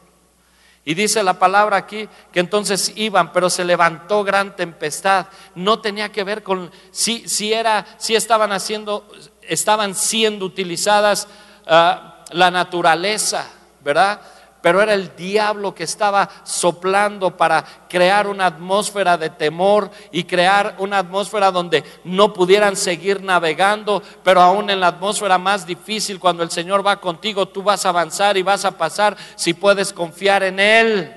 Y 0.84 0.94
dice 0.94 1.22
la 1.22 1.38
palabra 1.38 1.76
aquí 1.76 2.08
que 2.32 2.40
entonces 2.40 2.92
iban, 2.96 3.32
pero 3.32 3.48
se 3.48 3.64
levantó 3.64 4.24
gran 4.24 4.56
tempestad. 4.56 5.26
No 5.54 5.80
tenía 5.80 6.10
que 6.10 6.24
ver 6.24 6.42
con 6.42 6.72
si, 6.90 7.28
si 7.28 7.52
era, 7.52 7.86
si 7.98 8.16
estaban 8.16 8.50
haciendo, 8.50 9.08
estaban 9.42 9.94
siendo 9.94 10.44
utilizadas 10.44 11.28
ah, 11.66 12.24
la 12.32 12.50
naturaleza, 12.50 13.48
¿verdad? 13.84 14.20
Pero 14.62 14.80
era 14.80 14.94
el 14.94 15.14
diablo 15.16 15.74
que 15.74 15.82
estaba 15.82 16.30
soplando 16.44 17.36
para 17.36 17.64
crear 17.88 18.28
una 18.28 18.46
atmósfera 18.46 19.18
de 19.18 19.28
temor 19.28 19.90
y 20.12 20.24
crear 20.24 20.76
una 20.78 20.98
atmósfera 20.98 21.50
donde 21.50 21.82
no 22.04 22.32
pudieran 22.32 22.76
seguir 22.76 23.22
navegando, 23.22 24.02
pero 24.22 24.40
aún 24.40 24.70
en 24.70 24.78
la 24.78 24.86
atmósfera 24.86 25.36
más 25.36 25.66
difícil, 25.66 26.20
cuando 26.20 26.44
el 26.44 26.50
Señor 26.50 26.86
va 26.86 27.00
contigo, 27.00 27.48
tú 27.48 27.62
vas 27.64 27.84
a 27.84 27.88
avanzar 27.88 28.36
y 28.36 28.42
vas 28.42 28.64
a 28.64 28.78
pasar 28.78 29.16
si 29.34 29.52
puedes 29.52 29.92
confiar 29.92 30.44
en 30.44 30.60
Él. 30.60 31.12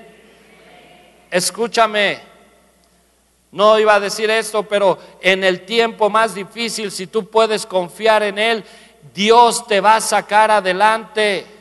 Escúchame, 1.30 2.20
no 3.52 3.78
iba 3.78 3.94
a 3.94 4.00
decir 4.00 4.28
esto, 4.28 4.64
pero 4.64 4.98
en 5.20 5.44
el 5.44 5.64
tiempo 5.64 6.10
más 6.10 6.34
difícil, 6.34 6.90
si 6.90 7.06
tú 7.06 7.30
puedes 7.30 7.64
confiar 7.64 8.24
en 8.24 8.38
Él, 8.38 8.64
Dios 9.14 9.66
te 9.68 9.80
va 9.80 9.96
a 9.96 10.00
sacar 10.00 10.50
adelante 10.50 11.55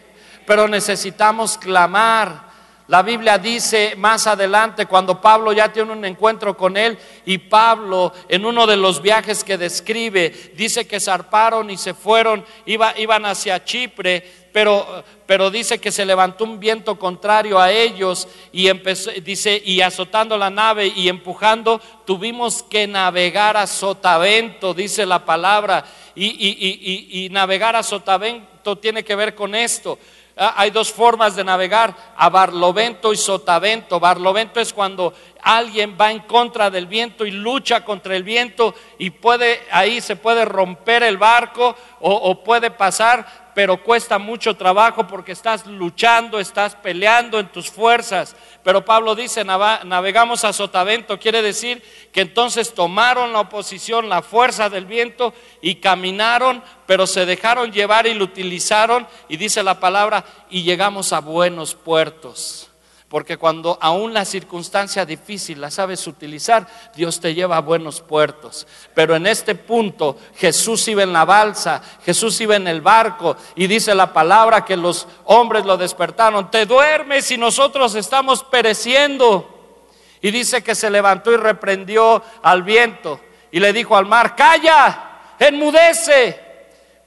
pero 0.46 0.68
necesitamos 0.68 1.58
clamar. 1.58 2.46
La 2.88 3.02
Biblia 3.02 3.40
dice 3.40 3.96
más 3.98 4.28
adelante, 4.28 4.86
cuando 4.86 5.20
Pablo 5.20 5.52
ya 5.52 5.74
tiene 5.74 5.92
un 5.92 6.06
encuentro 6.06 6.56
con 6.56 6.78
él, 6.78 7.00
y 7.26 7.40
Pablo 7.40 8.14
en 8.30 8.46
uno 8.46 8.68
de 8.68 8.78
los 8.78 9.02
viajes 9.02 9.44
que 9.44 9.58
describe, 9.58 10.52
dice 10.56 10.86
que 10.86 11.00
zarparon 11.00 11.72
y 11.72 11.78
se 11.78 11.96
fueron, 11.96 12.46
iban 12.68 13.26
hacia 13.26 13.64
Chipre, 13.64 14.24
pero, 14.54 15.04
pero 15.26 15.50
dice 15.50 15.80
que 15.80 15.92
se 15.92 16.06
levantó 16.06 16.44
un 16.44 16.60
viento 16.60 16.98
contrario 17.00 17.60
a 17.60 17.72
ellos 17.72 18.28
y 18.52 18.68
empezó, 18.68 19.10
dice, 19.12 19.60
y 19.66 19.82
azotando 19.82 20.38
la 20.38 20.52
nave 20.52 20.86
y 20.96 21.10
empujando, 21.10 21.82
tuvimos 22.06 22.62
que 22.62 22.86
navegar 22.86 23.58
a 23.58 23.66
sotavento, 23.66 24.76
dice 24.76 25.08
la 25.08 25.26
palabra, 25.26 25.84
y, 26.14 26.28
y, 26.28 27.26
y 27.26 27.30
navegar 27.30 27.76
a 27.76 27.82
sotavento 27.82 28.78
tiene 28.78 29.04
que 29.04 29.16
ver 29.16 29.36
con 29.36 29.56
esto. 29.56 30.00
Ah, 30.38 30.54
hay 30.58 30.70
dos 30.70 30.92
formas 30.92 31.36
de 31.36 31.46
navegar, 31.46 31.96
a 32.18 32.30
barlovento 32.30 33.14
y 33.14 33.18
sotavento. 33.18 34.00
Barlovento 34.00 34.60
es 34.60 34.74
cuando 34.74 35.14
alguien 35.46 35.96
va 36.00 36.12
en 36.12 36.22
contra 36.22 36.72
del 36.72 36.88
viento 36.88 37.24
y 37.24 37.30
lucha 37.30 37.86
contra 37.86 38.16
el 38.16 38.24
viento 38.24 38.74
y 38.98 39.12
puede, 39.12 39.62
ahí 39.72 40.02
se 40.02 40.16
puede 40.16 40.44
romper 40.44 41.04
el 41.04 41.18
barco 41.18 41.76
o, 42.00 42.12
o 42.12 42.44
puede 42.44 42.72
pasar, 42.72 43.52
pero 43.54 43.84
cuesta 43.84 44.18
mucho 44.18 44.56
trabajo 44.56 45.06
porque 45.06 45.34
estás 45.34 45.68
luchando, 45.68 46.40
estás 46.40 46.76
peleando 46.76 47.40
en 47.40 47.52
tus 47.52 47.70
fuerzas. 47.70 48.36
Pero 48.64 48.84
Pablo 48.84 49.14
dice, 49.14 49.46
navegamos 49.46 50.44
a 50.44 50.52
sotavento, 50.52 51.20
quiere 51.20 51.44
decir 51.44 51.82
que 52.12 52.22
entonces 52.22 52.74
tomaron 52.74 53.32
la 53.32 53.42
oposición, 53.42 54.10
la 54.10 54.24
fuerza 54.24 54.68
del 54.68 54.86
viento 54.86 55.32
y 55.62 55.76
caminaron, 55.76 56.64
pero 56.88 57.06
se 57.06 57.28
dejaron 57.28 57.72
llevar 57.72 58.08
y 58.08 58.16
lo 58.16 58.26
utilizaron 58.26 59.08
y 59.30 59.38
dice 59.38 59.62
la 59.62 59.80
palabra, 59.80 60.26
y 60.50 60.64
llegamos 60.64 61.14
a 61.14 61.20
buenos 61.20 61.76
puertos. 61.76 62.72
Porque 63.08 63.38
cuando 63.38 63.78
aún 63.82 64.14
la 64.14 64.26
circunstancia 64.26 65.06
difícil 65.06 65.62
la 65.62 65.70
sabes 65.70 66.08
utilizar, 66.08 66.68
Dios 66.96 67.20
te 67.20 67.36
lleva 67.36 67.58
a 67.58 67.62
buenos 67.62 68.02
puertos. 68.02 68.66
Pero 68.96 69.16
en 69.16 69.28
este 69.28 69.54
punto 69.54 70.18
Jesús 70.36 70.88
iba 70.88 71.04
en 71.04 71.14
la 71.14 71.24
balsa, 71.24 71.82
Jesús 72.04 72.42
iba 72.42 72.56
en 72.56 72.68
el 72.68 72.82
barco 72.82 73.38
y 73.56 73.68
dice 73.68 73.94
la 73.94 74.12
palabra 74.12 74.66
que 74.66 74.76
los 74.76 75.08
hombres 75.26 75.66
lo 75.66 75.78
despertaron. 75.78 76.50
Te 76.50 76.66
duermes 76.66 77.30
y 77.30 77.38
nosotros 77.38 77.94
estamos 77.94 78.44
pereciendo. 78.44 79.52
Y 80.22 80.32
dice 80.32 80.64
que 80.64 80.74
se 80.74 80.90
levantó 80.90 81.32
y 81.32 81.38
reprendió 81.38 82.24
al 82.42 82.64
viento 82.64 83.22
y 83.52 83.60
le 83.60 83.72
dijo 83.72 83.96
al 83.96 84.08
mar, 84.08 84.36
calla, 84.36 85.36
enmudece. 85.38 86.44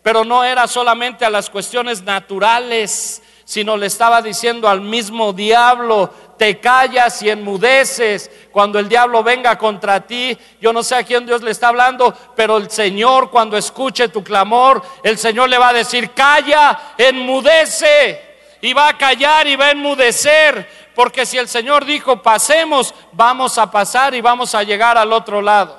Pero 0.03 0.25
no 0.25 0.45
era 0.45 0.69
solamente 0.69 1.25
a 1.25 1.31
las 1.31 1.51
cuestiones 1.51 2.03
naturales 2.03 3.21
sino 3.49 3.79
le 3.79 3.87
estaba 3.87 4.21
diciendo 4.21 4.69
al 4.69 4.83
mismo 4.83 5.33
diablo, 5.33 6.13
te 6.37 6.61
callas 6.61 7.23
y 7.23 7.31
enmudeces 7.31 8.31
cuando 8.53 8.79
el 8.79 8.91
diablo 8.91 9.23
venga 9.23 9.57
contra 9.57 10.07
ti. 10.07 10.37
Yo 10.61 10.71
no 10.71 10.83
sé 10.83 10.97
a 10.97 11.03
quién 11.03 11.25
Dios 11.25 11.41
le 11.41 11.53
está 11.53 11.69
hablando, 11.69 12.15
pero 12.37 12.59
el 12.59 12.71
Señor 12.71 13.31
cuando 13.31 13.57
escuche 13.57 14.11
tu 14.11 14.23
clamor, 14.23 14.83
el 15.03 15.17
Señor 15.17 15.49
le 15.49 15.57
va 15.57 15.71
a 15.71 15.73
decir, 15.73 16.11
calla, 16.11 16.79
enmudece. 16.99 18.21
Y 18.61 18.75
va 18.75 18.89
a 18.89 18.99
callar 18.99 19.47
y 19.47 19.57
va 19.57 19.69
a 19.69 19.71
enmudecer, 19.71 20.69
porque 20.95 21.25
si 21.25 21.39
el 21.39 21.49
Señor 21.49 21.87
dijo, 21.87 22.21
pasemos, 22.21 22.95
vamos 23.13 23.57
a 23.57 23.71
pasar 23.71 24.15
y 24.15 24.21
vamos 24.21 24.55
a 24.55 24.63
llegar 24.63 24.99
al 24.99 25.11
otro 25.11 25.41
lado. 25.41 25.79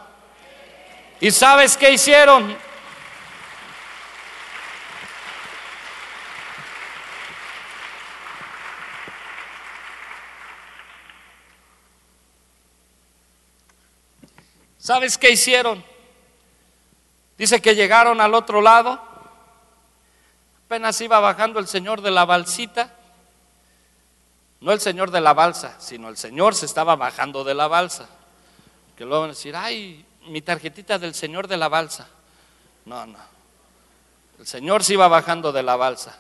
¿Y 1.20 1.30
sabes 1.30 1.78
qué 1.78 1.92
hicieron? 1.92 2.58
¿Sabes 14.90 15.20
qué 15.20 15.30
hicieron? 15.30 15.84
Dice 17.38 17.62
que 17.62 17.76
llegaron 17.76 18.20
al 18.20 18.34
otro 18.34 18.60
lado. 18.60 19.00
Apenas 20.66 21.00
iba 21.00 21.20
bajando 21.20 21.60
el 21.60 21.68
señor 21.68 22.02
de 22.02 22.10
la 22.10 22.26
balsita. 22.26 22.92
No 24.62 24.72
el 24.72 24.80
señor 24.80 25.12
de 25.12 25.22
la 25.22 25.36
balsa, 25.36 25.76
sino 25.80 26.10
el 26.10 26.18
señor 26.18 26.56
se 26.56 26.66
estaba 26.66 26.96
bajando 26.96 27.44
de 27.44 27.54
la 27.54 27.68
balsa. 27.68 28.10
Que 28.98 29.06
luego 29.06 29.22
van 29.22 29.30
a 29.30 29.34
decir, 29.34 29.56
ay, 29.56 30.04
mi 30.26 30.42
tarjetita 30.42 30.98
del 30.98 31.14
señor 31.14 31.48
de 31.48 31.58
la 31.58 31.68
balsa. 31.68 32.08
No, 32.86 33.06
no. 33.06 33.20
El 34.40 34.48
señor 34.48 34.84
se 34.84 34.94
iba 34.94 35.08
bajando 35.08 35.52
de 35.52 35.62
la 35.62 35.76
balsa. 35.76 36.18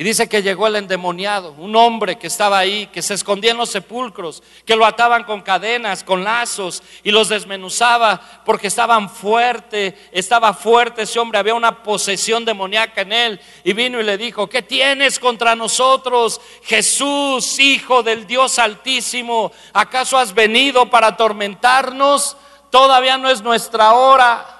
Y 0.00 0.02
dice 0.02 0.30
que 0.30 0.42
llegó 0.42 0.66
el 0.66 0.76
endemoniado, 0.76 1.52
un 1.58 1.76
hombre 1.76 2.16
que 2.16 2.28
estaba 2.28 2.58
ahí, 2.58 2.86
que 2.86 3.02
se 3.02 3.12
escondía 3.12 3.50
en 3.50 3.58
los 3.58 3.68
sepulcros, 3.68 4.42
que 4.64 4.74
lo 4.74 4.86
ataban 4.86 5.24
con 5.24 5.42
cadenas, 5.42 6.02
con 6.04 6.24
lazos 6.24 6.82
y 7.02 7.10
los 7.10 7.28
desmenuzaba 7.28 8.18
porque 8.46 8.68
estaban 8.68 9.10
fuerte, 9.10 9.94
estaba 10.10 10.54
fuerte 10.54 11.02
ese 11.02 11.18
hombre, 11.18 11.38
había 11.38 11.54
una 11.54 11.82
posesión 11.82 12.46
demoníaca 12.46 13.02
en 13.02 13.12
él. 13.12 13.40
Y 13.62 13.74
vino 13.74 14.00
y 14.00 14.04
le 14.04 14.16
dijo, 14.16 14.48
¿qué 14.48 14.62
tienes 14.62 15.18
contra 15.18 15.54
nosotros, 15.54 16.40
Jesús, 16.62 17.58
Hijo 17.58 18.02
del 18.02 18.26
Dios 18.26 18.58
Altísimo? 18.58 19.52
¿Acaso 19.74 20.16
has 20.16 20.32
venido 20.32 20.88
para 20.88 21.08
atormentarnos? 21.08 22.38
Todavía 22.70 23.18
no 23.18 23.28
es 23.28 23.42
nuestra 23.42 23.92
hora. 23.92 24.59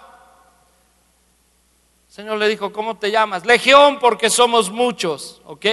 Señor 2.11 2.39
le 2.39 2.49
dijo, 2.49 2.73
¿cómo 2.73 2.97
te 2.97 3.13
llamas? 3.13 3.47
Legión 3.47 4.01
porque 4.01 4.31
somos 4.31 4.69
muchos, 4.69 5.41
¿ok? 5.45 5.65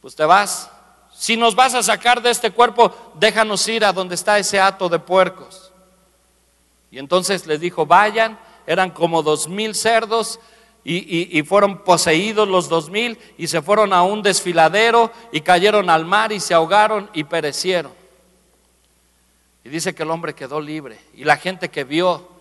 Pues 0.00 0.16
te 0.16 0.24
vas. 0.24 0.68
Si 1.14 1.36
nos 1.36 1.54
vas 1.54 1.74
a 1.74 1.82
sacar 1.84 2.20
de 2.20 2.30
este 2.30 2.50
cuerpo, 2.50 2.92
déjanos 3.14 3.68
ir 3.68 3.84
a 3.84 3.92
donde 3.92 4.16
está 4.16 4.36
ese 4.36 4.58
hato 4.58 4.88
de 4.88 4.98
puercos. 4.98 5.72
Y 6.90 6.98
entonces 6.98 7.46
les 7.46 7.60
dijo, 7.60 7.86
vayan, 7.86 8.36
eran 8.66 8.90
como 8.90 9.22
dos 9.22 9.46
mil 9.46 9.76
cerdos 9.76 10.40
y, 10.82 11.38
y, 11.38 11.42
fueron 11.44 11.84
poseídos 11.84 12.48
los 12.48 12.68
dos 12.68 12.90
mil 12.90 13.16
y 13.38 13.46
se 13.46 13.62
fueron 13.62 13.92
a 13.92 14.02
un 14.02 14.22
desfiladero 14.22 15.12
y 15.30 15.40
cayeron 15.40 15.88
al 15.88 16.04
mar 16.04 16.32
y 16.32 16.40
se 16.40 16.52
ahogaron 16.52 17.10
y 17.12 17.24
perecieron. 17.24 17.92
Y 19.64 19.68
dice 19.68 19.94
que 19.94 20.02
el 20.02 20.10
hombre 20.10 20.34
quedó 20.34 20.60
libre 20.60 20.98
y 21.14 21.22
la 21.22 21.36
gente 21.36 21.70
que 21.70 21.84
vio 21.84 22.35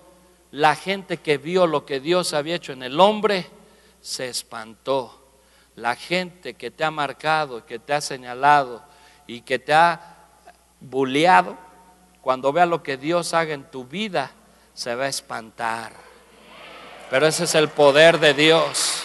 la 0.55 0.73
gente 0.73 1.17
que 1.17 1.37
vio 1.37 1.67
lo 1.67 1.85
que 1.85 1.99
Dios 1.99 2.33
había 2.33 2.55
hecho 2.55 2.71
en 2.71 2.81
el 2.81 2.97
hombre 3.01 3.45
se 4.01 4.29
espantó. 4.29 5.21
La 5.75 5.97
gente 5.97 6.53
que 6.53 6.71
te 6.71 6.85
ha 6.85 6.91
marcado, 6.91 7.65
que 7.65 7.77
te 7.77 7.91
ha 7.91 7.99
señalado 7.99 8.81
y 9.27 9.41
que 9.41 9.59
te 9.59 9.73
ha 9.73 10.15
bulleado, 10.79 11.57
cuando 12.21 12.53
vea 12.53 12.65
lo 12.65 12.81
que 12.83 12.95
Dios 12.95 13.33
haga 13.33 13.53
en 13.53 13.69
tu 13.69 13.83
vida, 13.83 14.31
se 14.73 14.95
va 14.95 15.03
a 15.03 15.09
espantar. 15.09 15.91
Pero 17.09 17.27
ese 17.27 17.43
es 17.43 17.53
el 17.55 17.67
poder 17.67 18.17
de 18.19 18.33
Dios. 18.33 19.03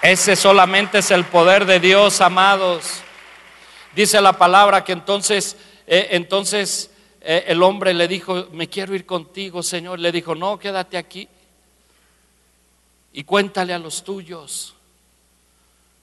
Ese 0.00 0.36
solamente 0.36 1.00
es 1.00 1.10
el 1.10 1.26
poder 1.26 1.66
de 1.66 1.80
Dios, 1.80 2.22
amados. 2.22 3.02
Dice 3.94 4.22
la 4.22 4.32
palabra 4.32 4.82
que 4.82 4.92
entonces, 4.92 5.58
eh, 5.86 6.08
entonces 6.12 6.88
eh, 7.24 7.44
el 7.46 7.62
hombre 7.62 7.94
le 7.94 8.08
dijo, 8.08 8.48
me 8.52 8.68
quiero 8.68 8.94
ir 8.94 9.06
contigo, 9.06 9.62
Señor. 9.62 10.00
Le 10.00 10.10
dijo, 10.10 10.34
no, 10.34 10.58
quédate 10.58 10.96
aquí 10.96 11.28
y 13.12 13.24
cuéntale 13.24 13.72
a 13.72 13.78
los 13.78 14.02
tuyos 14.02 14.74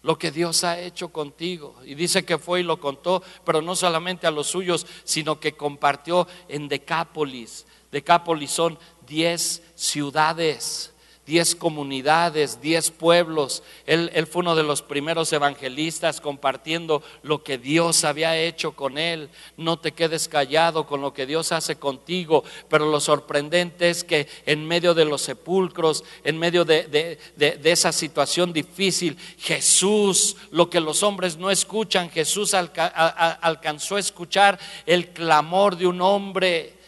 lo 0.01 0.17
que 0.17 0.31
Dios 0.31 0.63
ha 0.63 0.79
hecho 0.79 1.09
contigo. 1.09 1.75
Y 1.85 1.95
dice 1.95 2.23
que 2.23 2.37
fue 2.37 2.61
y 2.61 2.63
lo 2.63 2.79
contó, 2.79 3.21
pero 3.43 3.61
no 3.61 3.75
solamente 3.75 4.27
a 4.27 4.31
los 4.31 4.47
suyos, 4.47 4.87
sino 5.03 5.39
que 5.39 5.53
compartió 5.53 6.27
en 6.47 6.69
Decápolis. 6.69 7.65
Decápolis 7.91 8.51
son 8.51 8.79
diez 9.05 9.61
ciudades 9.75 10.93
diez 11.29 11.55
comunidades, 11.55 12.59
diez 12.59 12.89
pueblos. 12.89 13.61
Él, 13.85 14.09
fue 14.25 14.39
uno 14.39 14.55
de 14.55 14.63
los 14.63 14.81
primeros 14.81 15.31
evangelistas 15.31 16.21
compartiendo 16.21 17.03
lo 17.21 17.43
que 17.43 17.59
Dios 17.59 18.03
había 18.03 18.35
hecho 18.35 18.71
con 18.71 18.97
él. 18.97 19.29
No 19.55 19.77
te 19.77 19.91
quedes 19.91 20.27
callado 20.27 20.87
con 20.87 21.01
lo 21.01 21.13
que 21.13 21.27
Dios 21.27 21.51
hace 21.51 21.75
contigo, 21.75 22.43
pero 22.67 22.89
lo 22.89 22.99
sorprendente 22.99 23.91
es 23.91 24.03
que 24.03 24.27
en 24.47 24.65
medio 24.65 24.95
de 24.95 25.05
los 25.05 25.21
sepulcros, 25.21 26.03
en 26.23 26.39
medio 26.39 26.65
de, 26.65 27.19
esa 27.63 27.91
situación 27.91 28.51
difícil, 28.51 29.15
Jesús, 29.37 30.35
lo 30.49 30.67
que 30.67 30.79
los 30.79 31.03
hombres 31.03 31.37
no 31.37 31.51
escuchan, 31.51 32.09
Jesús 32.09 32.55
alcanzó 32.55 33.97
a 33.97 33.99
escuchar 33.99 34.59
el 34.87 35.09
clamor 35.09 35.77
de 35.77 35.85
un 35.85 36.01
hombre 36.01 36.78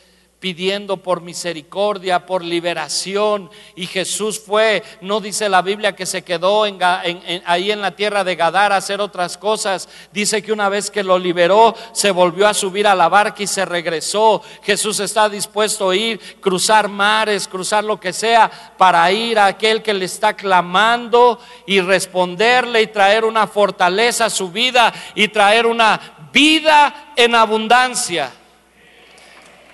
pidiendo 0.41 0.97
por 0.97 1.21
misericordia, 1.21 2.25
por 2.25 2.43
liberación. 2.43 3.49
Y 3.75 3.85
Jesús 3.85 4.39
fue, 4.39 4.83
no 4.99 5.21
dice 5.21 5.47
la 5.47 5.61
Biblia 5.61 5.95
que 5.95 6.07
se 6.07 6.23
quedó 6.23 6.63
ahí 6.63 7.71
en 7.71 7.81
la 7.81 7.91
tierra 7.95 8.23
de 8.23 8.35
Gadar 8.35 8.73
a 8.73 8.77
hacer 8.77 8.99
otras 8.99 9.37
cosas. 9.37 9.87
Dice 10.11 10.41
que 10.41 10.51
una 10.51 10.67
vez 10.67 10.89
que 10.89 11.03
lo 11.03 11.19
liberó, 11.19 11.75
se 11.93 12.09
volvió 12.09 12.47
a 12.47 12.55
subir 12.55 12.87
a 12.87 12.95
la 12.95 13.07
barca 13.07 13.43
y 13.43 13.47
se 13.47 13.65
regresó. 13.65 14.41
Jesús 14.63 14.99
está 14.99 15.29
dispuesto 15.29 15.91
a 15.91 15.95
ir, 15.95 16.19
cruzar 16.41 16.89
mares, 16.89 17.47
cruzar 17.47 17.83
lo 17.83 17.99
que 17.99 18.11
sea, 18.11 18.49
para 18.79 19.11
ir 19.11 19.37
a 19.37 19.45
aquel 19.45 19.83
que 19.83 19.93
le 19.93 20.05
está 20.05 20.35
clamando 20.35 21.39
y 21.67 21.81
responderle 21.81 22.81
y 22.81 22.87
traer 22.87 23.25
una 23.25 23.45
fortaleza 23.45 24.25
a 24.25 24.29
su 24.31 24.49
vida 24.51 24.91
y 25.13 25.27
traer 25.27 25.67
una 25.67 26.29
vida 26.33 27.13
en 27.15 27.35
abundancia. 27.35 28.40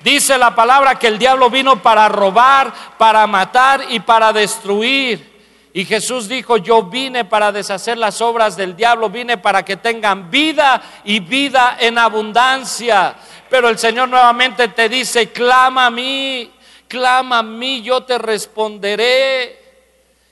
Dice 0.03 0.37
la 0.37 0.53
palabra 0.55 0.99
que 0.99 1.07
el 1.07 1.17
diablo 1.17 1.49
vino 1.49 1.81
para 1.81 2.07
robar, 2.07 2.73
para 2.97 3.25
matar 3.27 3.85
y 3.89 3.99
para 3.99 4.31
destruir. 4.31 5.37
Y 5.73 5.85
Jesús 5.85 6.27
dijo, 6.27 6.57
yo 6.57 6.83
vine 6.83 7.25
para 7.25 7.51
deshacer 7.51 7.97
las 7.97 8.21
obras 8.21 8.57
del 8.57 8.75
diablo, 8.75 9.09
vine 9.09 9.37
para 9.37 9.63
que 9.63 9.77
tengan 9.77 10.31
vida 10.31 10.81
y 11.03 11.19
vida 11.19 11.77
en 11.79 11.97
abundancia. 11.97 13.15
Pero 13.49 13.69
el 13.69 13.77
Señor 13.77 14.09
nuevamente 14.09 14.69
te 14.69 14.89
dice, 14.89 15.31
clama 15.31 15.87
a 15.87 15.91
mí, 15.91 16.51
clama 16.87 17.39
a 17.39 17.43
mí, 17.43 17.81
yo 17.81 18.03
te 18.03 18.17
responderé 18.17 19.61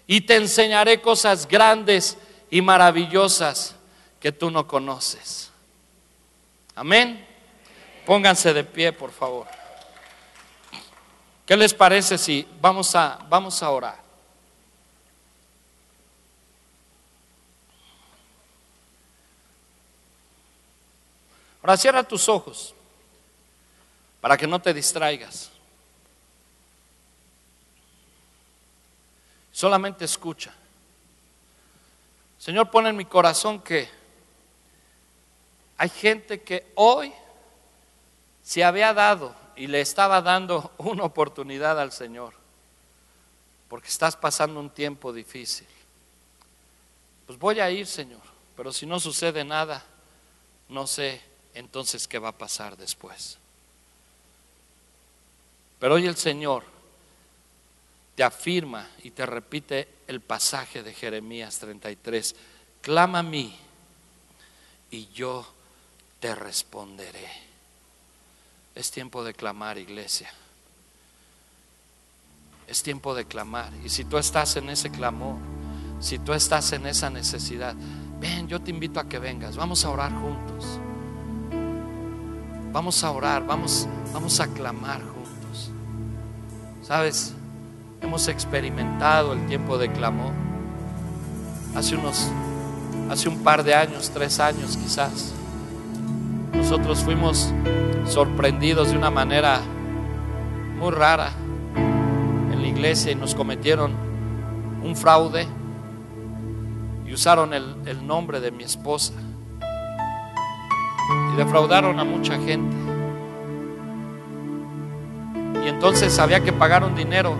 y 0.07 0.21
te 0.21 0.35
enseñaré 0.35 1.01
cosas 1.01 1.47
grandes 1.47 2.17
y 2.49 2.61
maravillosas 2.61 3.75
que 4.19 4.31
tú 4.31 4.49
no 4.49 4.67
conoces. 4.67 5.51
Amén. 6.75 7.34
Pónganse 8.05 8.53
de 8.53 8.63
pie, 8.63 8.93
por 8.93 9.11
favor. 9.11 9.47
¿Qué 11.45 11.57
les 11.57 11.73
parece 11.73 12.17
si 12.17 12.47
vamos 12.61 12.95
a, 12.95 13.19
vamos 13.29 13.61
a 13.63 13.69
orar? 13.69 14.05
Ahora 21.61 21.77
cierra 21.77 22.03
tus 22.03 22.29
ojos 22.29 22.75
para 24.21 24.37
que 24.37 24.45
no 24.45 24.61
te 24.61 24.71
distraigas. 24.71 25.49
Solamente 29.51 30.05
escucha. 30.05 30.53
Señor, 32.37 32.69
pone 32.69 32.89
en 32.89 32.97
mi 32.97 33.05
corazón 33.05 33.59
que 33.61 33.89
hay 35.77 35.89
gente 35.89 36.41
que 36.41 36.71
hoy 36.75 37.11
se 38.45 38.63
había 38.63 38.93
dado 38.93 39.35
y 39.55 39.65
le 39.65 39.81
estaba 39.81 40.21
dando 40.21 40.71
una 40.77 41.03
oportunidad 41.03 41.79
al 41.79 41.91
Señor, 41.91 42.33
porque 43.67 43.87
estás 43.87 44.15
pasando 44.15 44.59
un 44.59 44.69
tiempo 44.69 45.11
difícil. 45.11 45.67
Pues 47.25 47.39
voy 47.39 47.59
a 47.59 47.71
ir, 47.71 47.87
Señor, 47.87 48.21
pero 48.55 48.71
si 48.71 48.85
no 48.85 48.99
sucede 48.99 49.43
nada, 49.43 49.83
no 50.69 50.85
sé 50.85 51.21
entonces 51.55 52.07
qué 52.07 52.19
va 52.19 52.29
a 52.29 52.37
pasar 52.37 52.77
después. 52.77 53.39
Pero 55.79 55.95
hoy 55.95 56.05
el 56.05 56.15
Señor 56.15 56.63
te 58.15 58.23
afirma 58.23 58.87
y 59.01 59.09
te 59.09 59.25
repite 59.25 59.87
el 60.07 60.21
pasaje 60.21 60.83
de 60.83 60.93
Jeremías 60.93 61.57
33, 61.57 62.35
clama 62.81 63.19
a 63.19 63.23
mí 63.23 63.57
y 64.91 65.07
yo 65.07 65.51
te 66.19 66.35
responderé. 66.35 67.44
Es 68.75 68.91
tiempo 68.91 69.23
de 69.23 69.33
clamar, 69.33 69.77
iglesia. 69.77 70.29
Es 72.67 72.83
tiempo 72.83 73.15
de 73.15 73.25
clamar. 73.25 73.71
Y 73.85 73.89
si 73.89 74.03
tú 74.03 74.17
estás 74.17 74.57
en 74.57 74.69
ese 74.69 74.91
clamor, 74.91 75.37
si 76.01 76.19
tú 76.19 76.33
estás 76.33 76.73
en 76.73 76.85
esa 76.85 77.09
necesidad, 77.09 77.73
ven, 78.19 78.49
yo 78.49 78.61
te 78.61 78.71
invito 78.71 78.99
a 78.99 79.07
que 79.07 79.17
vengas. 79.17 79.55
Vamos 79.55 79.85
a 79.85 79.89
orar 79.89 80.11
juntos. 80.13 80.79
Vamos 82.73 83.01
a 83.05 83.11
orar, 83.11 83.45
vamos, 83.45 83.87
vamos 84.11 84.41
a 84.41 84.47
clamar 84.47 85.01
juntos. 85.01 85.71
Sabes, 86.83 87.33
hemos 88.01 88.27
experimentado 88.27 89.31
el 89.31 89.47
tiempo 89.47 89.77
de 89.77 89.89
clamor. 89.89 90.33
Hace 91.73 91.95
unos, 91.95 92.27
hace 93.09 93.29
un 93.29 93.41
par 93.41 93.63
de 93.63 93.73
años, 93.73 94.11
tres 94.13 94.41
años 94.41 94.75
quizás 94.75 95.33
nosotros 96.57 97.03
fuimos 97.03 97.53
sorprendidos 98.07 98.91
de 98.91 98.97
una 98.97 99.09
manera 99.09 99.61
muy 100.79 100.91
rara 100.91 101.31
en 101.75 102.61
la 102.61 102.67
iglesia 102.67 103.11
y 103.11 103.15
nos 103.15 103.33
cometieron 103.35 103.91
un 104.83 104.95
fraude 104.95 105.47
y 107.05 107.13
usaron 107.13 107.53
el, 107.53 108.05
nombre 108.05 108.39
de 108.39 108.51
mi 108.51 108.63
esposa 108.63 109.13
y 111.33 111.37
defraudaron 111.37 111.99
a 111.99 112.03
mucha 112.03 112.35
gente. 112.35 112.75
Y 115.63 115.69
entonces 115.69 116.17
había 116.19 116.41
que 116.41 116.53
pagar 116.53 116.83
un 116.83 116.95
dinero 116.95 117.35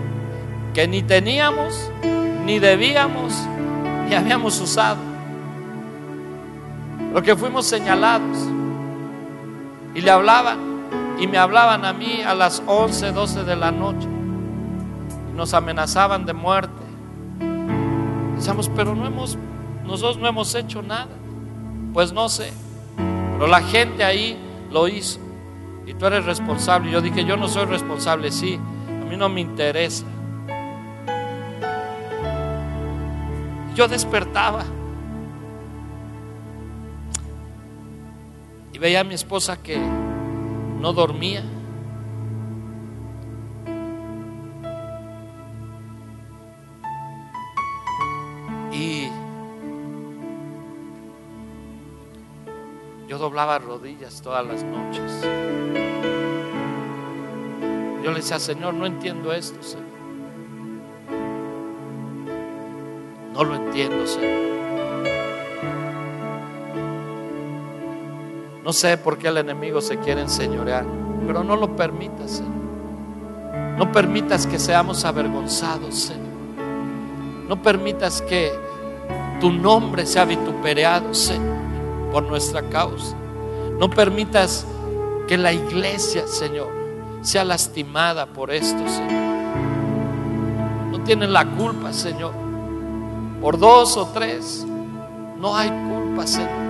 que 0.74 0.88
ni 0.88 1.02
teníamos, 1.02 1.90
ni 2.44 2.58
debíamos, 2.58 3.32
ni 4.08 4.14
habíamos 4.14 4.60
usado. 4.60 4.98
Lo 7.12 7.22
que 7.22 7.34
fuimos 7.36 7.66
señalados. 7.66 8.55
Y 9.96 10.02
le 10.02 10.10
hablaban, 10.10 10.58
y 11.18 11.26
me 11.26 11.38
hablaban 11.38 11.86
a 11.86 11.94
mí 11.94 12.20
a 12.20 12.34
las 12.34 12.62
11, 12.66 13.12
12 13.12 13.44
de 13.44 13.56
la 13.56 13.72
noche. 13.72 14.06
Y 15.32 15.34
nos 15.34 15.54
amenazaban 15.54 16.26
de 16.26 16.34
muerte. 16.34 16.84
Decíamos, 18.34 18.70
pero 18.76 18.94
no 18.94 19.06
hemos, 19.06 19.38
nosotros 19.86 20.18
no 20.18 20.28
hemos 20.28 20.54
hecho 20.54 20.82
nada. 20.82 21.08
Pues 21.94 22.12
no 22.12 22.28
sé. 22.28 22.52
Pero 22.94 23.46
la 23.46 23.62
gente 23.62 24.04
ahí 24.04 24.38
lo 24.70 24.86
hizo. 24.86 25.18
Y 25.86 25.94
tú 25.94 26.04
eres 26.04 26.26
responsable. 26.26 26.90
Yo 26.90 27.00
dije, 27.00 27.24
yo 27.24 27.38
no 27.38 27.48
soy 27.48 27.64
responsable, 27.64 28.30
sí. 28.30 28.60
A 28.88 29.04
mí 29.06 29.16
no 29.16 29.30
me 29.30 29.40
interesa. 29.40 30.04
Yo 33.74 33.88
despertaba 33.88 34.62
Y 38.76 38.78
veía 38.78 39.00
a 39.00 39.04
mi 39.04 39.14
esposa 39.14 39.62
que 39.62 39.78
no 39.78 40.92
dormía. 40.92 41.42
Y 48.70 49.08
yo 53.08 53.16
doblaba 53.16 53.58
rodillas 53.60 54.20
todas 54.20 54.46
las 54.46 54.62
noches. 54.62 55.22
Yo 58.04 58.10
le 58.10 58.16
decía, 58.16 58.38
Señor, 58.38 58.74
no 58.74 58.84
entiendo 58.84 59.32
esto, 59.32 59.62
Señor. 59.62 59.86
No 63.32 63.42
lo 63.42 63.54
entiendo, 63.54 64.06
Señor. 64.06 64.55
No 68.66 68.72
sé 68.72 68.98
por 68.98 69.16
qué 69.16 69.28
el 69.28 69.36
enemigo 69.36 69.80
se 69.80 69.96
quiere 69.98 70.22
enseñorear. 70.22 70.84
Pero 71.24 71.44
no 71.44 71.54
lo 71.54 71.76
permitas, 71.76 72.32
Señor. 72.32 72.52
No 73.78 73.92
permitas 73.92 74.44
que 74.44 74.58
seamos 74.58 75.04
avergonzados, 75.04 75.94
Señor. 75.94 76.26
No 77.48 77.62
permitas 77.62 78.20
que 78.22 78.50
tu 79.40 79.52
nombre 79.52 80.04
sea 80.04 80.24
vituperado, 80.24 81.14
Señor, 81.14 81.56
por 82.10 82.24
nuestra 82.24 82.60
causa. 82.62 83.14
No 83.78 83.88
permitas 83.88 84.66
que 85.28 85.38
la 85.38 85.52
iglesia, 85.52 86.26
Señor, 86.26 86.66
sea 87.20 87.44
lastimada 87.44 88.26
por 88.26 88.50
esto, 88.50 88.80
Señor. 88.88 89.12
No 90.90 91.04
tienen 91.04 91.32
la 91.32 91.46
culpa, 91.46 91.92
Señor. 91.92 92.32
Por 93.40 93.60
dos 93.60 93.96
o 93.96 94.06
tres, 94.06 94.66
no 95.38 95.54
hay 95.54 95.68
culpa, 95.68 96.26
Señor. 96.26 96.65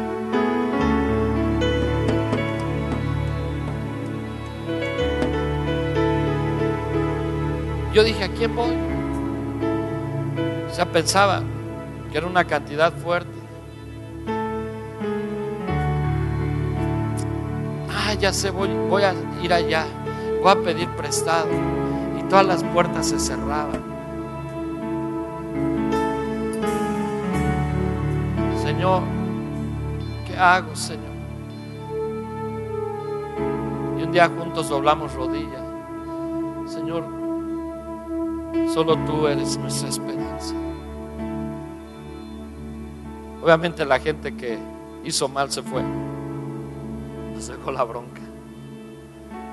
Yo 7.97 8.05
dije, 8.05 8.25
¿a 8.25 8.29
quién 8.29 8.55
voy? 8.55 8.77
O 10.71 10.75
sea, 10.75 10.85
pensaba 10.85 11.43
que 12.13 12.19
era 12.19 12.27
una 12.27 12.45
cantidad 12.45 12.93
fuerte. 12.93 13.39
Ah, 17.89 18.13
ya 18.21 18.35
sé, 18.35 18.51
voy, 18.51 18.69
voy 18.91 19.03
a 19.03 19.15
ir 19.43 19.51
allá, 19.51 19.87
voy 20.43 20.53
a 20.53 20.57
pedir 20.57 20.91
prestado. 20.91 21.49
Y 22.21 22.23
todas 22.25 22.45
las 22.45 22.63
puertas 22.65 23.07
se 23.07 23.19
cerraban. 23.19 23.83
Señor, 28.63 29.05
¿qué 30.27 30.37
hago, 30.37 30.77
Señor? 30.77 31.17
Y 33.99 34.03
un 34.03 34.13
día 34.13 34.29
juntos 34.29 34.69
doblamos 34.69 35.15
rodillas. 35.15 35.66
Solo 38.77 38.95
tú 39.07 39.27
eres 39.27 39.57
nuestra 39.57 39.89
esperanza. 39.89 40.55
Obviamente 43.43 43.87
la 43.87 43.99
gente 43.99 44.37
que 44.37 44.59
hizo 45.03 45.31
mal 45.31 45.51
se 45.51 45.63
fue. 45.63 45.83
Nos 47.33 47.49
dejó 47.49 47.73
la 47.73 47.85
bronca. 47.85 48.21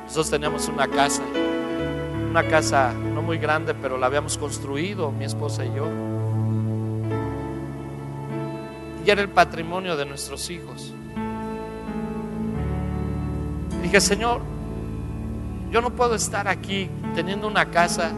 Nosotros 0.04 0.30
teníamos 0.30 0.68
una 0.68 0.90
casa, 0.90 1.22
una 2.30 2.44
casa 2.50 2.92
no 2.92 3.22
muy 3.22 3.38
grande, 3.38 3.74
pero 3.74 3.98
la 3.98 4.08
habíamos 4.08 4.38
construido 4.38 5.10
mi 5.14 5.24
esposa 5.24 5.64
y 5.64 5.74
yo. 5.74 5.88
Y 9.06 9.10
era 9.10 9.22
el 9.22 9.30
patrimonio 9.30 9.96
de 9.96 10.06
nuestros 10.06 10.50
hijos. 10.50 10.94
dije, 13.82 14.02
Señor, 14.02 14.42
yo 15.72 15.80
no 15.80 15.92
puedo 15.92 16.14
estar 16.14 16.50
aquí 16.50 16.90
teniendo 17.16 17.48
una 17.48 17.72
casa 17.72 18.12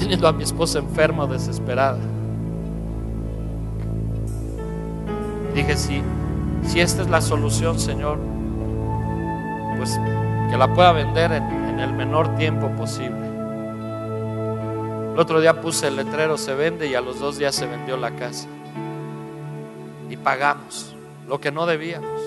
teniendo 0.00 0.26
a 0.26 0.32
mi 0.32 0.42
esposa 0.42 0.78
enferma, 0.78 1.26
desesperada. 1.26 1.98
Dije, 5.54 5.76
si, 5.76 6.02
si 6.66 6.80
esta 6.80 7.02
es 7.02 7.10
la 7.10 7.20
solución, 7.20 7.78
Señor, 7.78 8.18
pues 9.76 10.00
que 10.50 10.56
la 10.56 10.72
pueda 10.72 10.92
vender 10.92 11.32
en, 11.32 11.42
en 11.42 11.80
el 11.80 11.92
menor 11.92 12.34
tiempo 12.36 12.68
posible. 12.70 13.28
El 15.12 15.18
otro 15.18 15.38
día 15.40 15.60
puse 15.60 15.88
el 15.88 15.96
letrero, 15.96 16.38
se 16.38 16.54
vende 16.54 16.86
y 16.86 16.94
a 16.94 17.02
los 17.02 17.20
dos 17.20 17.36
días 17.36 17.54
se 17.54 17.66
vendió 17.66 17.98
la 17.98 18.12
casa. 18.12 18.48
Y 20.08 20.16
pagamos 20.16 20.96
lo 21.28 21.40
que 21.40 21.52
no 21.52 21.66
debíamos, 21.66 22.20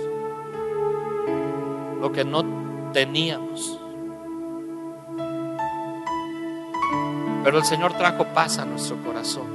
lo 1.99 2.11
que 2.11 2.23
no 2.23 2.45
teníamos. 2.93 3.82
Pero 7.43 7.57
el 7.57 7.65
Señor 7.65 7.93
trajo 7.93 8.25
paz 8.33 8.57
a 8.57 8.65
nuestro 8.65 8.97
corazón. 9.03 9.47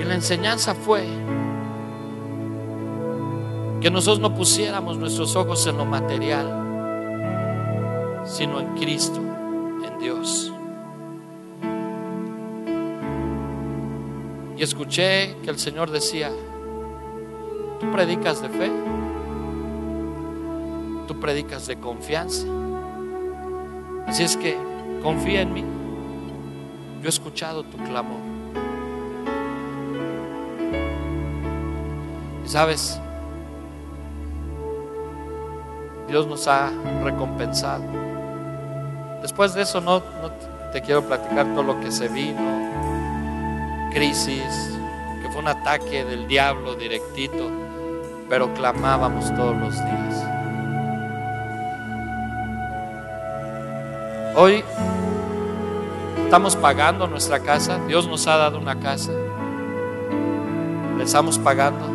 Y 0.00 0.04
la 0.04 0.14
enseñanza 0.14 0.74
fue 0.74 1.06
que 3.80 3.90
nosotros 3.90 4.20
no 4.20 4.34
pusiéramos 4.34 4.98
nuestros 4.98 5.34
ojos 5.36 5.66
en 5.66 5.76
lo 5.76 5.84
material, 5.84 6.64
sino 8.24 8.60
en 8.60 8.74
Cristo, 8.76 9.20
en 9.20 9.98
Dios. 9.98 10.52
Y 14.56 14.62
escuché 14.62 15.36
que 15.42 15.50
el 15.50 15.58
Señor 15.58 15.90
decía, 15.90 16.30
tú 17.80 17.90
predicas 17.90 18.40
de 18.40 18.48
fe, 18.50 18.70
tú 21.06 21.18
predicas 21.18 21.66
de 21.66 21.78
confianza. 21.78 22.46
Así 24.06 24.22
es 24.22 24.36
que 24.36 24.56
confía 25.02 25.42
en 25.42 25.52
mí. 25.52 25.73
Yo 27.04 27.08
he 27.08 27.10
escuchado 27.10 27.64
tu 27.64 27.76
clamor. 27.76 28.18
Y 32.42 32.48
sabes, 32.48 32.98
Dios 36.08 36.26
nos 36.26 36.48
ha 36.48 36.70
recompensado. 37.02 37.84
Después 39.20 39.52
de 39.52 39.60
eso 39.60 39.82
no, 39.82 39.98
no 40.22 40.30
te 40.72 40.80
quiero 40.80 41.06
platicar 41.06 41.44
todo 41.52 41.64
lo 41.64 41.78
que 41.80 41.90
se 41.90 42.08
vino, 42.08 42.40
crisis, 43.92 44.78
que 45.20 45.28
fue 45.28 45.42
un 45.42 45.48
ataque 45.48 46.06
del 46.06 46.26
diablo 46.26 46.74
directito, 46.74 47.50
pero 48.30 48.54
clamábamos 48.54 49.26
todos 49.34 49.54
los 49.58 49.74
días. 49.74 50.24
Hoy 54.36 54.64
Estamos 56.24 56.56
pagando 56.56 57.06
nuestra 57.06 57.40
casa. 57.40 57.78
Dios 57.86 58.08
nos 58.08 58.26
ha 58.26 58.36
dado 58.36 58.58
una 58.58 58.80
casa. 58.80 59.12
Le 60.96 61.04
estamos 61.04 61.38
pagando. 61.38 61.86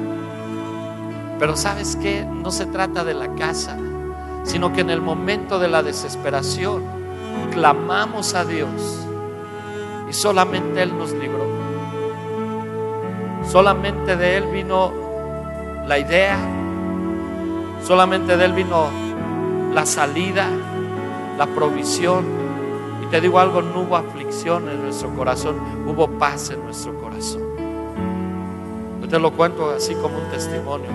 Pero 1.40 1.58
sabes 1.58 1.98
qué? 1.98 2.26
No 2.26 2.52
se 2.52 2.66
trata 2.66 3.04
de 3.04 3.14
la 3.14 3.36
casa, 3.36 3.78
sino 4.44 4.72
que 4.72 4.82
en 4.82 4.92
el 4.92 5.02
momento 5.02 5.60
de 5.60 5.68
la 5.68 5.84
desesperación 5.84 6.84
clamamos 7.52 8.34
a 8.34 8.46
Dios 8.46 8.70
y 10.10 10.14
solamente 10.14 10.84
Él 10.84 10.98
nos 10.98 11.12
libró. 11.12 11.46
Solamente 13.46 14.16
de 14.16 14.38
Él 14.38 14.46
vino 14.48 14.94
la 15.88 15.98
idea, 15.98 16.38
solamente 17.84 18.38
de 18.38 18.46
Él 18.46 18.54
vino 18.54 18.88
la 19.74 19.86
salida, 19.86 20.48
la 21.38 21.48
provisión. 21.48 22.40
Te 23.10 23.20
digo 23.22 23.40
algo, 23.40 23.64
no 23.64 23.82
hubo 23.82 23.98
en 24.48 24.82
nuestro 24.84 25.14
corazón, 25.16 25.58
hubo 25.86 26.08
paz 26.18 26.50
en 26.50 26.64
nuestro 26.64 26.98
corazón. 27.02 27.42
Yo 29.02 29.08
te 29.08 29.20
lo 29.20 29.34
cuento 29.34 29.72
así 29.72 29.94
como 29.96 30.18
un 30.18 30.32
testimonio, 30.32 30.88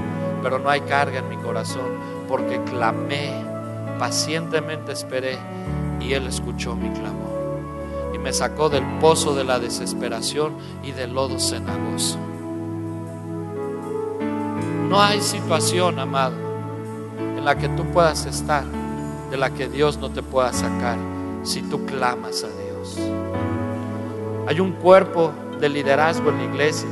pero 0.43 0.59
no 0.59 0.71
hay 0.71 0.81
carga 0.81 1.19
en 1.19 1.29
mi 1.29 1.37
corazón, 1.37 1.85
porque 2.27 2.63
clamé, 2.63 3.45
pacientemente 3.99 4.93
esperé 4.93 5.39
y 6.01 6.15
Él 6.15 6.27
escuchó 6.27 6.75
mi 6.75 6.89
clamor. 6.91 7.35
Y 8.15 8.19
me 8.19 8.33
sacó 8.33 8.71
del 8.71 8.85
pozo 8.99 9.35
de 9.35 9.45
la 9.45 9.59
desesperación 9.59 10.55
y 10.83 10.93
del 10.93 11.13
lodo 11.13 11.39
cenagoso. 11.39 12.19
No 14.89 15.03
hay 15.03 15.21
situación, 15.21 15.99
amado, 15.99 16.37
en 17.37 17.45
la 17.45 17.57
que 17.59 17.69
tú 17.69 17.85
puedas 17.93 18.25
estar, 18.25 18.65
de 19.31 19.37
la 19.37 19.51
que 19.51 19.69
Dios 19.69 19.99
no 19.99 20.11
te 20.11 20.23
pueda 20.23 20.53
sacar 20.53 20.97
si 21.43 21.61
tú 21.61 21.85
clamas 21.85 22.43
a 22.43 22.49
Dios. 22.49 22.64
Hay 24.47 24.61
un 24.61 24.73
cuerpo 24.73 25.33
de 25.61 25.69
liderazgo 25.69 26.31
en 26.31 26.39
la 26.39 26.45
iglesia. 26.45 26.89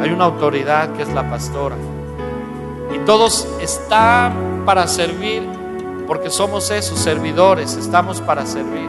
Hay 0.00 0.10
una 0.10 0.24
autoridad 0.24 0.92
que 0.92 1.02
es 1.02 1.08
la 1.08 1.28
pastora. 1.30 1.76
Y 2.94 2.98
todos 3.06 3.48
están 3.60 4.62
para 4.66 4.86
servir, 4.86 5.42
porque 6.06 6.30
somos 6.30 6.70
esos 6.70 6.98
servidores, 6.98 7.76
estamos 7.76 8.20
para 8.20 8.46
servir. 8.46 8.88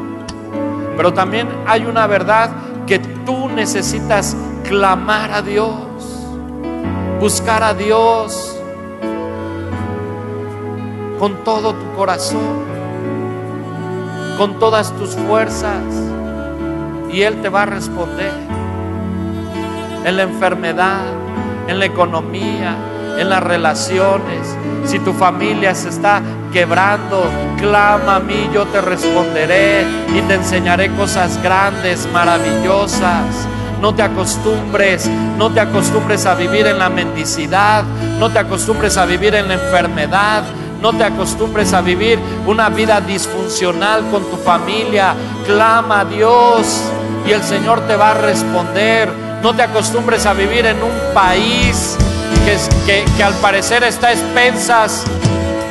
Pero 0.97 1.13
también 1.13 1.47
hay 1.65 1.85
una 1.85 2.07
verdad 2.07 2.49
que 2.85 2.99
tú 2.99 3.49
necesitas 3.49 4.35
clamar 4.67 5.31
a 5.31 5.41
Dios, 5.41 5.73
buscar 7.19 7.63
a 7.63 7.73
Dios 7.73 8.57
con 11.19 11.43
todo 11.43 11.73
tu 11.73 11.95
corazón 11.95 12.74
con 14.37 14.59
todas 14.59 14.91
tus 14.93 15.11
fuerzas 15.15 15.83
y 17.11 17.21
Él 17.21 17.41
te 17.41 17.49
va 17.49 17.63
a 17.63 17.65
responder 17.65 18.33
en 20.03 20.17
la 20.17 20.23
enfermedad, 20.23 21.05
en 21.67 21.79
la 21.79 21.85
economía, 21.85 22.75
en 23.17 23.29
las 23.29 23.41
relaciones. 23.41 24.55
Si 24.85 24.99
tu 24.99 25.13
familia 25.13 25.73
se 25.73 25.89
está 25.89 26.21
quebrando, 26.51 27.23
clama 27.59 28.17
a 28.17 28.19
mí, 28.19 28.49
yo 28.53 28.65
te 28.65 28.81
responderé 28.81 29.83
y 30.13 30.21
te 30.27 30.35
enseñaré 30.35 30.91
cosas 30.95 31.41
grandes, 31.41 32.07
maravillosas. 32.11 33.47
No 33.81 33.93
te 33.93 34.03
acostumbres, 34.03 35.09
no 35.37 35.51
te 35.51 35.59
acostumbres 35.59 36.25
a 36.25 36.35
vivir 36.35 36.65
en 36.67 36.79
la 36.79 36.89
mendicidad, 36.89 37.83
no 38.19 38.29
te 38.29 38.39
acostumbres 38.39 38.97
a 38.97 39.05
vivir 39.05 39.35
en 39.35 39.47
la 39.47 39.55
enfermedad, 39.55 40.43
No 40.81 40.93
te 40.93 41.03
acostumbres 41.03 41.73
a 41.73 41.81
vivir 41.81 42.19
una 42.45 42.69
vida 42.69 43.01
disfuncional 43.01 44.09
con 44.11 44.23
tu 44.25 44.37
familia. 44.37 45.15
Clama 45.45 46.01
a 46.01 46.05
Dios 46.05 46.81
y 47.27 47.31
el 47.31 47.43
Señor 47.43 47.81
te 47.87 47.95
va 47.95 48.11
a 48.11 48.13
responder. 48.13 49.09
No 49.41 49.55
te 49.55 49.63
acostumbres 49.63 50.25
a 50.25 50.33
vivir 50.33 50.65
en 50.65 50.81
un 50.81 51.13
país 51.13 51.97
que, 52.85 53.05
que, 53.17 53.23
al 53.23 53.33
parecer 53.35 53.83
está 53.83 54.07
a 54.07 54.13
expensas 54.13 55.03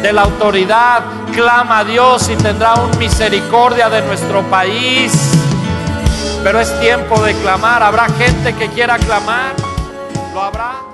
de 0.02 0.12
la 0.12 0.22
autoridad. 0.22 1.02
Clama 1.32 1.80
a 1.80 1.84
Dios 1.84 2.28
y 2.28 2.36
tendrá 2.36 2.74
un 2.74 2.96
misericordia 2.98 3.88
de 3.88 4.02
nuestro 4.02 4.42
país. 4.42 5.12
Pero 6.42 6.60
es 6.60 6.78
tiempo 6.80 7.20
de 7.22 7.34
clamar. 7.34 7.82
Habrá 7.82 8.06
gente 8.08 8.54
que 8.54 8.68
quiera 8.68 8.98
clamar. 8.98 9.54
¿Lo 10.32 10.42
habrá? 10.42 10.93